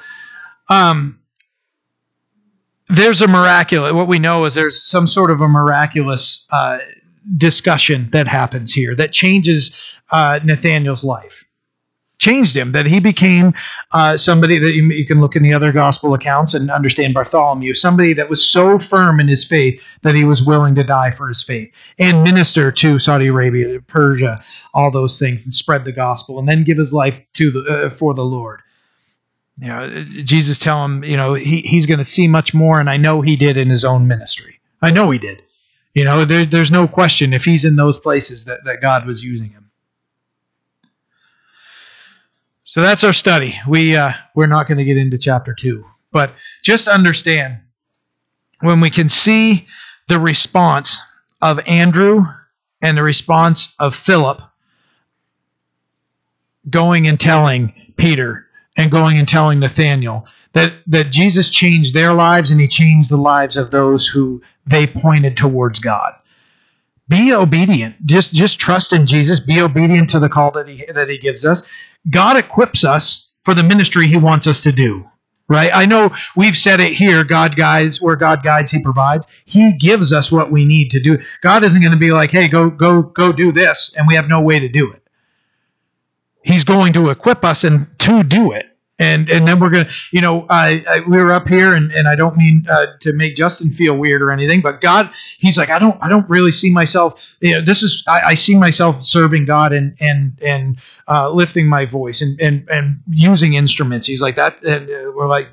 um, 0.70 1.20
there's 2.88 3.22
a 3.22 3.28
miraculous. 3.28 3.94
What 3.94 4.08
we 4.08 4.20
know 4.20 4.46
is 4.46 4.54
there's 4.54 4.82
some 4.82 5.08
sort 5.08 5.32
of 5.32 5.42
a 5.42 5.48
miraculous 5.48 6.48
uh, 6.52 6.78
discussion 7.36 8.10
that 8.12 8.28
happens 8.28 8.74
here 8.74 8.96
that 8.96 9.12
changes 9.12 9.78
uh, 10.12 10.40
Nathaniel's 10.44 11.04
life 11.04 11.47
changed 12.18 12.56
him, 12.56 12.72
that 12.72 12.86
he 12.86 13.00
became 13.00 13.54
uh, 13.92 14.18
somebody 14.18 14.58
that 14.58 14.74
you, 14.74 14.84
you, 14.90 15.06
can 15.06 15.22
look 15.22 15.36
in 15.36 15.44
the 15.44 15.54
other 15.54 15.72
gospel 15.72 16.14
accounts 16.14 16.54
and 16.54 16.72
understand 16.72 17.14
Bartholomew, 17.14 17.74
somebody 17.74 18.14
that 18.14 18.30
was 18.30 18.48
so 18.48 18.80
firm 18.80 19.20
in 19.20 19.28
his 19.28 19.46
faith 19.46 19.82
that 20.02 20.16
he 20.16 20.24
was 20.24 20.44
willing 20.44 20.76
to 20.76 20.84
die 20.84 21.12
for 21.12 21.28
his 21.28 21.44
faith 21.44 21.72
and 22.00 22.24
minister 22.24 22.72
to 22.72 23.00
Saudi 23.00 23.28
Arabia, 23.28 23.80
Persia, 23.82 24.44
all 24.74 24.92
those 24.92 25.20
things, 25.20 25.46
and 25.46 25.54
spread 25.54 25.86
the 25.86 25.92
gospel, 25.92 26.40
and 26.40 26.48
then 26.48 26.64
give 26.64 26.78
his 26.78 26.94
life 26.94 27.22
to 27.34 27.52
the 27.52 27.62
uh, 27.62 27.90
for 27.90 28.14
the 28.14 28.26
Lord. 28.26 28.62
You 29.60 29.68
know, 29.68 30.04
Jesus 30.24 30.60
tell 30.60 30.86
him, 30.86 31.04
you 31.04 31.18
know, 31.18 31.34
he, 31.34 31.62
he's 31.62 31.88
going 31.88 31.98
to 31.98 32.06
see 32.06 32.28
much 32.28 32.54
more, 32.54 32.80
and 32.80 32.90
I 32.90 32.98
know 32.98 33.22
he 33.22 33.36
did 33.36 33.58
in 33.58 33.70
his 33.70 33.84
own 33.84 34.08
ministry. 34.08 34.60
I 34.82 34.92
know 34.92 35.10
he 35.10 35.18
did. 35.18 35.42
You 35.96 36.04
know, 36.04 36.26
there, 36.26 36.46
there's 36.46 36.70
no 36.70 36.88
question 36.88 37.34
if 37.34 37.44
he's 37.44 37.66
in 37.66 37.76
those 37.76 38.00
places 38.00 38.46
that, 38.46 38.64
that 38.66 38.82
God 38.82 39.08
was 39.08 39.24
using 39.24 39.50
him. 39.50 39.67
So 42.70 42.82
that's 42.82 43.06
our 43.06 43.14
study. 43.14 43.58
We 43.66 43.96
uh, 43.96 44.12
we're 44.36 44.46
not 44.46 44.68
going 44.68 44.78
to 44.78 44.84
get 44.84 44.98
into 44.98 45.18
chapter 45.18 45.54
two, 45.54 45.86
but 46.12 46.34
just 46.64 46.90
understand 46.90 47.60
when 48.60 48.82
we 48.82 48.90
can 48.90 49.08
see 49.08 49.68
the 50.10 50.20
response 50.20 51.02
of 51.42 51.62
Andrew 51.66 52.26
and 52.82 52.98
the 52.98 53.04
response 53.04 53.74
of 53.80 53.96
Philip 53.96 54.42
going 56.70 57.08
and 57.08 57.18
telling 57.18 57.94
Peter 57.96 58.48
and 58.76 58.92
going 58.92 59.18
and 59.18 59.30
telling 59.30 59.62
Nathaniel 59.62 60.28
that, 60.52 60.74
that 60.88 61.10
Jesus 61.10 61.50
changed 61.50 61.94
their 61.94 62.14
lives 62.14 62.52
and 62.52 62.60
he 62.60 62.68
changed 62.68 63.10
the 63.10 63.16
lives 63.16 63.56
of 63.56 63.72
those 63.72 64.06
who 64.06 64.42
they 64.66 64.88
pointed 64.88 65.38
towards 65.38 65.80
God. 65.80 66.16
Be 67.10 67.34
obedient. 67.34 68.06
Just 68.06 68.34
just 68.34 68.60
trust 68.60 68.94
in 68.94 69.06
Jesus. 69.08 69.40
Be 69.40 69.62
obedient 69.62 70.10
to 70.10 70.20
the 70.20 70.30
call 70.30 70.52
that 70.52 70.68
he 70.68 70.86
that 70.92 71.10
he 71.10 71.18
gives 71.18 71.46
us 71.46 71.68
God 72.10 72.38
equips 72.38 72.84
us 72.84 73.32
for 73.44 73.54
the 73.54 73.64
ministry 73.64 74.08
He 74.08 74.18
wants 74.18 74.48
us 74.48 74.62
to 74.62 74.72
do. 74.72 75.10
Right? 75.50 75.72
I 75.74 75.86
know 75.86 76.14
we've 76.36 76.58
said 76.58 76.82
it 76.82 76.92
here 76.92 77.24
God 77.24 77.56
guides, 77.56 78.02
where 78.02 78.18
God 78.18 78.44
guides, 78.44 78.72
He 78.72 78.84
provides. 78.84 79.26
He 79.46 79.74
gives 79.74 80.12
us 80.12 80.30
what 80.30 80.52
we 80.52 80.66
need 80.66 80.92
to 80.92 81.00
do. 81.00 81.20
God 81.42 81.64
isn't 81.64 81.82
going 81.82 81.94
to 81.94 82.00
be 82.00 82.12
like, 82.12 82.32
hey, 82.32 82.50
go, 82.50 82.70
go, 82.70 83.02
go 83.02 83.32
do 83.32 83.54
this, 83.54 83.96
and 83.96 84.08
we 84.08 84.16
have 84.16 84.28
no 84.28 84.42
way 84.42 84.60
to 84.60 84.68
do 84.68 84.92
it. 84.92 85.02
He's 86.44 86.66
going 86.66 86.94
to 86.94 87.10
equip 87.10 87.46
us 87.46 87.64
and 87.64 87.88
to 88.00 88.24
do 88.24 88.52
it 88.52 88.66
and 89.00 89.30
and 89.30 89.48
then 89.48 89.60
we're 89.60 89.70
gonna 89.70 89.90
you 90.12 90.22
know 90.22 90.46
I, 90.50 90.84
I 90.90 91.00
we 91.02 91.22
were 91.22 91.32
up 91.32 91.48
here 91.48 91.74
and, 91.74 91.92
and 91.92 92.08
I 92.08 92.16
don't 92.16 92.36
mean 92.36 92.66
uh, 92.70 92.88
to 93.02 93.14
make 93.14 93.36
Justin 93.36 93.72
feel 93.72 93.98
weird 93.98 94.22
or 94.22 94.32
anything 94.32 94.62
but 94.62 94.82
God 94.82 95.10
he's 95.38 95.58
like 95.58 95.70
I 95.70 95.80
don't 95.80 95.98
I 96.02 96.10
don't 96.10 96.28
really 96.30 96.52
see 96.52 96.72
myself 96.72 97.20
you 97.40 97.54
know 97.54 97.62
this 97.62 97.84
is 97.84 98.04
I, 98.08 98.22
I 98.22 98.34
see 98.36 98.56
myself 98.56 99.06
serving 99.06 99.46
God 99.46 99.74
and 99.74 99.96
and 100.00 100.38
and 100.42 100.78
uh, 101.08 101.30
lifting 101.32 101.68
my 101.68 101.86
voice 101.86 102.22
and 102.22 102.40
and 102.42 102.68
and 102.70 103.02
using 103.10 103.54
instruments. 103.54 104.08
He's 104.08 104.22
like 104.22 104.36
that 104.36 104.64
and 104.64 104.90
uh, 104.90 105.12
we're 105.16 105.28
like 105.28 105.48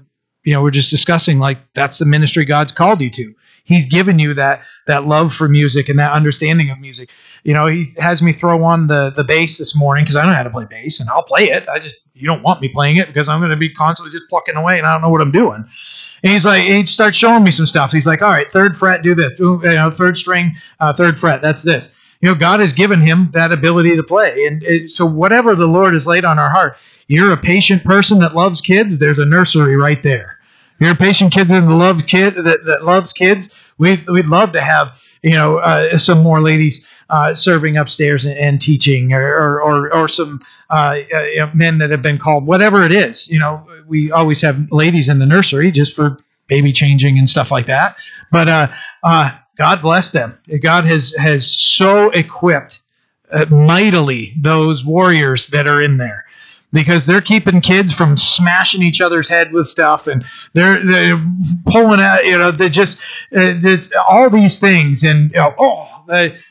you 0.44 0.52
know 0.52 0.62
we're 0.62 0.70
just 0.70 0.90
discussing 0.90 1.38
like 1.38 1.58
that's 1.74 1.98
the 1.98 2.06
ministry 2.06 2.44
God's 2.44 2.72
called 2.72 3.00
you 3.00 3.10
to. 3.10 3.34
He's 3.64 3.86
given 3.86 4.18
you 4.18 4.34
that 4.34 4.62
that 4.86 5.06
love 5.06 5.34
for 5.34 5.48
music 5.48 5.88
and 5.88 5.98
that 5.98 6.12
understanding 6.12 6.70
of 6.70 6.78
music. 6.78 7.10
You 7.44 7.54
know, 7.54 7.66
he 7.66 7.92
has 7.98 8.22
me 8.22 8.32
throw 8.32 8.62
on 8.64 8.86
the 8.86 9.10
the 9.10 9.24
bass 9.24 9.58
this 9.58 9.74
morning 9.74 10.04
because 10.04 10.16
I 10.16 10.22
don't 10.22 10.30
know 10.30 10.36
how 10.36 10.42
to 10.42 10.50
play 10.50 10.66
bass, 10.68 11.00
and 11.00 11.08
I'll 11.08 11.22
play 11.22 11.44
it. 11.44 11.66
I 11.68 11.78
just 11.78 11.96
you 12.14 12.26
don't 12.26 12.42
want 12.42 12.60
me 12.60 12.68
playing 12.68 12.96
it 12.96 13.08
because 13.08 13.28
I'm 13.28 13.40
going 13.40 13.50
to 13.50 13.56
be 13.56 13.70
constantly 13.70 14.16
just 14.16 14.28
plucking 14.30 14.56
away, 14.56 14.78
and 14.78 14.86
I 14.86 14.92
don't 14.92 15.02
know 15.02 15.10
what 15.10 15.20
I'm 15.20 15.32
doing. 15.32 15.64
And 16.22 16.32
he's 16.32 16.46
like, 16.46 16.62
he 16.62 16.86
starts 16.86 17.16
showing 17.16 17.44
me 17.44 17.50
some 17.50 17.66
stuff. 17.66 17.92
He's 17.92 18.06
like, 18.06 18.22
all 18.22 18.30
right, 18.30 18.50
third 18.50 18.76
fret, 18.76 19.02
do 19.02 19.14
this. 19.14 19.38
You 19.38 19.60
know, 19.62 19.90
third 19.90 20.16
string, 20.16 20.56
uh, 20.80 20.92
third 20.92 21.18
fret, 21.18 21.42
that's 21.42 21.62
this. 21.62 21.96
You 22.20 22.30
know, 22.30 22.34
God 22.34 22.60
has 22.60 22.72
given 22.72 23.00
him 23.00 23.30
that 23.32 23.52
ability 23.52 23.96
to 23.96 24.02
play, 24.02 24.46
and 24.46 24.62
it, 24.62 24.90
so 24.90 25.04
whatever 25.04 25.54
the 25.54 25.66
Lord 25.66 25.92
has 25.92 26.06
laid 26.06 26.24
on 26.24 26.38
our 26.38 26.48
heart, 26.48 26.78
you're 27.08 27.32
a 27.32 27.36
patient 27.36 27.84
person 27.84 28.20
that 28.20 28.34
loves 28.34 28.62
kids. 28.62 28.98
There's 28.98 29.18
a 29.18 29.26
nursery 29.26 29.76
right 29.76 30.02
there. 30.02 30.38
You're 30.80 30.92
a 30.92 30.96
patient 30.96 31.32
kid 31.32 31.48
that 31.48 31.62
loves 31.62 32.02
kid 32.04 32.36
that, 32.36 32.64
that 32.64 32.84
loves 32.84 33.12
kids. 33.12 33.54
We'd, 33.76 34.08
we'd 34.08 34.26
love 34.26 34.52
to 34.52 34.62
have 34.62 34.92
you 35.24 35.30
know 35.30 35.58
uh, 35.58 35.96
some 35.98 36.22
more 36.22 36.40
ladies 36.40 36.86
uh, 37.10 37.34
serving 37.34 37.76
upstairs 37.76 38.24
and, 38.24 38.36
and 38.38 38.60
teaching, 38.60 39.12
or 39.12 39.60
or, 39.60 39.92
or, 39.94 40.08
some 40.08 40.44
uh, 40.70 40.98
uh, 41.14 41.50
men 41.54 41.78
that 41.78 41.90
have 41.90 42.02
been 42.02 42.18
called, 42.18 42.46
whatever 42.46 42.84
it 42.84 42.92
is. 42.92 43.28
You 43.28 43.38
know, 43.38 43.66
we 43.86 44.12
always 44.12 44.40
have 44.42 44.70
ladies 44.70 45.08
in 45.08 45.18
the 45.18 45.26
nursery 45.26 45.70
just 45.70 45.94
for 45.94 46.18
baby 46.46 46.72
changing 46.72 47.18
and 47.18 47.28
stuff 47.28 47.50
like 47.50 47.66
that. 47.66 47.96
But 48.30 48.48
uh, 48.48 48.68
uh, 49.02 49.36
God 49.56 49.80
bless 49.80 50.12
them. 50.12 50.38
God 50.62 50.84
has 50.84 51.14
has 51.16 51.50
so 51.50 52.10
equipped 52.10 52.80
uh, 53.30 53.46
mightily 53.50 54.34
those 54.38 54.84
warriors 54.84 55.46
that 55.48 55.66
are 55.66 55.80
in 55.80 55.96
there 55.96 56.26
because 56.74 57.06
they're 57.06 57.20
keeping 57.20 57.60
kids 57.60 57.94
from 57.94 58.16
smashing 58.16 58.82
each 58.82 59.00
other's 59.00 59.28
head 59.28 59.52
with 59.52 59.68
stuff 59.68 60.08
and 60.08 60.24
they're, 60.52 60.84
they're 60.84 61.24
pulling 61.66 62.00
out 62.00 62.26
you 62.26 62.36
know 62.36 62.50
they 62.50 62.68
just 62.68 63.00
uh, 63.34 63.54
all 64.08 64.28
these 64.28 64.58
things 64.58 65.04
and 65.04 65.30
you 65.30 65.36
know, 65.36 65.54
oh 65.58 65.88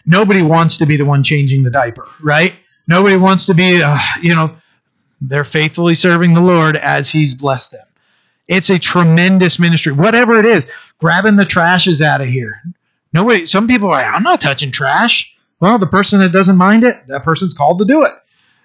nobody 0.06 0.42
wants 0.42 0.78
to 0.78 0.88
be 0.88 0.98
the 0.98 1.06
one 1.06 1.22
changing 1.22 1.62
the 1.62 1.70
diaper 1.70 2.08
right? 2.24 2.56
Nobody 2.88 3.18
wants 3.18 3.46
to 3.48 3.54
be 3.54 3.82
uh, 3.84 4.00
you 4.22 4.34
know 4.34 4.56
they're 5.22 5.44
faithfully 5.44 5.94
serving 5.94 6.34
the 6.34 6.42
lord 6.42 6.78
as 6.78 7.10
he's 7.10 7.36
blessed 7.36 7.74
them. 7.74 7.86
It's 8.48 8.70
a 8.70 8.80
tremendous 8.80 9.60
ministry. 9.60 9.94
Whatever 9.94 10.40
it 10.40 10.46
is 10.46 10.66
grabbing 11.00 11.36
the 11.36 11.46
trash 11.46 11.88
is 11.88 12.02
out 12.02 12.22
of 12.22 12.28
here. 12.28 12.62
Nobody 13.12 13.46
some 13.46 13.68
people 13.68 13.90
are 13.90 13.92
like 13.92 14.08
i'm 14.08 14.24
not 14.24 14.42
touching 14.42 14.72
trash. 14.72 15.36
Well 15.60 15.78
the 15.80 15.88
person 15.88 16.22
that 16.22 16.32
doesn't 16.32 16.58
mind 16.58 16.86
it 16.86 17.08
that 17.08 17.24
person's 17.24 17.54
called 17.54 17.80
to 17.80 17.86
do 17.86 18.06
it 18.06 18.14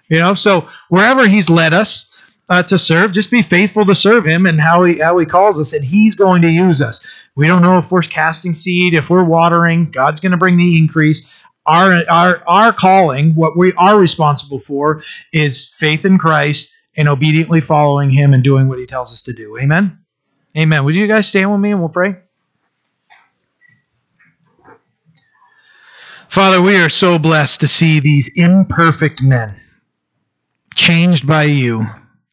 you 0.09 0.17
know, 0.17 0.33
so 0.33 0.67
wherever 0.89 1.27
He's 1.27 1.49
led 1.49 1.73
us 1.73 2.05
uh, 2.49 2.63
to 2.63 2.77
serve, 2.79 3.11
just 3.11 3.31
be 3.31 3.43
faithful 3.43 3.85
to 3.85 3.95
serve 3.95 4.25
Him 4.25 4.45
and 4.45 4.59
how 4.59 4.83
He 4.83 4.99
how 4.99 5.17
He 5.17 5.25
calls 5.25 5.59
us, 5.59 5.73
and 5.73 5.85
He's 5.85 6.15
going 6.15 6.41
to 6.41 6.49
use 6.49 6.81
us. 6.81 7.05
We 7.35 7.47
don't 7.47 7.61
know 7.61 7.77
if 7.77 7.91
we're 7.91 8.01
casting 8.01 8.55
seed, 8.55 8.93
if 8.93 9.09
we're 9.09 9.23
watering. 9.23 9.91
God's 9.91 10.19
going 10.19 10.31
to 10.31 10.37
bring 10.37 10.57
the 10.57 10.77
increase. 10.77 11.29
Our 11.65 12.03
our 12.09 12.43
our 12.47 12.73
calling, 12.73 13.35
what 13.35 13.55
we 13.55 13.71
are 13.73 13.99
responsible 13.99 14.59
for, 14.59 15.03
is 15.31 15.69
faith 15.75 16.05
in 16.05 16.17
Christ 16.17 16.73
and 16.97 17.07
obediently 17.07 17.61
following 17.61 18.09
Him 18.09 18.33
and 18.33 18.43
doing 18.43 18.67
what 18.67 18.79
He 18.79 18.87
tells 18.87 19.13
us 19.13 19.21
to 19.23 19.33
do. 19.33 19.57
Amen. 19.59 19.99
Amen. 20.57 20.83
Would 20.83 20.95
you 20.95 21.05
guys 21.07 21.27
stand 21.27 21.51
with 21.51 21.61
me 21.61 21.71
and 21.71 21.79
we'll 21.79 21.89
pray? 21.89 22.15
Father, 26.29 26.61
we 26.61 26.77
are 26.77 26.89
so 26.89 27.19
blessed 27.19 27.61
to 27.61 27.67
see 27.67 27.99
these 27.99 28.33
imperfect 28.35 29.21
men 29.21 29.59
changed 30.79 31.27
by 31.27 31.43
you. 31.43 31.85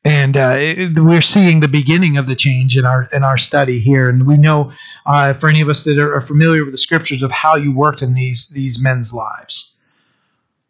And 0.05 0.36
uh, 0.36 0.57
we're 0.94 1.20
seeing 1.20 1.59
the 1.59 1.68
beginning 1.68 2.16
of 2.16 2.28
the 2.28 2.36
change 2.36 2.78
in 2.78 2.84
our 2.84 3.09
in 3.12 3.24
our 3.24 3.36
study 3.36 3.80
here. 3.80 4.09
And 4.09 4.24
we 4.24 4.36
know 4.36 4.72
uh, 5.05 5.34
for 5.34 5.49
any 5.49 5.61
of 5.61 5.68
us 5.68 5.82
that 5.84 5.99
are 5.99 6.20
familiar 6.20 6.62
with 6.64 6.72
the 6.72 6.78
scriptures 6.78 7.24
of 7.24 7.32
how 7.32 7.57
you 7.57 7.72
worked 7.72 8.03
in 8.03 8.14
these 8.14 8.49
these 8.49 8.80
men's 8.80 9.12
lives. 9.12 9.74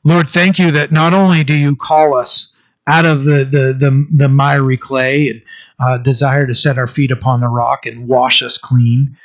Lord 0.04 0.28
thank 0.28 0.58
you 0.58 0.70
that 0.70 0.90
not 0.90 1.12
only 1.12 1.44
do 1.44 1.54
you 1.54 1.76
call 1.76 2.14
us 2.14 2.56
out 2.86 3.04
of 3.04 3.24
the 3.24 3.44
the 3.44 3.76
the, 3.78 4.06
the 4.10 4.28
miry 4.28 4.78
clay 4.78 5.28
and 5.28 5.42
uh, 5.78 5.98
desire 5.98 6.46
to 6.46 6.54
set 6.54 6.78
our 6.78 6.86
feet 6.86 7.10
upon 7.10 7.40
the 7.40 7.48
rock 7.48 7.84
and 7.84 8.08
wash 8.08 8.42
us 8.42 8.56
clean 8.56 9.16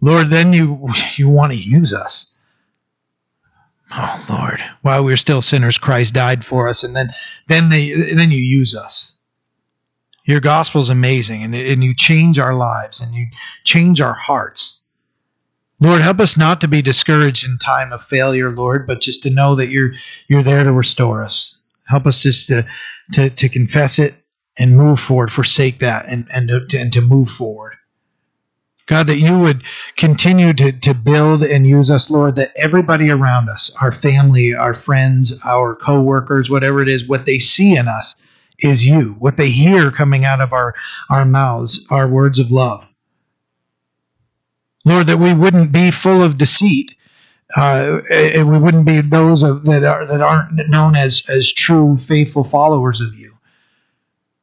lord 0.00 0.30
then 0.30 0.52
you 0.52 0.88
you 1.14 1.28
want 1.28 1.52
to 1.52 1.58
use 1.58 1.92
us 1.94 2.34
Oh 3.92 4.24
Lord, 4.30 4.62
while 4.82 5.02
we 5.04 5.12
are 5.12 5.16
still 5.16 5.42
sinners, 5.42 5.78
Christ 5.78 6.14
died 6.14 6.44
for 6.44 6.68
us, 6.68 6.84
and 6.84 6.94
then 6.94 7.12
then 7.48 7.70
they 7.70 7.92
then 7.92 8.30
you 8.30 8.38
use 8.38 8.74
us. 8.74 9.16
Your 10.24 10.40
gospel 10.40 10.80
is 10.80 10.90
amazing, 10.90 11.42
and, 11.42 11.54
and 11.54 11.82
you 11.82 11.94
change 11.94 12.38
our 12.38 12.54
lives 12.54 13.00
and 13.00 13.14
you 13.14 13.26
change 13.64 14.00
our 14.00 14.14
hearts. 14.14 14.80
Lord, 15.80 16.02
help 16.02 16.20
us 16.20 16.36
not 16.36 16.60
to 16.60 16.68
be 16.68 16.82
discouraged 16.82 17.46
in 17.46 17.56
time 17.58 17.92
of 17.92 18.04
failure, 18.04 18.50
Lord, 18.50 18.86
but 18.86 19.00
just 19.00 19.22
to 19.24 19.30
know 19.30 19.56
that 19.56 19.68
you're 19.70 19.94
you're 20.28 20.42
there 20.42 20.62
to 20.62 20.72
restore 20.72 21.24
us. 21.24 21.58
Help 21.86 22.06
us 22.06 22.22
just 22.22 22.48
to 22.48 22.66
to, 23.14 23.30
to 23.30 23.48
confess 23.48 23.98
it 23.98 24.14
and 24.56 24.76
move 24.76 25.00
forward, 25.00 25.32
forsake 25.32 25.78
that, 25.80 26.06
and 26.06 26.28
and 26.30 26.48
to, 26.68 26.78
and 26.78 26.92
to 26.92 27.00
move 27.00 27.30
forward. 27.30 27.74
God, 28.90 29.06
that 29.06 29.18
you 29.18 29.38
would 29.38 29.62
continue 29.96 30.52
to, 30.52 30.72
to 30.72 30.94
build 30.94 31.44
and 31.44 31.64
use 31.64 31.92
us, 31.92 32.10
Lord, 32.10 32.34
that 32.34 32.50
everybody 32.56 33.08
around 33.08 33.48
us, 33.48 33.70
our 33.80 33.92
family, 33.92 34.52
our 34.52 34.74
friends, 34.74 35.38
our 35.44 35.76
co-workers, 35.76 36.50
whatever 36.50 36.82
it 36.82 36.88
is, 36.88 37.06
what 37.06 37.24
they 37.24 37.38
see 37.38 37.76
in 37.76 37.86
us 37.86 38.20
is 38.58 38.84
you. 38.84 39.14
What 39.20 39.36
they 39.36 39.48
hear 39.48 39.92
coming 39.92 40.24
out 40.24 40.40
of 40.40 40.52
our, 40.52 40.74
our 41.08 41.24
mouths 41.24 41.86
are 41.88 42.08
words 42.08 42.40
of 42.40 42.50
love. 42.50 42.84
Lord, 44.84 45.06
that 45.06 45.20
we 45.20 45.34
wouldn't 45.34 45.70
be 45.70 45.92
full 45.92 46.24
of 46.24 46.36
deceit. 46.36 46.96
Uh, 47.56 48.00
and 48.10 48.50
we 48.50 48.58
wouldn't 48.58 48.86
be 48.86 49.02
those 49.02 49.44
of, 49.44 49.66
that 49.66 49.84
are 49.84 50.04
that 50.04 50.20
aren't 50.20 50.68
known 50.68 50.96
as 50.96 51.22
as 51.28 51.52
true 51.52 51.96
faithful 51.96 52.44
followers 52.44 53.00
of 53.00 53.14
you. 53.14 53.36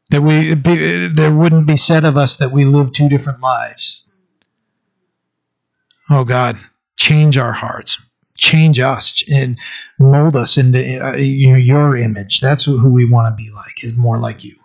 That 0.09 0.21
we 0.21 0.55
be, 0.55 1.07
there 1.07 1.33
wouldn't 1.33 1.67
be 1.67 1.77
said 1.77 2.03
of 2.03 2.17
us 2.17 2.37
that 2.37 2.51
we 2.51 2.65
live 2.65 2.91
two 2.91 3.07
different 3.07 3.39
lives 3.39 4.06
Oh 6.09 6.23
God, 6.23 6.57
change 6.95 7.37
our 7.37 7.51
hearts, 7.51 8.01
change 8.37 8.79
us, 8.79 9.23
and 9.31 9.57
mold 9.99 10.35
us 10.35 10.57
into 10.57 11.05
uh, 11.05 11.15
your 11.15 11.97
image. 11.97 12.39
That's 12.39 12.65
who 12.65 12.89
we 12.89 13.05
want 13.05 13.37
to 13.37 13.43
be 13.43 13.49
like, 13.51 13.83
is 13.83 13.95
more 13.95 14.17
like 14.17 14.43
you. 14.43 14.55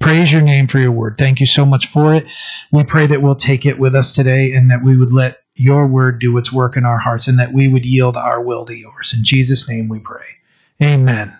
Praise 0.00 0.32
your 0.32 0.42
name 0.42 0.66
for 0.66 0.78
your 0.78 0.92
word. 0.92 1.16
Thank 1.16 1.40
you 1.40 1.46
so 1.46 1.64
much 1.64 1.86
for 1.86 2.14
it. 2.14 2.26
We 2.72 2.84
pray 2.84 3.06
that 3.06 3.22
we'll 3.22 3.36
take 3.36 3.64
it 3.64 3.78
with 3.78 3.94
us 3.94 4.12
today 4.12 4.52
and 4.52 4.70
that 4.70 4.82
we 4.84 4.96
would 4.96 5.12
let 5.12 5.38
your 5.54 5.86
word 5.86 6.18
do 6.20 6.36
its 6.36 6.52
work 6.52 6.76
in 6.76 6.84
our 6.84 6.98
hearts 6.98 7.28
and 7.28 7.38
that 7.38 7.52
we 7.52 7.68
would 7.68 7.86
yield 7.86 8.16
our 8.16 8.42
will 8.42 8.66
to 8.66 8.76
yours. 8.76 9.14
In 9.16 9.24
Jesus' 9.24 9.68
name 9.68 9.88
we 9.88 10.00
pray. 10.00 10.26
Amen. 10.82 11.34